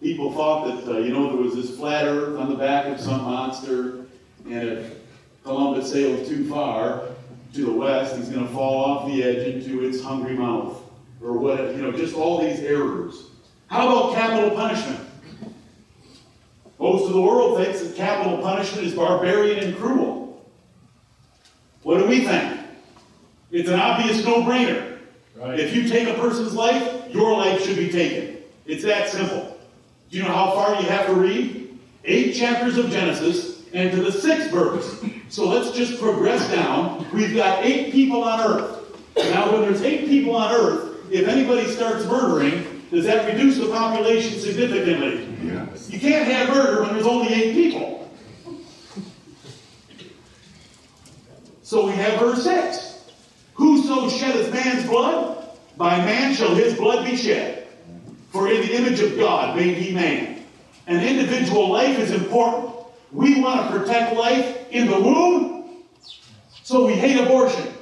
People 0.00 0.32
thought 0.32 0.66
that, 0.66 0.92
uh, 0.92 0.98
you 0.98 1.12
know, 1.12 1.28
there 1.28 1.42
was 1.42 1.54
this 1.54 1.76
flat 1.76 2.04
earth 2.04 2.38
on 2.38 2.50
the 2.50 2.56
back 2.56 2.86
of 2.86 3.00
some 3.00 3.22
monster, 3.22 4.04
and 4.46 4.68
if 4.68 4.94
Columbus 5.42 5.90
sailed 5.90 6.26
too 6.26 6.48
far 6.48 7.08
to 7.54 7.64
the 7.64 7.72
west, 7.72 8.16
he's 8.16 8.28
going 8.28 8.46
to 8.46 8.52
fall 8.52 8.84
off 8.84 9.06
the 9.06 9.22
edge 9.22 9.46
into 9.46 9.84
its 9.84 10.02
hungry 10.02 10.34
mouth 10.34 10.82
or 11.22 11.38
what, 11.38 11.58
you 11.74 11.80
know, 11.80 11.92
just 11.92 12.14
all 12.14 12.40
these 12.40 12.60
errors. 12.60 13.30
How 13.68 13.88
about 13.88 14.14
capital 14.14 14.50
punishment? 14.50 15.03
Most 16.84 17.06
of 17.06 17.14
the 17.14 17.22
world 17.22 17.56
thinks 17.56 17.80
that 17.80 17.96
capital 17.96 18.36
punishment 18.42 18.86
is 18.86 18.92
barbarian 18.92 19.58
and 19.64 19.74
cruel. 19.74 20.44
What 21.82 21.96
do 21.96 22.06
we 22.06 22.26
think? 22.26 22.60
It's 23.50 23.70
an 23.70 23.80
obvious 23.80 24.22
no-brainer. 24.22 24.98
Right. 25.34 25.58
If 25.58 25.74
you 25.74 25.88
take 25.88 26.08
a 26.08 26.20
person's 26.20 26.52
life, 26.52 27.10
your 27.10 27.38
life 27.38 27.64
should 27.64 27.78
be 27.78 27.88
taken. 27.88 28.36
It's 28.66 28.84
that 28.84 29.08
simple. 29.08 29.58
Do 30.10 30.18
you 30.18 30.24
know 30.24 30.28
how 30.28 30.50
far 30.50 30.78
you 30.78 30.86
have 30.86 31.06
to 31.06 31.14
read? 31.14 31.78
Eight 32.04 32.34
chapters 32.34 32.76
of 32.76 32.90
Genesis 32.90 33.62
and 33.72 33.90
to 33.92 34.02
the 34.02 34.12
sixth 34.12 34.50
verse. 34.50 35.02
So 35.30 35.48
let's 35.48 35.74
just 35.74 35.98
progress 35.98 36.50
down. 36.50 37.06
We've 37.14 37.34
got 37.34 37.64
eight 37.64 37.92
people 37.92 38.22
on 38.22 38.40
earth. 38.40 39.00
Now, 39.16 39.50
when 39.50 39.62
there's 39.62 39.80
eight 39.80 40.06
people 40.06 40.36
on 40.36 40.52
earth, 40.52 41.10
if 41.10 41.28
anybody 41.28 41.66
starts 41.66 42.04
murdering, 42.04 42.82
does 42.90 43.06
that 43.06 43.26
reduce 43.32 43.56
the 43.56 43.68
population 43.68 44.38
significantly? 44.38 45.33
Yes. 45.46 45.90
You 45.90 46.00
can't 46.00 46.26
have 46.26 46.48
murder 46.48 46.82
when 46.82 46.94
there's 46.94 47.06
only 47.06 47.32
eight 47.32 47.54
people. 47.54 48.10
So 51.62 51.86
we 51.86 51.92
have 51.92 52.20
verse 52.20 52.44
6. 52.44 53.10
Whoso 53.54 54.08
sheddeth 54.08 54.52
man's 54.52 54.86
blood, 54.88 55.48
by 55.76 55.96
man 55.98 56.34
shall 56.34 56.54
his 56.54 56.74
blood 56.74 57.04
be 57.04 57.16
shed. 57.16 57.68
For 58.30 58.48
in 58.48 58.62
the 58.62 58.74
image 58.74 59.00
of 59.00 59.16
God 59.16 59.56
made 59.56 59.76
he 59.76 59.94
man. 59.94 60.44
An 60.86 61.02
individual 61.02 61.70
life 61.70 61.98
is 61.98 62.10
important. 62.10 62.74
We 63.12 63.40
want 63.40 63.70
to 63.70 63.78
protect 63.78 64.16
life 64.16 64.70
in 64.70 64.88
the 64.88 64.98
womb, 64.98 65.84
so 66.62 66.86
we 66.86 66.94
hate 66.94 67.20
abortion. 67.20 67.72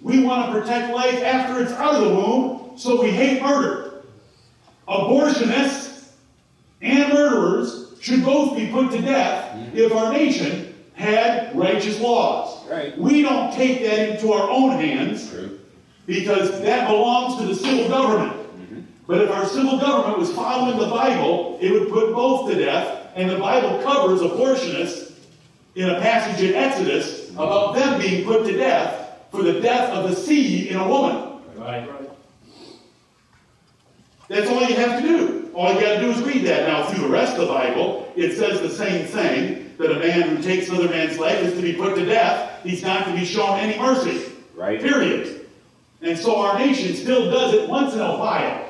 We 0.00 0.22
want 0.24 0.46
to 0.46 0.60
protect 0.60 0.92
life 0.92 1.22
after 1.22 1.62
it's 1.62 1.72
out 1.72 1.94
of 1.94 2.08
the 2.08 2.14
womb, 2.14 2.72
so 2.76 3.00
we 3.00 3.10
hate 3.10 3.40
murder. 3.40 4.02
Abortionists 4.88 5.89
and 6.80 7.12
murderers 7.12 7.94
should 8.00 8.24
both 8.24 8.56
be 8.56 8.70
put 8.70 8.90
to 8.92 9.00
death 9.00 9.54
mm-hmm. 9.54 9.76
if 9.76 9.92
our 9.92 10.12
nation 10.12 10.74
had 10.94 11.56
righteous 11.56 12.00
laws. 12.00 12.66
Right. 12.68 12.96
We 12.96 13.22
don't 13.22 13.52
take 13.52 13.82
that 13.82 14.10
into 14.10 14.32
our 14.32 14.48
own 14.48 14.72
hands 14.72 15.30
True. 15.30 15.58
because 16.06 16.60
that 16.62 16.88
belongs 16.88 17.40
to 17.40 17.46
the 17.46 17.54
civil 17.54 17.88
government. 17.88 18.32
Mm-hmm. 18.32 18.80
But 19.06 19.22
if 19.22 19.30
our 19.30 19.46
civil 19.46 19.78
government 19.78 20.18
was 20.18 20.32
following 20.32 20.78
the 20.78 20.88
Bible, 20.88 21.58
it 21.60 21.72
would 21.72 21.90
put 21.90 22.14
both 22.14 22.50
to 22.50 22.58
death, 22.58 23.08
and 23.14 23.28
the 23.28 23.38
Bible 23.38 23.82
covers 23.82 24.20
abortionists 24.20 25.12
in 25.74 25.88
a 25.88 26.00
passage 26.00 26.42
in 26.42 26.54
Exodus 26.54 27.26
mm-hmm. 27.26 27.38
about 27.38 27.74
them 27.74 28.00
being 28.00 28.24
put 28.24 28.46
to 28.46 28.56
death 28.56 29.18
for 29.30 29.42
the 29.42 29.60
death 29.60 29.90
of 29.90 30.10
the 30.10 30.16
seed 30.16 30.68
in 30.68 30.76
a 30.76 30.88
woman. 30.88 31.40
Right. 31.56 31.88
That's 34.28 34.48
all 34.48 34.62
you 34.62 34.76
have 34.76 35.02
to 35.02 35.08
do. 35.08 35.39
All 35.54 35.72
you 35.72 35.80
got 35.80 35.94
to 35.94 36.00
do 36.00 36.10
is 36.10 36.22
read 36.22 36.44
that. 36.46 36.68
Now, 36.68 36.86
through 36.86 37.02
the 37.02 37.08
rest 37.08 37.34
of 37.34 37.48
the 37.48 37.52
Bible, 37.52 38.12
it 38.16 38.36
says 38.36 38.60
the 38.60 38.70
same 38.70 39.06
thing 39.06 39.74
that 39.78 39.90
a 39.90 39.98
man 39.98 40.36
who 40.36 40.42
takes 40.42 40.68
another 40.68 40.88
man's 40.88 41.18
life 41.18 41.40
is 41.42 41.54
to 41.54 41.62
be 41.62 41.72
put 41.72 41.96
to 41.96 42.04
death. 42.04 42.62
He's 42.62 42.82
not 42.82 43.06
to 43.06 43.12
be 43.12 43.24
shown 43.24 43.58
any 43.58 43.78
mercy. 43.78 44.32
Right. 44.54 44.80
Period. 44.80 45.48
And 46.02 46.18
so 46.18 46.36
our 46.40 46.58
nation 46.58 46.94
still 46.94 47.30
does 47.30 47.54
it 47.54 47.68
once 47.68 47.94
in 47.94 48.00
a 48.00 48.18
while. 48.18 48.66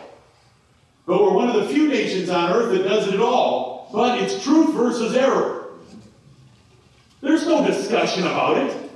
But 1.07 1.23
we're 1.23 1.33
one 1.33 1.49
of 1.49 1.57
the 1.57 1.69
few 1.73 1.89
nations 1.89 2.29
on 2.29 2.53
earth 2.53 2.73
that 2.73 2.85
does 2.85 3.09
it 3.09 3.15
at 3.15 3.21
all. 3.21 3.89
But 3.93 4.19
it's 4.19 4.43
truth 4.43 4.75
versus 4.75 5.15
error. 5.17 5.71
There's 7.21 7.47
no 7.47 7.67
discussion 7.67 8.23
about 8.23 8.59
it. 8.59 8.91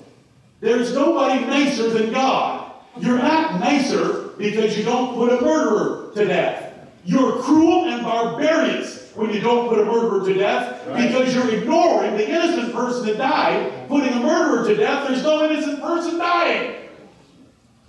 There's 0.60 0.94
nobody 0.94 1.44
nicer 1.44 1.90
than 1.90 2.12
God. 2.12 2.72
You're 2.98 3.18
not 3.18 3.60
nicer 3.60 4.30
because 4.38 4.78
you 4.78 4.84
don't 4.84 5.14
put 5.14 5.32
a 5.32 5.44
murderer 5.44 6.12
to 6.14 6.24
death. 6.24 6.63
You're 7.04 7.42
cruel 7.42 7.88
and 7.90 8.02
barbarous 8.02 9.12
when 9.14 9.30
you 9.30 9.40
don't 9.40 9.68
put 9.68 9.78
a 9.78 9.84
murderer 9.84 10.24
to 10.26 10.34
death 10.34 10.86
right. 10.86 11.06
because 11.06 11.34
you're 11.34 11.54
ignoring 11.54 12.16
the 12.16 12.28
innocent 12.28 12.72
person 12.72 13.06
that 13.06 13.18
died. 13.18 13.88
Putting 13.88 14.12
a 14.12 14.20
murderer 14.20 14.66
to 14.66 14.74
death, 14.74 15.08
there's 15.08 15.22
no 15.22 15.44
innocent 15.44 15.80
person 15.80 16.18
dying. 16.18 16.88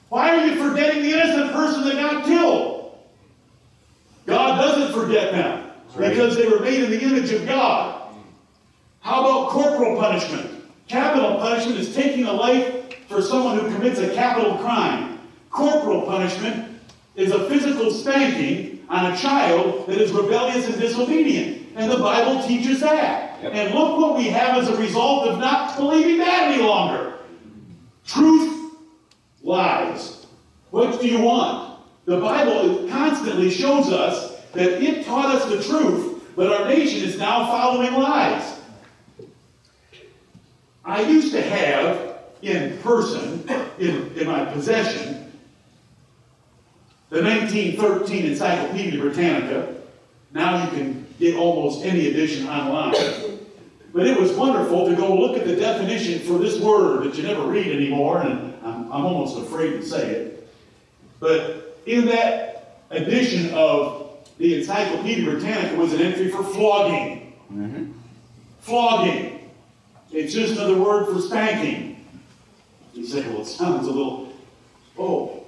Why 0.10 0.36
are 0.36 0.46
you 0.46 0.70
forgetting 0.70 1.02
the 1.02 1.12
innocent 1.12 1.52
person 1.52 1.86
that 1.86 1.96
got 1.96 2.26
killed? 2.26 2.98
God 4.26 4.62
doesn't 4.62 5.00
forget 5.00 5.32
them 5.32 5.72
right. 5.96 6.10
because 6.10 6.36
they 6.36 6.48
were 6.48 6.60
made 6.60 6.84
in 6.84 6.92
the 6.92 7.02
image 7.02 7.32
of 7.32 7.46
God. 7.46 8.14
How 9.02 9.22
about 9.22 9.52
corporal 9.52 10.00
punishment? 10.00 10.64
Capital 10.88 11.38
punishment 11.38 11.80
is 11.80 11.96
taking 11.96 12.26
a 12.26 12.34
life 12.34 13.08
for 13.08 13.22
someone 13.22 13.60
who 13.60 13.74
commits 13.74 14.00
a 14.00 14.14
capital 14.14 14.58
crime. 14.58 15.20
Corporal 15.52 16.04
punishment 16.04 16.80
is 17.16 17.32
a 17.32 17.48
physical 17.50 17.92
spanking 17.92 18.75
on 18.90 19.12
a 19.12 19.18
child 19.18 19.88
that 19.88 19.98
is 20.00 20.12
rebellious 20.12 20.68
and 20.68 20.80
disobedient. 20.80 21.68
And 21.76 21.92
the 21.92 21.98
Bible 21.98 22.42
teaches 22.48 22.80
that. 22.82 23.42
Yep. 23.42 23.54
And 23.54 23.74
look 23.74 23.98
what 23.98 24.18
we 24.18 24.28
have 24.30 24.58
as 24.58 24.70
a 24.70 24.78
result 24.78 25.28
of 25.28 25.40
not 25.40 25.76
believing 25.78 26.18
that 26.20 26.52
any 26.52 26.64
longer. 26.64 27.18
Truth 28.06 28.76
lies. 29.42 30.26
What 30.72 31.02
do 31.02 31.08
you 31.08 31.22
want? 31.22 31.80
The 32.06 32.20
Bible 32.20 32.88
constantly 32.90 33.50
shows 33.50 33.92
us 33.92 34.40
that 34.54 34.82
it 34.82 35.06
taught 35.06 35.36
us 35.36 35.50
the 35.50 35.64
truth, 35.64 36.24
but 36.36 36.52
our 36.52 36.68
nation 36.68 37.04
is 37.08 37.18
now 37.18 37.48
following 37.48 37.94
lies. 37.94 38.60
I 40.86 41.02
used 41.02 41.32
to 41.34 41.42
have 41.42 42.20
in 42.42 42.78
person, 42.80 43.48
in, 43.80 44.12
in 44.16 44.28
my 44.28 44.46
possession, 44.46 45.15
the 47.10 47.22
1913 47.22 48.26
Encyclopedia 48.26 49.00
Britannica, 49.00 49.76
now 50.34 50.64
you 50.64 50.70
can 50.72 51.08
get 51.20 51.36
almost 51.36 51.86
any 51.86 52.08
edition 52.08 52.48
online. 52.48 52.94
But 53.94 54.08
it 54.08 54.20
was 54.20 54.34
wonderful 54.34 54.88
to 54.90 54.96
go 54.96 55.16
look 55.16 55.38
at 55.38 55.46
the 55.46 55.56
definition 55.56 56.20
for 56.20 56.38
this 56.38 56.60
word 56.60 57.06
that 57.06 57.16
you 57.16 57.24
never 57.24 57.46
read 57.48 57.68
anymore, 57.68 58.22
and 58.22 58.54
I'm, 58.64 58.92
I'm 58.92 59.06
almost 59.06 59.38
afraid 59.38 59.72
to 59.72 59.86
say 59.86 60.10
it. 60.10 60.50
But 61.20 61.80
in 61.86 62.06
that 62.08 62.82
edition 62.90 63.54
of 63.54 64.28
the 64.38 64.60
Encyclopedia 64.60 65.24
Britannica 65.24 65.76
was 65.78 65.94
an 65.94 66.02
entry 66.02 66.30
for 66.30 66.44
flogging. 66.44 67.34
Mm-hmm. 67.52 67.92
Flogging. 68.60 69.50
It's 70.12 70.34
just 70.34 70.54
another 70.54 70.78
word 70.78 71.14
for 71.14 71.22
spanking. 71.22 72.06
You 72.94 73.06
say, 73.06 73.26
well, 73.30 73.42
it 73.42 73.46
sounds 73.46 73.88
a 73.88 73.92
little, 73.92 74.34
oh, 74.98 75.45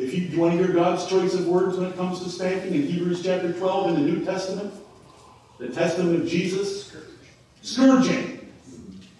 if 0.00 0.14
you, 0.14 0.22
you 0.22 0.40
want 0.40 0.56
to 0.56 0.64
hear 0.64 0.72
God's 0.72 1.06
choice 1.06 1.34
of 1.34 1.46
words 1.46 1.76
when 1.76 1.86
it 1.86 1.96
comes 1.96 2.22
to 2.22 2.30
spanking 2.30 2.74
in 2.74 2.86
Hebrews 2.86 3.22
chapter 3.22 3.52
12 3.52 3.88
in 3.90 3.94
the 3.96 4.12
New 4.12 4.24
Testament, 4.24 4.72
the 5.58 5.68
Testament 5.68 6.22
of 6.22 6.26
Jesus, 6.26 6.96
scourging. 7.60 8.50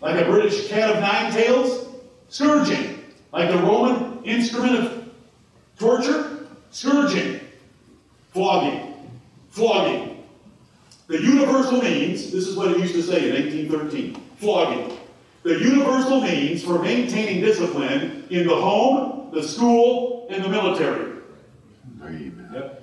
Like 0.00 0.18
a 0.18 0.24
British 0.24 0.68
cat 0.68 0.88
of 0.88 1.00
nine 1.02 1.30
tails, 1.32 1.86
scourging. 2.30 3.04
Like 3.30 3.50
a 3.50 3.58
Roman 3.58 4.24
instrument 4.24 4.76
of 4.76 5.10
torture, 5.78 6.46
scourging. 6.70 7.40
Flogging. 8.32 8.94
Flogging. 9.50 10.24
The 11.08 11.20
universal 11.20 11.82
means, 11.82 12.30
this 12.30 12.48
is 12.48 12.56
what 12.56 12.70
it 12.70 12.78
used 12.78 12.94
to 12.94 13.02
say 13.02 13.28
in 13.28 13.34
1813, 13.68 14.14
flogging. 14.38 14.96
The 15.42 15.58
universal 15.58 16.22
means 16.22 16.64
for 16.64 16.78
maintaining 16.78 17.42
discipline 17.42 18.26
in 18.30 18.46
the 18.46 18.54
home, 18.54 19.19
the 19.32 19.42
school, 19.42 20.26
and 20.30 20.44
the 20.44 20.48
military. 20.48 21.18
Amen. 22.02 22.50
Yep. 22.52 22.82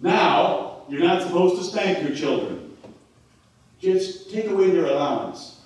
Now, 0.00 0.82
you're 0.88 1.00
not 1.00 1.22
supposed 1.22 1.56
to 1.56 1.64
spank 1.64 2.06
your 2.06 2.16
children. 2.16 2.76
Just 3.80 4.30
take 4.30 4.48
away 4.48 4.70
their 4.70 4.86
allowance. 4.86 5.60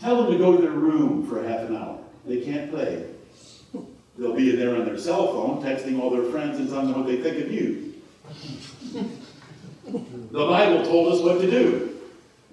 Tell 0.00 0.22
them 0.22 0.32
to 0.32 0.38
go 0.38 0.56
to 0.56 0.62
their 0.62 0.70
room 0.70 1.26
for 1.26 1.42
half 1.42 1.68
an 1.68 1.76
hour. 1.76 1.98
They 2.26 2.40
can't 2.40 2.70
play. 2.70 3.06
They'll 4.18 4.34
be 4.34 4.50
in 4.50 4.58
there 4.58 4.76
on 4.76 4.84
their 4.84 4.98
cell 4.98 5.28
phone, 5.28 5.62
texting 5.62 6.00
all 6.00 6.10
their 6.10 6.30
friends 6.30 6.58
and 6.58 6.68
telling 6.68 6.88
them 6.88 6.98
what 6.98 7.06
they 7.06 7.22
think 7.22 7.44
of 7.44 7.50
you. 7.50 7.94
The 9.84 10.46
Bible 10.46 10.84
told 10.84 11.12
us 11.12 11.20
what 11.20 11.40
to 11.40 11.50
do. 11.50 11.98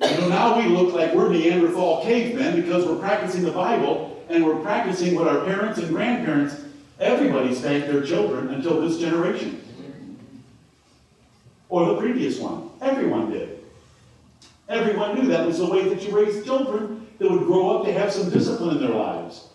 You 0.02 0.22
know, 0.22 0.30
now 0.30 0.58
we 0.58 0.68
look 0.68 0.94
like 0.94 1.14
we're 1.14 1.30
Neanderthal 1.30 2.04
cavemen 2.04 2.62
because 2.62 2.86
we're 2.86 3.00
practicing 3.00 3.44
the 3.44 3.52
Bible 3.52 4.17
and 4.30 4.46
we're 4.46 4.60
practicing 4.60 5.16
what 5.16 5.28
our 5.28 5.44
parents 5.46 5.80
and 5.80 5.90
grandparents, 5.90 6.62
everybody 7.00 7.54
spanked 7.54 7.88
their 7.88 8.04
children 8.04 8.50
until 8.50 8.82
this 8.82 9.00
generation. 9.00 9.64
Or 11.70 11.86
the 11.86 11.98
previous 11.98 12.40
one. 12.40 12.70
Everyone 12.82 13.32
did. 13.32 13.64
Everyone 14.70 15.16
knew 15.16 15.28
that 15.30 15.46
was 15.46 15.60
the 15.60 15.66
way 15.66 15.88
that 15.88 16.02
you 16.02 16.16
raised 16.16 16.46
children 16.46 17.08
that 17.20 17.32
would 17.32 17.46
grow 17.46 17.78
up 17.78 17.86
to 17.86 17.94
have 17.94 18.12
some 18.12 18.30
discipline 18.30 18.78
in 18.78 18.82
their 18.82 18.96
lives. 18.96 19.48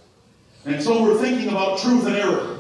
And 0.65 0.83
so 0.83 1.03
we're 1.03 1.19
thinking 1.19 1.49
about 1.49 1.79
truth 1.79 2.07
and 2.07 2.17
error. 2.17 2.59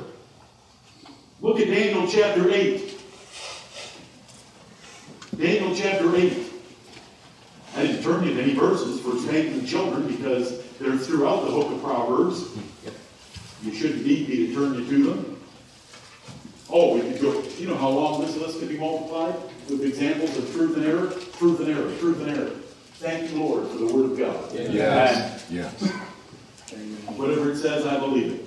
Look 1.40 1.60
at 1.60 1.66
Daniel 1.66 2.06
chapter 2.08 2.50
8. 2.50 3.00
Daniel 5.38 5.74
chapter 5.74 6.14
8. 6.14 6.38
I 7.74 7.86
didn't 7.86 8.02
turn 8.02 8.24
you 8.24 8.34
to 8.34 8.42
any 8.42 8.54
verses 8.54 9.00
for 9.00 9.16
spanking 9.16 9.64
children 9.64 10.06
because 10.06 10.61
they're 10.82 10.96
throughout 10.98 11.44
the 11.44 11.50
book 11.50 11.70
of 11.72 11.82
Proverbs. 11.82 12.48
You 13.62 13.72
shouldn't 13.72 14.04
need 14.04 14.28
me 14.28 14.48
to 14.48 14.54
turn 14.54 14.74
you 14.74 14.84
to 14.84 15.10
them. 15.10 15.40
Oh, 16.68 16.94
we 16.94 17.02
could 17.02 17.20
go, 17.20 17.42
you 17.58 17.68
know 17.68 17.76
how 17.76 17.90
long 17.90 18.22
this 18.22 18.36
list 18.36 18.58
could 18.58 18.68
be 18.68 18.78
multiplied 18.78 19.34
with 19.68 19.84
examples 19.84 20.36
of 20.36 20.50
truth 20.52 20.76
and 20.76 20.86
error? 20.86 21.10
Truth 21.38 21.60
and 21.60 21.68
error, 21.68 21.96
truth 21.98 22.20
and 22.22 22.30
error. 22.30 22.50
Thank 22.94 23.30
you, 23.30 23.38
Lord, 23.38 23.68
for 23.68 23.78
the 23.78 23.94
word 23.94 24.12
of 24.12 24.18
God. 24.18 24.52
Yes. 24.52 25.46
Yes. 25.50 25.90
Whatever 27.16 27.52
it 27.52 27.58
says, 27.58 27.86
I 27.86 27.98
believe 27.98 28.32
it. 28.32 28.40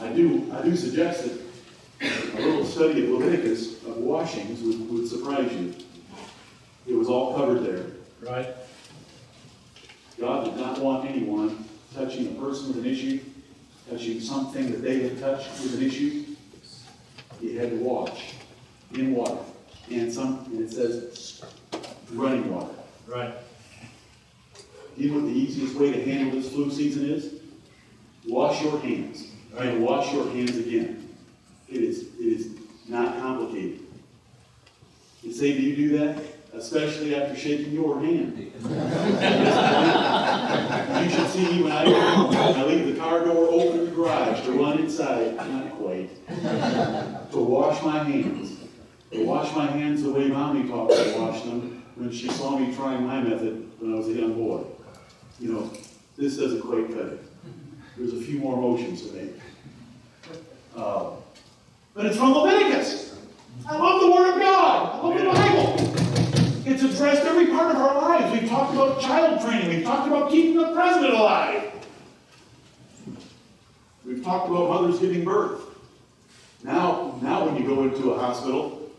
I 0.00 0.12
do, 0.12 0.52
I 0.52 0.62
do 0.62 0.76
suggest 0.76 1.24
that 1.24 1.40
a 2.34 2.40
little 2.42 2.64
study 2.66 3.04
of 3.04 3.10
Leviticus 3.10 3.82
of 3.84 3.96
washings 3.98 4.60
would, 4.62 4.90
would 4.90 5.08
surprise 5.08 5.50
you. 5.52 5.74
It 6.86 6.94
was 6.94 7.08
all 7.08 7.34
covered 7.34 7.64
there. 7.64 7.95
Right. 8.22 8.54
God 10.18 10.44
did 10.44 10.56
not 10.56 10.78
want 10.78 11.08
anyone 11.08 11.64
touching 11.94 12.26
a 12.28 12.40
person 12.40 12.68
with 12.68 12.78
an 12.78 12.86
issue, 12.86 13.20
touching 13.90 14.20
something 14.20 14.70
that 14.70 14.82
they 14.82 15.00
had 15.00 15.20
touched 15.20 15.50
with 15.60 15.74
an 15.74 15.82
issue. 15.82 16.24
He 17.40 17.56
had 17.56 17.70
to 17.70 17.76
wash 17.76 18.34
in 18.94 19.14
water. 19.14 19.38
And 19.90 20.12
some 20.12 20.44
and 20.46 20.60
it 20.60 20.72
says 20.72 21.44
running 22.12 22.52
water. 22.52 22.74
Right. 23.06 23.34
You 24.96 25.10
know 25.10 25.16
what 25.16 25.26
the 25.26 25.38
easiest 25.38 25.74
way 25.74 25.92
to 25.92 26.02
handle 26.02 26.40
this 26.40 26.50
flu 26.50 26.70
season 26.70 27.08
is? 27.08 27.34
Wash 28.26 28.62
your 28.62 28.80
hands. 28.80 29.30
And 29.58 29.82
wash 29.82 30.12
your 30.12 30.28
hands 30.30 30.56
again. 30.56 31.14
It 31.68 31.82
is, 31.82 32.02
it 32.18 32.26
is 32.26 32.48
not 32.88 33.18
complicated. 33.18 33.80
You 35.22 35.32
say, 35.32 35.54
do 35.54 35.62
you 35.62 35.76
do 35.76 35.98
that? 35.98 36.22
Especially 36.56 37.14
after 37.14 37.36
shaking 37.36 37.72
your 37.72 38.00
hand. 38.00 38.38
you 41.04 41.10
should 41.10 41.28
see 41.28 41.44
me 41.52 41.62
when 41.62 41.72
I, 41.72 41.84
I 41.84 42.62
leave 42.64 42.94
the 42.94 42.98
car 42.98 43.24
door 43.24 43.48
open 43.50 43.80
in 43.80 43.84
the 43.84 43.90
garage 43.90 44.42
to 44.44 44.52
run 44.52 44.78
inside, 44.78 45.36
not 45.36 45.72
quite, 45.72 46.08
to 47.30 47.38
wash 47.38 47.82
my 47.82 48.02
hands. 48.02 48.58
To 49.12 49.24
wash 49.24 49.54
my 49.54 49.66
hands 49.66 50.02
the 50.02 50.10
way 50.10 50.28
mommy 50.28 50.66
taught 50.68 50.88
me 50.88 50.96
to 50.96 51.20
wash 51.20 51.42
them 51.42 51.84
when 51.94 52.10
she 52.10 52.28
saw 52.28 52.58
me 52.58 52.74
trying 52.74 53.06
my 53.06 53.20
method 53.20 53.70
when 53.78 53.92
I 53.92 53.96
was 53.96 54.08
a 54.08 54.12
young 54.12 54.34
boy. 54.34 54.64
You 55.38 55.52
know, 55.52 55.70
this 56.16 56.38
doesn't 56.38 56.62
quite 56.62 56.88
cut 56.88 57.06
it. 57.06 57.22
There's 57.98 58.14
a 58.14 58.20
few 58.20 58.38
more 58.38 58.56
motions 58.56 59.06
to 59.06 59.12
make. 59.14 59.34
Uh, 60.74 61.10
but 61.94 62.06
it's 62.06 62.16
from 62.16 62.32
Leviticus. 62.32 63.14
I 63.66 63.76
love 63.76 64.00
the 64.00 64.10
Word 64.10 64.34
of 64.34 64.40
God. 64.40 64.94
I 64.94 65.06
love 65.06 65.18
the 65.18 65.24
Bible. 65.24 65.85
It's 66.66 66.82
addressed 66.82 67.22
every 67.22 67.46
part 67.46 67.70
of 67.70 67.80
our 67.80 67.94
lives. 67.94 68.32
We've 68.32 68.50
talked 68.50 68.74
about 68.74 69.00
child 69.00 69.40
training. 69.40 69.68
We've 69.68 69.84
talked 69.84 70.08
about 70.08 70.32
keeping 70.32 70.56
the 70.56 70.72
president 70.72 71.14
alive. 71.14 71.72
We've 74.04 74.24
talked 74.24 74.50
about 74.50 74.68
mothers 74.68 74.98
giving 74.98 75.24
birth. 75.24 75.62
Now, 76.64 77.20
now 77.22 77.46
when 77.46 77.54
you 77.54 77.68
go 77.68 77.84
into 77.84 78.10
a 78.10 78.18
hospital 78.18 78.90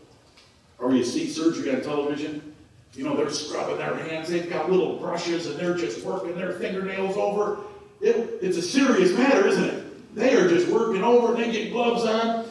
or 0.78 0.94
you 0.94 1.04
see 1.04 1.28
surgery 1.28 1.74
on 1.74 1.82
television, 1.82 2.54
you 2.94 3.04
know, 3.04 3.14
they're 3.14 3.28
scrubbing 3.28 3.76
their 3.76 3.96
hands. 3.96 4.30
They've 4.30 4.48
got 4.48 4.70
little 4.70 4.96
brushes 4.96 5.46
and 5.46 5.58
they're 5.58 5.76
just 5.76 6.02
working 6.06 6.36
their 6.36 6.52
fingernails 6.52 7.18
over. 7.18 7.58
It, 8.00 8.38
it's 8.40 8.56
a 8.56 8.62
serious 8.62 9.12
matter, 9.12 9.46
isn't 9.46 9.64
it? 9.64 10.14
They 10.14 10.34
are 10.36 10.48
just 10.48 10.68
working 10.68 11.04
over 11.04 11.34
and 11.34 11.42
they 11.42 11.52
get 11.52 11.70
gloves 11.70 12.06
on. 12.06 12.46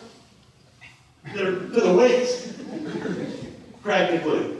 They're 1.33 1.53
to 1.53 1.81
the 1.81 1.93
waist, 1.93 2.53
practically. 3.81 4.56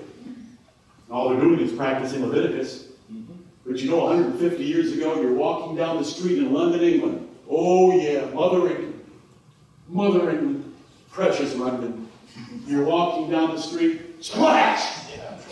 All 1.09 1.29
they're 1.29 1.39
doing 1.39 1.59
is 1.59 1.71
practicing 1.71 2.25
Leviticus. 2.25 2.89
Mm-hmm. 3.11 3.33
But 3.65 3.77
you 3.79 3.89
know, 3.89 4.05
150 4.05 4.63
years 4.63 4.91
ago, 4.91 5.21
you're 5.21 5.33
walking 5.33 5.75
down 5.75 5.97
the 5.97 6.03
street 6.03 6.37
in 6.39 6.53
London, 6.53 6.81
England. 6.81 7.29
Oh, 7.49 7.97
yeah, 7.97 8.25
Mother 8.33 8.67
England. 8.69 9.05
Mother 9.87 10.29
England. 10.29 10.75
Precious 11.11 11.55
London. 11.55 12.07
You're 12.65 12.83
walking 12.83 13.31
down 13.31 13.55
the 13.55 13.61
street. 13.61 14.23
Splash! 14.23 15.05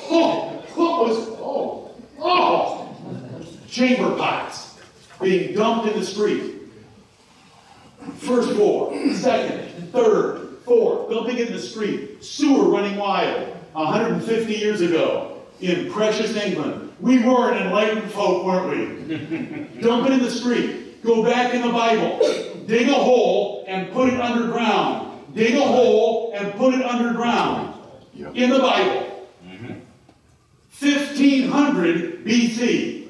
Oh, 0.10 0.64
what 0.76 1.08
was, 1.08 1.18
oh, 1.40 1.96
oh! 2.20 3.46
Chamber 3.68 4.16
pots 4.16 4.78
being 5.22 5.56
dumped 5.56 5.88
in 5.88 6.00
the 6.00 6.06
street. 6.06 6.54
First 8.18 8.52
floor, 8.52 8.94
second, 9.14 9.92
third, 9.92 10.58
fourth, 10.64 11.10
dumping 11.10 11.38
in 11.38 11.52
the 11.52 11.60
street. 11.60 12.24
Sewer 12.24 12.70
running 12.70 12.98
wild. 12.98 13.52
150 13.74 14.54
years 14.54 14.82
ago 14.82 15.35
in 15.62 15.92
precious 15.92 16.36
England. 16.36 16.94
We 17.00 17.24
were 17.24 17.52
an 17.52 17.68
enlightened 17.68 18.12
folk, 18.12 18.46
weren't 18.46 18.70
we? 18.70 19.82
Dump 19.82 20.08
it 20.08 20.14
in 20.14 20.20
the 20.20 20.32
street. 20.32 21.04
Go 21.04 21.24
back 21.24 21.54
in 21.54 21.62
the 21.62 21.72
Bible. 21.72 22.20
Dig 22.66 22.90
a 22.90 22.94
hole 22.94 23.64
and 23.68 23.92
put 23.92 24.12
it 24.14 24.20
underground. 24.20 25.36
Dig 25.36 25.56
a 25.56 25.62
hole 25.62 26.34
and 26.34 26.54
put 26.56 26.74
it 26.74 26.82
underground. 26.82 27.80
Yep. 28.14 28.36
In 28.36 28.50
the 28.50 28.60
Bible. 28.60 29.28
Mm-hmm. 29.46 29.74
1500 30.80 32.26
BC. 32.26 33.10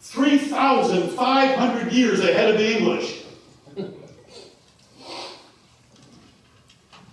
3,500 0.00 1.92
years 1.92 2.20
ahead 2.20 2.50
of 2.50 2.58
the 2.58 2.76
English. 2.76 3.24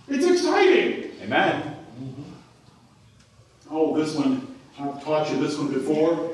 It's 0.08 0.26
exciting. 0.26 1.10
Amen. 1.22 1.71
Oh, 3.72 3.96
this 3.98 4.14
one, 4.14 4.46
I've 4.78 5.02
taught 5.02 5.30
you 5.30 5.40
this 5.40 5.58
one 5.58 5.72
before. 5.72 6.30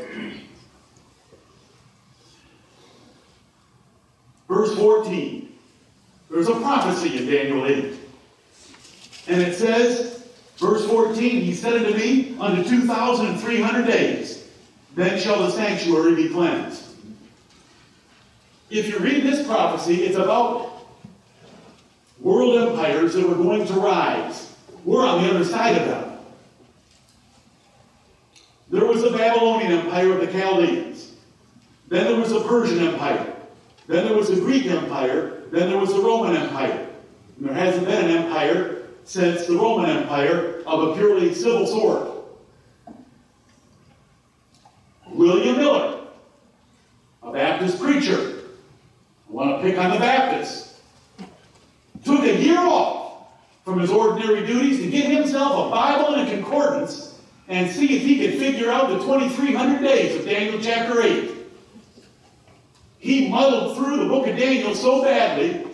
Verse 4.48 4.74
14. 4.76 5.52
There's 6.30 6.48
a 6.48 6.54
prophecy 6.54 7.16
in 7.18 7.26
Daniel 7.26 7.64
8. 7.64 7.94
And 9.28 9.42
it 9.42 9.54
says, 9.54 10.18
Verse 10.58 10.84
14, 10.86 11.40
he 11.40 11.54
said 11.54 11.74
unto 11.74 11.96
me, 11.96 12.36
unto 12.40 12.68
2,300 12.68 13.86
days, 13.86 14.48
then 14.96 15.20
shall 15.20 15.38
the 15.38 15.50
sanctuary 15.50 16.16
be 16.16 16.28
cleansed. 16.28 16.82
If 18.68 18.88
you 18.88 18.98
read 18.98 19.22
this 19.22 19.46
prophecy, 19.46 20.02
it's 20.02 20.16
about 20.16 20.84
world 22.20 22.70
empires 22.70 23.14
that 23.14 23.26
were 23.26 23.36
going 23.36 23.66
to 23.68 23.74
rise. 23.74 24.52
We're 24.84 25.06
on 25.06 25.22
the 25.22 25.30
other 25.30 25.44
side 25.44 25.76
of 25.80 25.86
them. 25.86 26.07
There 28.70 28.84
was 28.84 29.02
the 29.02 29.10
Babylonian 29.10 29.72
Empire 29.72 30.12
of 30.12 30.20
the 30.20 30.26
Chaldeans. 30.26 31.14
Then 31.88 32.04
there 32.04 32.20
was 32.20 32.30
the 32.30 32.40
Persian 32.40 32.80
Empire. 32.80 33.34
Then 33.86 34.04
there 34.04 34.16
was 34.16 34.28
the 34.28 34.40
Greek 34.40 34.66
Empire. 34.66 35.42
Then 35.50 35.70
there 35.70 35.78
was 35.78 35.92
the 35.94 36.00
Roman 36.00 36.36
Empire. 36.36 36.86
And 37.38 37.48
there 37.48 37.54
hasn't 37.54 37.86
been 37.86 38.10
an 38.10 38.24
empire 38.24 38.88
since 39.04 39.46
the 39.46 39.56
Roman 39.56 39.88
Empire 39.88 40.62
of 40.66 40.88
a 40.88 40.94
purely 40.94 41.32
civil 41.32 41.66
sort. 41.66 42.10
William 45.06 45.56
Miller, 45.56 46.00
a 47.22 47.32
Baptist 47.32 47.80
preacher. 47.80 48.40
I 49.28 49.32
want 49.32 49.56
to 49.56 49.66
pick 49.66 49.78
on 49.78 49.92
the 49.92 49.98
Baptists. 49.98 50.80
Took 52.04 52.22
a 52.24 52.36
year 52.36 52.58
off 52.58 53.28
from 53.64 53.80
his 53.80 53.90
ordinary 53.90 54.46
duties 54.46 54.80
to 54.80 54.90
get 54.90 55.10
himself 55.10 55.66
a 55.66 55.70
Bible 55.70 56.14
and 56.14 56.28
a 56.28 56.34
concordance 56.34 57.07
and 57.48 57.70
see 57.70 57.96
if 57.96 58.02
he 58.02 58.18
could 58.18 58.38
figure 58.38 58.70
out 58.70 58.90
the 58.90 58.98
2300 58.98 59.82
days 59.82 60.16
of 60.16 60.26
Daniel 60.26 60.60
chapter 60.60 61.02
8. 61.02 61.34
He 62.98 63.28
muddled 63.28 63.76
through 63.76 63.98
the 63.98 64.08
book 64.08 64.26
of 64.26 64.36
Daniel 64.36 64.74
so 64.74 65.02
badly, 65.02 65.64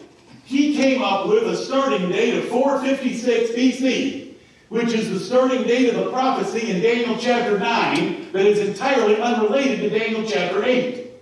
he 0.44 0.76
came 0.76 1.02
up 1.02 1.26
with 1.26 1.44
a 1.44 1.56
starting 1.56 2.10
date 2.10 2.36
of 2.36 2.48
456 2.48 3.50
BC, 3.52 4.34
which 4.68 4.92
is 4.92 5.10
the 5.10 5.18
starting 5.18 5.62
date 5.62 5.88
of 5.88 6.04
the 6.04 6.10
prophecy 6.10 6.70
in 6.70 6.82
Daniel 6.82 7.16
chapter 7.18 7.58
9 7.58 8.32
that 8.32 8.46
is 8.46 8.58
entirely 8.60 9.20
unrelated 9.20 9.80
to 9.80 9.98
Daniel 9.98 10.24
chapter 10.28 10.62
8. 10.64 11.12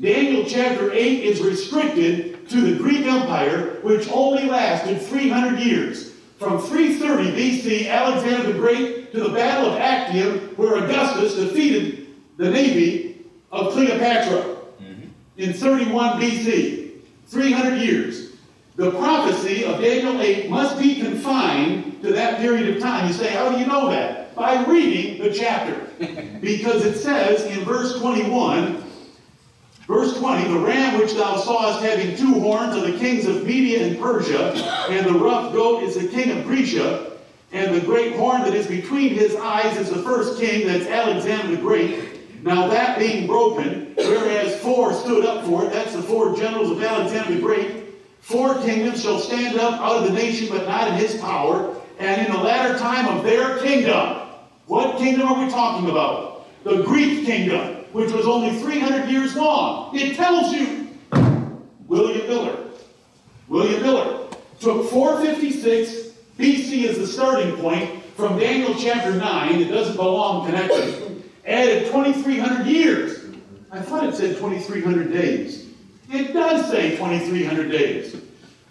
Daniel 0.00 0.44
chapter 0.44 0.92
8 0.92 0.98
is 0.98 1.40
restricted 1.40 2.48
to 2.48 2.60
the 2.60 2.78
Greek 2.82 3.06
Empire, 3.06 3.78
which 3.82 4.08
only 4.10 4.44
lasted 4.44 5.00
300 5.00 5.60
years. 5.60 6.12
From 6.38 6.60
330 6.60 7.32
BC, 7.32 7.88
Alexander 7.88 8.52
the 8.52 8.58
Great, 8.58 8.97
to 9.12 9.20
the 9.20 9.30
Battle 9.30 9.70
of 9.70 9.78
Actium, 9.78 10.38
where 10.56 10.84
Augustus 10.84 11.34
defeated 11.34 12.08
the 12.36 12.50
navy 12.50 13.24
of 13.50 13.72
Cleopatra 13.72 14.56
mm-hmm. 14.80 15.08
in 15.36 15.52
31 15.52 16.20
BC. 16.20 16.88
300 17.28 17.82
years. 17.82 18.32
The 18.76 18.90
prophecy 18.92 19.64
of 19.64 19.80
Daniel 19.80 20.20
8 20.20 20.48
must 20.48 20.78
be 20.78 21.00
confined 21.00 22.00
to 22.02 22.12
that 22.12 22.38
period 22.38 22.74
of 22.74 22.82
time. 22.82 23.06
You 23.06 23.12
say, 23.12 23.28
how 23.28 23.50
do 23.50 23.58
you 23.58 23.66
know 23.66 23.90
that? 23.90 24.34
By 24.34 24.64
reading 24.64 25.22
the 25.22 25.34
chapter. 25.34 25.88
because 26.40 26.86
it 26.86 26.96
says 26.96 27.44
in 27.44 27.64
verse 27.64 27.98
21, 27.98 28.84
Verse 29.88 30.18
20, 30.18 30.52
the 30.52 30.58
ram 30.58 30.98
which 30.98 31.14
thou 31.14 31.38
sawest 31.38 31.80
having 31.80 32.14
two 32.14 32.38
horns 32.40 32.76
are 32.76 32.90
the 32.90 32.98
kings 32.98 33.24
of 33.24 33.46
Media 33.46 33.86
and 33.86 33.98
Persia, 33.98 34.52
and 34.90 35.06
the 35.06 35.18
rough 35.18 35.50
goat 35.54 35.82
is 35.82 35.94
the 35.94 36.06
king 36.08 36.38
of 36.38 36.44
Grecia, 36.44 37.12
and 37.52 37.74
the 37.74 37.80
great 37.80 38.16
horn 38.16 38.42
that 38.42 38.54
is 38.54 38.66
between 38.66 39.14
his 39.14 39.34
eyes 39.36 39.76
is 39.76 39.90
the 39.90 40.02
first 40.02 40.38
king, 40.40 40.66
that's 40.66 40.86
Alexander 40.86 41.56
the 41.56 41.62
Great. 41.62 42.44
Now 42.44 42.68
that 42.68 42.98
being 42.98 43.26
broken, 43.26 43.94
whereas 43.96 44.60
four 44.60 44.92
stood 44.92 45.24
up 45.24 45.44
for 45.44 45.64
it, 45.64 45.72
that's 45.72 45.94
the 45.94 46.02
four 46.02 46.36
generals 46.36 46.70
of 46.70 46.82
Alexander 46.82 47.34
the 47.34 47.40
Great, 47.40 47.84
four 48.20 48.54
kingdoms 48.62 49.02
shall 49.02 49.18
stand 49.18 49.58
up 49.58 49.80
out 49.80 49.96
of 49.96 50.04
the 50.04 50.12
nation, 50.12 50.48
but 50.48 50.66
not 50.66 50.88
in 50.88 50.94
his 50.94 51.16
power, 51.20 51.74
and 51.98 52.26
in 52.26 52.32
the 52.32 52.38
latter 52.38 52.78
time 52.78 53.08
of 53.16 53.24
their 53.24 53.58
kingdom. 53.58 54.28
What 54.66 54.98
kingdom 54.98 55.28
are 55.28 55.44
we 55.44 55.50
talking 55.50 55.90
about? 55.90 56.46
The 56.64 56.82
Greek 56.82 57.24
kingdom 57.24 57.78
which 57.92 58.12
was 58.12 58.26
only 58.26 58.58
300 58.58 59.08
years 59.08 59.34
long. 59.34 59.96
It 59.96 60.16
tells 60.16 60.52
you 60.52 60.88
William 61.86 62.26
Miller. 62.28 62.64
William 63.48 63.82
Miller 63.82 64.28
took 64.60 64.90
456 64.90 66.07
BC 66.38 66.84
is 66.84 66.98
the 66.98 67.06
starting 67.06 67.56
point 67.56 68.04
from 68.14 68.38
Daniel 68.38 68.72
chapter 68.78 69.12
9. 69.12 69.60
It 69.60 69.68
doesn't 69.68 69.96
belong 69.96 70.46
connected. 70.46 71.24
Added 71.44 71.86
2,300 71.86 72.64
years. 72.64 73.24
I 73.72 73.80
thought 73.80 74.04
it 74.04 74.14
said 74.14 74.36
2,300 74.36 75.12
days. 75.12 75.66
It 76.10 76.32
does 76.32 76.70
say 76.70 76.92
2,300 76.92 77.70
days. 77.70 78.16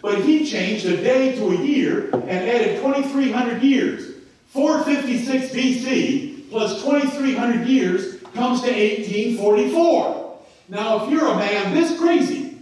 But 0.00 0.24
he 0.24 0.46
changed 0.46 0.86
a 0.86 0.96
day 0.96 1.34
to 1.36 1.50
a 1.50 1.56
year 1.56 2.04
and 2.14 2.30
added 2.30 2.80
2,300 2.80 3.62
years. 3.62 4.14
456 4.46 5.52
BC 5.52 6.50
plus 6.50 6.82
2,300 6.82 7.66
years 7.66 8.22
comes 8.32 8.62
to 8.62 8.68
1844. 8.68 10.38
Now, 10.70 11.04
if 11.04 11.10
you're 11.10 11.26
a 11.26 11.36
man 11.36 11.74
this 11.74 11.98
crazy 11.98 12.56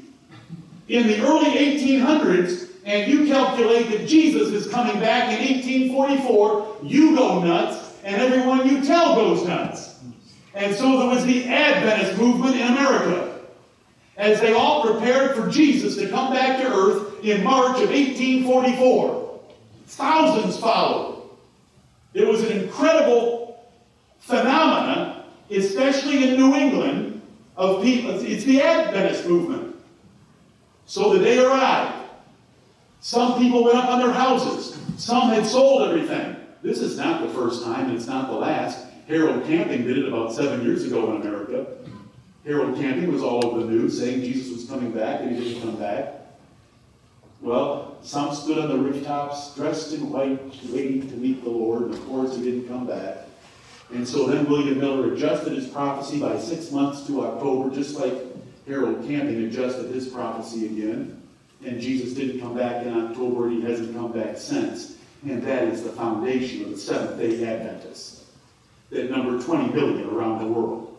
in 0.89 1.07
the 1.07 1.21
early 1.21 1.51
1800s 1.51 2.66
and 2.87 3.13
you 3.13 3.27
calculate 3.27 3.91
that 3.91 4.09
Jesus 4.09 4.53
is 4.53 4.73
coming 4.73 4.99
back 4.99 5.31
in 5.31 5.45
1844, 5.55 6.79
you 6.83 7.15
go 7.15 7.43
nuts, 7.43 7.93
and 8.05 8.17
everyone 8.23 8.67
you 8.67 8.83
tell 8.83 9.15
goes 9.15 9.47
nuts. 9.47 9.99
And 10.55 10.75
so 10.75 10.99
there 10.99 11.09
was 11.09 11.27
the 11.27 11.47
Adventist 11.47 12.19
movement 12.19 12.57
in 12.57 12.63
America 12.63 13.41
as 14.17 14.41
they 14.41 14.55
all 14.55 14.83
prepared 14.83 15.37
for 15.37 15.51
Jesus 15.51 15.97
to 15.97 16.09
come 16.09 16.33
back 16.33 16.63
to 16.63 16.67
earth 16.67 17.23
in 17.23 17.45
March 17.45 17.83
of 17.83 17.91
1844. 17.91 19.41
Thousands 19.89 20.57
followed. 20.57 21.29
It 22.15 22.27
was 22.27 22.43
an 22.45 22.63
incredible 22.63 23.69
phenomenon 24.21 25.17
especially 25.51 26.29
in 26.29 26.37
New 26.37 26.55
England, 26.55 27.23
of 27.57 27.83
people. 27.83 28.11
It's 28.21 28.45
the 28.45 28.61
Adventist 28.61 29.27
movement. 29.27 29.77
So 30.87 31.15
the 31.15 31.25
day 31.25 31.39
arrived. 31.39 31.96
Some 33.01 33.39
people 33.39 33.65
went 33.65 33.77
up 33.77 33.89
on 33.89 34.01
their 34.01 34.13
houses. 34.13 34.79
Some 34.97 35.29
had 35.29 35.47
sold 35.47 35.89
everything. 35.89 36.37
This 36.63 36.81
is 36.81 36.97
not 36.97 37.23
the 37.23 37.29
first 37.33 37.63
time, 37.63 37.87
and 37.87 37.97
it's 37.97 38.07
not 38.07 38.29
the 38.29 38.37
last. 38.37 38.87
Harold 39.07 39.45
Camping 39.47 39.85
did 39.85 39.99
it 39.99 40.09
about 40.09 40.33
seven 40.33 40.65
years 40.65 40.85
ago 40.85 41.15
in 41.15 41.21
America. 41.21 41.67
Harold 42.45 42.77
Camping 42.77 43.13
was 43.13 43.23
all 43.23 43.45
over 43.45 43.61
the 43.61 43.71
news 43.71 43.99
saying 43.99 44.23
Jesus 44.23 44.53
was 44.53 44.69
coming 44.69 44.93
back 44.93 45.21
and 45.21 45.37
he 45.37 45.45
didn't 45.45 45.63
come 45.63 45.77
back. 45.77 46.15
Well, 47.41 47.99
some 48.03 48.35
stood 48.35 48.59
on 48.59 48.69
the 48.69 48.79
rooftops 48.79 49.55
dressed 49.55 49.93
in 49.93 50.11
white, 50.11 50.41
waiting 50.71 51.09
to 51.09 51.17
meet 51.17 51.45
the 51.45 51.51
Lord, 51.51 51.83
and 51.83 51.95
of 51.95 52.05
course 52.07 52.37
he 52.37 52.43
didn't 52.43 52.69
come 52.69 52.87
back. 52.87 53.19
And 53.93 54.07
so 54.07 54.27
then 54.27 54.49
William 54.49 54.79
Miller 54.79 55.13
adjusted 55.13 55.53
his 55.53 55.69
prophecy 55.69 56.19
by 56.19 56.39
six 56.39 56.73
months 56.73 57.07
to 57.07 57.25
October, 57.25 57.75
just 57.75 57.99
like 57.99 58.15
Harold 58.67 59.07
Camping 59.07 59.45
adjusted 59.45 59.93
his 59.93 60.09
prophecy 60.09 60.67
again. 60.67 61.23
And 61.67 61.81
Jesus 61.81 62.15
didn't 62.15 62.41
come 62.41 62.55
back 62.55 62.87
in 62.87 62.97
October, 62.97 63.49
and 63.49 63.61
he 63.61 63.69
hasn't 63.69 63.93
come 63.97 64.13
back 64.13 64.39
since. 64.39 64.99
And 65.25 65.43
that 65.43 65.65
is 65.65 65.83
the 65.83 65.91
foundation 65.91 66.63
of 66.63 66.71
the 66.71 66.79
Seventh 66.79 67.19
day 67.19 67.45
Adventists 67.45 68.27
that 68.91 69.11
number 69.11 69.43
20 69.43 69.73
billion 69.73 70.09
around 70.09 70.39
the 70.39 70.47
world 70.47 70.97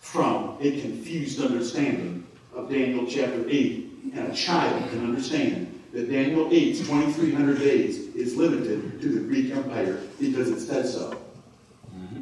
from 0.00 0.58
a 0.60 0.80
confused 0.82 1.40
understanding 1.40 2.26
of 2.54 2.68
Daniel 2.68 3.06
chapter 3.06 3.42
8. 3.48 3.90
And 4.12 4.30
a 4.30 4.34
child 4.34 4.90
can 4.90 5.02
understand 5.02 5.80
that 5.94 6.10
Daniel 6.10 6.44
8's 6.50 6.80
2300 6.80 7.58
days 7.58 8.14
is 8.14 8.36
limited 8.36 9.00
to 9.00 9.08
the 9.08 9.20
Greek 9.20 9.50
Empire 9.50 9.98
because 10.20 10.50
it 10.50 10.60
says 10.60 10.92
so. 10.92 11.18
Mm-hmm. 11.96 12.20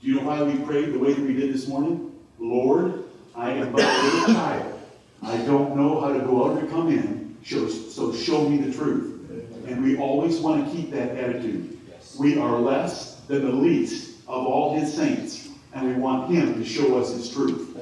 Do 0.00 0.06
you 0.06 0.14
know 0.14 0.22
why 0.22 0.42
we 0.42 0.56
prayed 0.64 0.94
the 0.94 0.98
way 0.98 1.12
that 1.12 1.22
we 1.22 1.34
did 1.34 1.52
this 1.52 1.68
morning? 1.68 2.12
Lord, 2.38 3.04
I 3.38 3.50
am 3.52 3.70
but 3.70 3.82
a 3.82 4.02
little 4.02 4.34
child. 4.34 4.80
I 5.22 5.36
don't 5.38 5.76
know 5.76 6.00
how 6.00 6.12
to 6.12 6.18
go 6.18 6.50
out 6.50 6.62
or 6.62 6.66
come 6.66 6.88
in, 6.88 7.36
so 7.44 8.12
show 8.12 8.48
me 8.48 8.58
the 8.58 8.72
truth. 8.72 9.30
And 9.68 9.82
we 9.82 9.96
always 9.96 10.40
want 10.40 10.66
to 10.66 10.76
keep 10.76 10.90
that 10.90 11.16
attitude. 11.16 11.78
We 12.18 12.36
are 12.36 12.58
less 12.58 13.20
than 13.28 13.44
the 13.44 13.52
least 13.52 14.22
of 14.26 14.44
all 14.44 14.76
his 14.76 14.92
saints, 14.92 15.50
and 15.72 15.86
we 15.86 15.94
want 15.94 16.30
him 16.32 16.54
to 16.54 16.64
show 16.64 16.98
us 16.98 17.12
his 17.12 17.30
truth. 17.32 17.78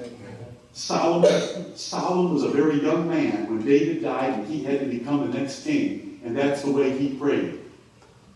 Solomon, 0.75 1.75
Solomon 1.75 2.35
was 2.35 2.43
a 2.43 2.51
very 2.51 2.83
young 2.83 3.09
man 3.09 3.49
when 3.49 3.65
David 3.65 4.03
died 4.03 4.35
and 4.35 4.47
he 4.47 4.63
had 4.63 4.81
to 4.81 4.87
become 4.87 5.31
the 5.31 5.39
next 5.39 5.65
king, 5.65 6.21
and 6.23 6.37
that's 6.37 6.63
the 6.63 6.71
way 6.71 6.97
he 6.99 7.15
prayed. 7.15 7.61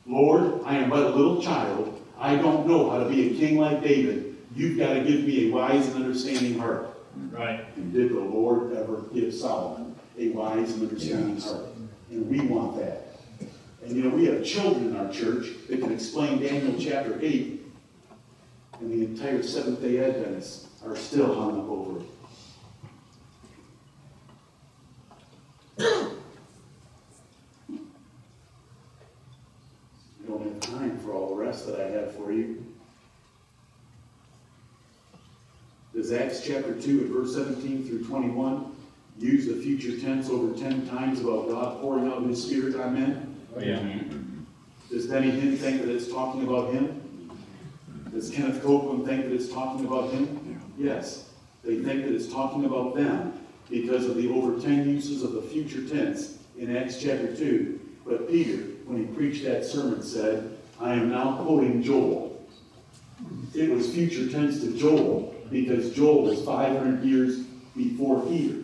Lord, 0.06 0.62
I 0.64 0.78
am 0.78 0.88
but 0.88 1.04
a 1.04 1.10
little 1.10 1.42
child. 1.42 2.00
I 2.18 2.36
don't 2.36 2.66
know 2.66 2.88
how 2.88 2.98
to 2.98 3.10
be 3.10 3.30
a 3.30 3.38
king 3.38 3.58
like 3.58 3.82
David. 3.82 4.36
You've 4.56 4.78
got 4.78 4.94
to 4.94 5.00
give 5.00 5.24
me 5.24 5.50
a 5.50 5.52
wise 5.52 5.86
and 5.88 5.96
understanding 5.96 6.58
heart. 6.58 6.89
Right. 7.30 7.64
And 7.76 7.92
did 7.92 8.10
the 8.10 8.20
Lord 8.20 8.74
ever 8.74 9.02
give 9.14 9.34
Solomon 9.34 9.94
a 10.18 10.28
wise 10.30 10.72
and 10.72 10.88
understanding 10.88 11.34
yes. 11.34 11.44
heart? 11.44 11.66
And 12.10 12.28
we 12.28 12.40
want 12.40 12.78
that. 12.78 13.06
And 13.84 13.96
you 13.96 14.02
know, 14.02 14.10
we 14.10 14.26
have 14.26 14.44
children 14.44 14.88
in 14.88 14.96
our 14.96 15.10
church 15.12 15.48
that 15.68 15.80
can 15.80 15.92
explain 15.92 16.40
Daniel 16.40 16.74
chapter 16.78 17.18
8, 17.20 17.62
and 18.80 18.90
the 18.90 19.04
entire 19.06 19.42
Seventh 19.42 19.80
day 19.80 19.98
Adventists 19.98 20.68
are 20.84 20.96
still 20.96 21.34
hung 21.34 21.60
up 21.60 21.68
over 21.68 22.00
it. 22.00 22.06
Does 36.10 36.20
Acts 36.20 36.44
chapter 36.44 36.74
2 36.74 36.90
and 37.02 37.10
verse 37.10 37.36
17 37.36 37.86
through 37.86 38.04
21 38.04 38.74
use 39.20 39.46
the 39.46 39.54
future 39.54 39.96
tense 39.96 40.28
over 40.28 40.52
10 40.58 40.88
times 40.88 41.20
about 41.20 41.48
God 41.48 41.80
pouring 41.80 42.08
out 42.08 42.24
his 42.24 42.44
spirit 42.44 42.74
on 42.74 42.94
men? 42.94 43.36
Oh, 43.54 43.60
yeah. 43.60 43.80
Does 44.90 45.06
Benny 45.06 45.30
Hinn 45.30 45.56
think 45.56 45.80
that 45.80 45.88
it's 45.88 46.10
talking 46.10 46.42
about 46.42 46.72
him? 46.72 47.30
Does 48.10 48.28
Kenneth 48.28 48.60
Copeland 48.60 49.06
think 49.06 49.26
that 49.26 49.32
it's 49.32 49.52
talking 49.52 49.86
about 49.86 50.10
him? 50.10 50.60
Yes. 50.76 51.28
They 51.62 51.76
think 51.76 52.02
that 52.04 52.12
it's 52.12 52.26
talking 52.26 52.64
about 52.64 52.96
them 52.96 53.46
because 53.70 54.06
of 54.06 54.16
the 54.16 54.30
over 54.30 54.60
10 54.60 54.88
uses 54.88 55.22
of 55.22 55.34
the 55.34 55.42
future 55.42 55.86
tense 55.86 56.38
in 56.58 56.76
Acts 56.76 57.00
chapter 57.00 57.36
2. 57.36 57.78
But 58.04 58.28
Peter, 58.28 58.64
when 58.84 58.98
he 58.98 59.04
preached 59.14 59.44
that 59.44 59.64
sermon, 59.64 60.02
said, 60.02 60.58
I 60.80 60.94
am 60.94 61.08
now 61.08 61.36
quoting 61.44 61.84
Joel. 61.84 62.44
It 63.54 63.70
was 63.70 63.94
future 63.94 64.28
tense 64.28 64.60
to 64.62 64.76
Joel 64.76 65.36
because 65.50 65.94
Joel 65.94 66.22
was 66.22 66.44
500 66.44 67.04
years 67.04 67.40
before 67.76 68.20
Peter. 68.26 68.58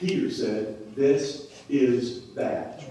Peter 0.00 0.30
said, 0.30 0.94
This 0.94 1.50
is 1.68 2.30
that. 2.34 2.82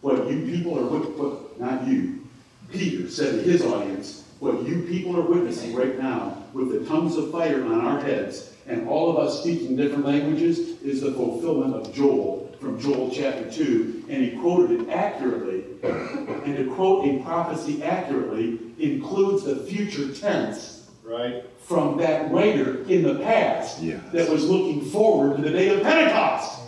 What 0.00 0.30
you 0.30 0.44
people 0.44 0.78
are, 0.78 0.86
wit- 0.86 1.16
what, 1.18 1.60
not 1.60 1.86
you, 1.86 2.26
Peter 2.70 3.08
said 3.08 3.44
to 3.44 3.50
his 3.50 3.62
audience, 3.62 4.24
what 4.40 4.66
you 4.66 4.82
people 4.82 5.16
are 5.16 5.22
witnessing 5.22 5.74
right 5.74 5.98
now 5.98 6.42
with 6.52 6.70
the 6.70 6.84
tongues 6.86 7.16
of 7.16 7.30
fire 7.30 7.64
on 7.64 7.80
our 7.80 8.00
heads 8.00 8.52
and 8.66 8.88
all 8.88 9.10
of 9.10 9.16
us 9.16 9.40
speaking 9.40 9.76
different 9.76 10.06
languages 10.06 10.80
is 10.82 11.00
the 11.02 11.12
fulfillment 11.12 11.74
of 11.74 11.94
Joel 11.94 12.54
from 12.60 12.80
Joel 12.80 13.10
chapter 13.10 13.50
2. 13.50 14.04
And 14.08 14.24
he 14.24 14.38
quoted 14.38 14.82
it 14.82 14.88
accurately. 14.88 15.64
And 15.82 16.56
to 16.56 16.72
quote 16.74 17.06
a 17.06 17.22
prophecy 17.22 17.82
accurately 17.82 18.58
includes 18.78 19.44
the 19.44 19.56
future 19.56 20.12
tense 20.14 20.83
Right. 21.04 21.44
from 21.60 21.98
that 21.98 22.32
writer 22.32 22.82
in 22.88 23.02
the 23.02 23.16
past 23.16 23.82
Yes. 23.82 24.00
that 24.12 24.28
was 24.30 24.48
looking 24.48 24.80
forward 24.86 25.36
to 25.36 25.42
the 25.42 25.50
day 25.50 25.68
of 25.68 25.82
Pentecost. 25.82 26.60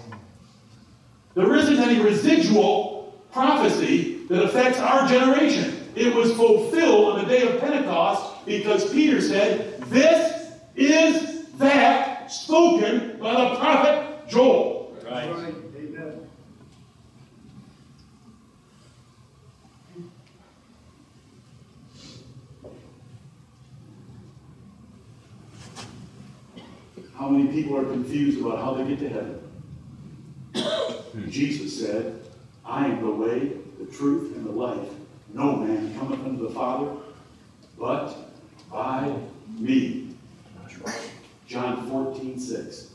There 1.34 1.55
isn't 1.55 1.78
any 1.78 2.01
residual 2.01 3.14
prophecy 3.32 4.20
that 4.28 4.43
affects 4.45 4.78
our 4.78 5.07
generation. 5.09 5.74
It 5.95 6.14
was 6.14 6.32
fulfilled 6.34 7.14
on 7.14 7.24
the 7.24 7.28
day 7.28 7.43
of 7.43 7.61
Pentecost 7.61 8.45
because 8.47 8.91
Peter 8.93 9.20
said, 9.20 9.80
This 9.91 10.51
is 10.76 11.47
that 11.59 12.30
spoken 12.30 13.18
by 13.20 13.32
the 13.51 13.57
prophet 13.57 14.28
Joel. 14.28 14.95
Right. 15.11 15.55
How 27.27 27.33
many 27.33 27.51
people 27.51 27.77
are 27.77 27.85
confused 27.85 28.41
about 28.41 28.61
how 28.61 28.74
they 28.74 28.89
get 28.89 29.01
to 29.01 29.09
heaven? 29.09 29.41
Hmm. 30.55 31.29
Jesus 31.29 31.77
said, 31.77 32.20
I 32.64 32.87
am 32.87 33.03
the 33.03 33.11
way, 33.11 33.51
the 33.81 33.87
truth, 33.87 34.37
and 34.37 34.47
the 34.47 34.53
life. 34.53 34.89
No 35.35 35.57
man 35.57 35.93
cometh 35.99 36.24
unto 36.24 36.47
the 36.47 36.55
Father 36.55 36.89
but 37.77 38.16
by 38.70 39.12
me. 39.59 40.14
John 41.49 41.91
14, 41.91 42.39
6. 42.39 42.91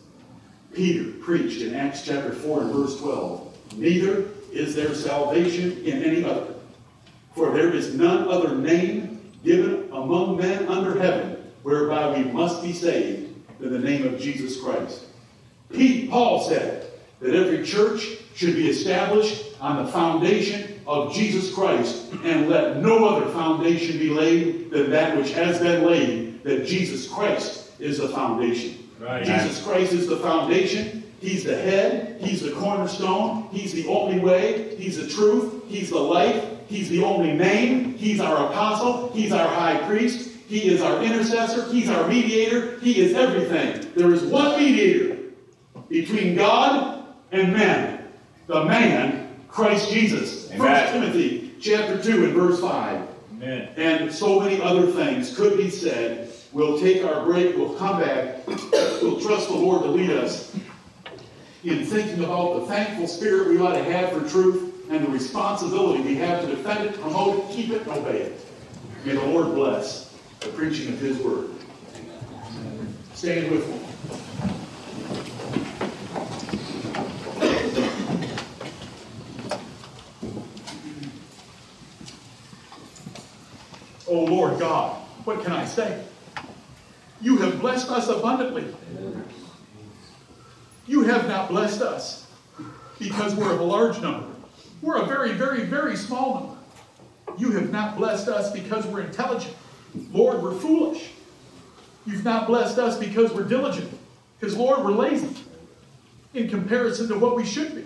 Peter 0.73 1.11
preached 1.19 1.61
in 1.61 1.75
Acts 1.75 2.05
chapter 2.05 2.31
4 2.31 2.61
and 2.61 2.73
verse 2.73 2.97
12, 3.01 3.75
Neither 3.75 4.29
is 4.53 4.73
there 4.75 4.95
salvation 4.95 5.83
in 5.83 6.03
any 6.03 6.23
other, 6.23 6.53
for 7.35 7.51
there 7.51 7.73
is 7.73 7.95
none 7.95 8.29
other 8.29 8.55
name 8.55 9.29
given 9.43 9.89
among 9.91 10.37
men 10.37 10.69
under 10.69 10.97
heaven 10.97 11.51
whereby 11.63 12.17
we 12.17 12.23
must 12.31 12.63
be 12.63 12.71
saved 12.71 13.30
than 13.61 13.71
the 13.71 13.79
name 13.79 14.05
of 14.05 14.19
Jesus 14.19 14.59
Christ. 14.59 15.05
Pete, 15.71 16.09
Paul 16.09 16.41
said 16.41 16.87
that 17.21 17.33
every 17.33 17.63
church 17.63 18.17
should 18.35 18.55
be 18.55 18.69
established 18.69 19.45
on 19.61 19.85
the 19.85 19.91
foundation 19.91 20.81
of 20.87 21.13
Jesus 21.13 21.53
Christ 21.53 22.11
and 22.23 22.49
let 22.49 22.77
no 22.77 23.07
other 23.07 23.31
foundation 23.31 23.99
be 23.99 24.09
laid 24.09 24.71
than 24.71 24.89
that 24.89 25.15
which 25.15 25.31
has 25.31 25.59
been 25.59 25.85
laid, 25.85 26.43
that 26.43 26.65
Jesus 26.65 27.07
Christ 27.07 27.71
is 27.79 27.99
the 27.99 28.09
foundation. 28.09 28.89
Right. 28.99 29.23
Jesus 29.23 29.63
Christ 29.63 29.93
is 29.93 30.07
the 30.07 30.17
foundation. 30.17 31.03
He's 31.19 31.43
the 31.43 31.55
head. 31.55 32.19
He's 32.19 32.41
the 32.41 32.51
cornerstone. 32.51 33.47
He's 33.51 33.73
the 33.73 33.87
only 33.87 34.19
way. 34.19 34.75
He's 34.75 34.97
the 34.97 35.07
truth. 35.07 35.63
He's 35.67 35.91
the 35.91 35.99
life. 35.99 36.43
He's 36.67 36.89
the 36.89 37.03
only 37.03 37.33
name. 37.33 37.93
He's 37.93 38.19
our 38.19 38.47
apostle. 38.47 39.11
He's 39.13 39.31
our 39.31 39.47
high 39.47 39.77
priest. 39.87 40.30
He 40.51 40.67
is 40.67 40.81
our 40.81 41.01
intercessor. 41.01 41.71
He's 41.71 41.87
our 41.87 42.05
mediator. 42.09 42.77
He 42.81 42.99
is 42.99 43.15
everything. 43.15 43.89
There 43.95 44.11
is 44.11 44.21
one 44.23 44.59
mediator 44.59 45.17
between 45.87 46.35
God 46.35 47.05
and 47.31 47.53
men. 47.53 48.05
The 48.47 48.65
man, 48.65 49.33
Christ 49.47 49.93
Jesus. 49.93 50.51
Amen. 50.51 50.59
1 50.59 50.93
Timothy 50.93 51.55
chapter 51.61 52.03
2 52.03 52.25
and 52.25 52.33
verse 52.33 52.59
5 52.59 53.07
Amen. 53.31 53.69
and 53.77 54.11
so 54.11 54.41
many 54.41 54.61
other 54.61 54.87
things 54.87 55.33
could 55.33 55.55
be 55.55 55.69
said. 55.69 56.29
We'll 56.51 56.77
take 56.77 57.05
our 57.05 57.23
break, 57.23 57.55
we'll 57.55 57.75
come 57.75 58.01
back, 58.01 58.45
we'll 58.45 59.21
trust 59.21 59.47
the 59.47 59.55
Lord 59.55 59.83
to 59.83 59.87
lead 59.87 60.09
us 60.09 60.53
in 61.63 61.85
thinking 61.85 62.25
about 62.25 62.59
the 62.59 62.65
thankful 62.65 63.07
spirit 63.07 63.47
we 63.47 63.57
ought 63.57 63.75
to 63.75 63.83
have 63.85 64.11
for 64.11 64.27
truth 64.27 64.85
and 64.89 65.05
the 65.05 65.11
responsibility 65.11 66.01
we 66.01 66.15
have 66.15 66.41
to 66.41 66.47
defend 66.47 66.89
it, 66.89 66.99
promote 66.99 67.39
it, 67.39 67.55
keep 67.55 67.69
it, 67.69 67.83
and 67.83 67.91
obey 67.91 68.23
it. 68.23 68.45
May 69.05 69.13
the 69.13 69.23
Lord 69.23 69.55
bless 69.55 70.10
the 70.41 70.47
preaching 70.47 70.93
of 70.93 70.99
His 70.99 71.17
word. 71.19 71.49
Stand 73.13 73.51
with 73.51 73.67
me. 73.67 73.79
Oh 84.07 84.25
Lord 84.25 84.59
God, 84.59 84.97
what 85.25 85.43
can 85.43 85.51
I 85.51 85.63
say? 85.65 86.03
You 87.21 87.37
have 87.37 87.61
blessed 87.61 87.89
us 87.91 88.07
abundantly. 88.07 88.65
You 90.87 91.03
have 91.03 91.27
not 91.27 91.49
blessed 91.49 91.83
us 91.83 92.27
because 92.97 93.35
we're 93.35 93.51
a 93.51 93.63
large 93.63 94.01
number. 94.01 94.27
We're 94.81 95.03
a 95.03 95.05
very, 95.05 95.33
very, 95.33 95.65
very 95.65 95.95
small 95.95 96.33
number. 96.33 96.57
You 97.37 97.51
have 97.51 97.71
not 97.71 97.95
blessed 97.95 98.27
us 98.27 98.51
because 98.51 98.87
we're 98.87 99.01
intelligent. 99.01 99.55
Lord, 100.11 100.41
we're 100.41 100.53
foolish. 100.53 101.11
You've 102.05 102.23
not 102.23 102.47
blessed 102.47 102.77
us 102.77 102.97
because 102.97 103.31
we're 103.31 103.43
diligent. 103.43 103.91
Because, 104.39 104.57
Lord, 104.57 104.83
we're 104.83 104.91
lazy 104.91 105.35
in 106.33 106.49
comparison 106.49 107.07
to 107.09 107.17
what 107.17 107.35
we 107.35 107.45
should 107.45 107.75
be. 107.75 107.85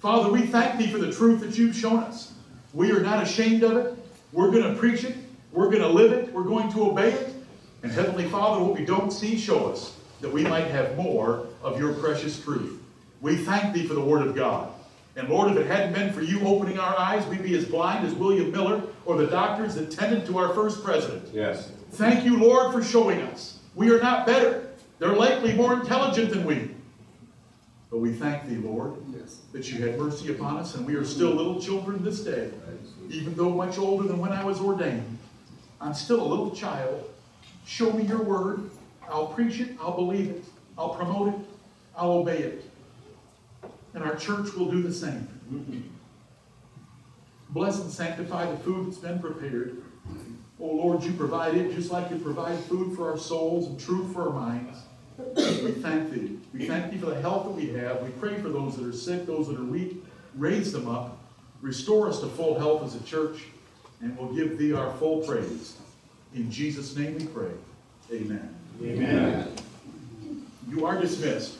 Father, 0.00 0.30
we 0.30 0.42
thank 0.42 0.78
thee 0.78 0.86
for 0.86 0.98
the 0.98 1.12
truth 1.12 1.40
that 1.40 1.58
you've 1.58 1.74
shown 1.74 1.98
us. 1.98 2.32
We 2.72 2.92
are 2.92 3.00
not 3.00 3.22
ashamed 3.22 3.64
of 3.64 3.76
it. 3.76 3.98
We're 4.32 4.50
going 4.50 4.72
to 4.72 4.78
preach 4.78 5.04
it. 5.04 5.16
We're 5.52 5.70
going 5.70 5.82
to 5.82 5.88
live 5.88 6.12
it. 6.12 6.32
We're 6.32 6.44
going 6.44 6.70
to 6.72 6.90
obey 6.90 7.12
it. 7.12 7.34
And 7.82 7.90
Heavenly 7.90 8.28
Father, 8.28 8.62
what 8.62 8.78
we 8.78 8.84
don't 8.84 9.10
see, 9.10 9.36
show 9.38 9.66
us 9.70 9.96
that 10.20 10.32
we 10.32 10.44
might 10.44 10.66
have 10.68 10.96
more 10.96 11.46
of 11.62 11.78
your 11.78 11.92
precious 11.94 12.40
truth. 12.40 12.80
We 13.20 13.36
thank 13.36 13.74
thee 13.74 13.86
for 13.86 13.94
the 13.94 14.00
Word 14.00 14.26
of 14.26 14.34
God. 14.34 14.72
And 15.18 15.28
Lord, 15.28 15.50
if 15.50 15.58
it 15.58 15.66
hadn't 15.66 15.94
been 15.94 16.12
for 16.12 16.22
you 16.22 16.46
opening 16.46 16.78
our 16.78 16.96
eyes, 16.96 17.26
we'd 17.26 17.42
be 17.42 17.56
as 17.56 17.64
blind 17.64 18.06
as 18.06 18.14
William 18.14 18.52
Miller 18.52 18.84
or 19.04 19.18
the 19.18 19.26
doctors 19.26 19.74
that 19.74 19.90
tended 19.90 20.24
to 20.26 20.38
our 20.38 20.54
first 20.54 20.84
president. 20.84 21.28
Yes. 21.34 21.72
Thank 21.90 22.24
you, 22.24 22.38
Lord, 22.38 22.72
for 22.72 22.84
showing 22.84 23.20
us. 23.22 23.58
We 23.74 23.90
are 23.90 24.00
not 24.00 24.26
better. 24.26 24.70
They're 25.00 25.16
likely 25.16 25.54
more 25.54 25.74
intelligent 25.74 26.30
than 26.30 26.44
we. 26.44 26.70
But 27.90 27.98
we 27.98 28.12
thank 28.12 28.48
thee, 28.48 28.58
Lord, 28.58 28.94
that 29.52 29.72
you 29.72 29.84
had 29.84 29.98
mercy 29.98 30.30
upon 30.30 30.58
us, 30.58 30.76
and 30.76 30.86
we 30.86 30.94
are 30.94 31.04
still 31.04 31.30
little 31.30 31.60
children 31.60 32.04
this 32.04 32.20
day. 32.20 32.52
Even 33.10 33.34
though 33.34 33.50
much 33.50 33.76
older 33.76 34.06
than 34.06 34.18
when 34.18 34.30
I 34.30 34.44
was 34.44 34.60
ordained, 34.60 35.18
I'm 35.80 35.94
still 35.94 36.22
a 36.22 36.28
little 36.28 36.52
child. 36.52 37.10
Show 37.66 37.92
me 37.92 38.04
your 38.04 38.22
word. 38.22 38.70
I'll 39.08 39.28
preach 39.28 39.58
it. 39.58 39.70
I'll 39.80 39.96
believe 39.96 40.30
it. 40.30 40.44
I'll 40.76 40.90
promote 40.90 41.34
it. 41.34 41.40
I'll 41.96 42.12
obey 42.12 42.38
it. 42.38 42.67
And 43.98 44.08
our 44.08 44.14
church 44.14 44.54
will 44.54 44.70
do 44.70 44.80
the 44.80 44.92
same. 44.92 45.26
Bless 47.50 47.80
and 47.80 47.90
sanctify 47.90 48.48
the 48.48 48.56
food 48.58 48.86
that's 48.86 48.98
been 48.98 49.18
prepared. 49.18 49.82
Oh 50.60 50.66
Lord, 50.66 51.02
you 51.02 51.12
provide 51.14 51.56
it 51.56 51.74
just 51.74 51.90
like 51.90 52.08
you 52.08 52.16
provide 52.18 52.60
food 52.60 52.96
for 52.96 53.10
our 53.10 53.18
souls 53.18 53.66
and 53.66 53.80
truth 53.80 54.12
for 54.12 54.28
our 54.28 54.32
minds. 54.32 54.78
We 55.36 55.72
thank 55.72 56.12
thee. 56.12 56.38
We 56.54 56.68
thank 56.68 56.92
thee 56.92 56.98
for 56.98 57.06
the 57.06 57.20
health 57.20 57.46
that 57.46 57.50
we 57.50 57.70
have. 57.70 58.00
We 58.02 58.10
pray 58.10 58.40
for 58.40 58.50
those 58.50 58.76
that 58.76 58.86
are 58.86 58.92
sick, 58.92 59.26
those 59.26 59.48
that 59.48 59.58
are 59.58 59.64
weak. 59.64 59.96
Raise 60.36 60.70
them 60.72 60.88
up. 60.88 61.18
Restore 61.60 62.08
us 62.08 62.20
to 62.20 62.28
full 62.28 62.56
health 62.56 62.84
as 62.84 62.94
a 62.94 63.02
church. 63.02 63.46
And 64.00 64.16
we'll 64.16 64.32
give 64.32 64.58
thee 64.58 64.74
our 64.74 64.92
full 64.98 65.26
praise. 65.26 65.76
In 66.36 66.52
Jesus' 66.52 66.94
name 66.96 67.16
we 67.16 67.26
pray. 67.26 67.50
Amen. 68.12 68.54
Amen. 68.80 69.56
You 70.68 70.86
are 70.86 71.00
dismissed. 71.00 71.56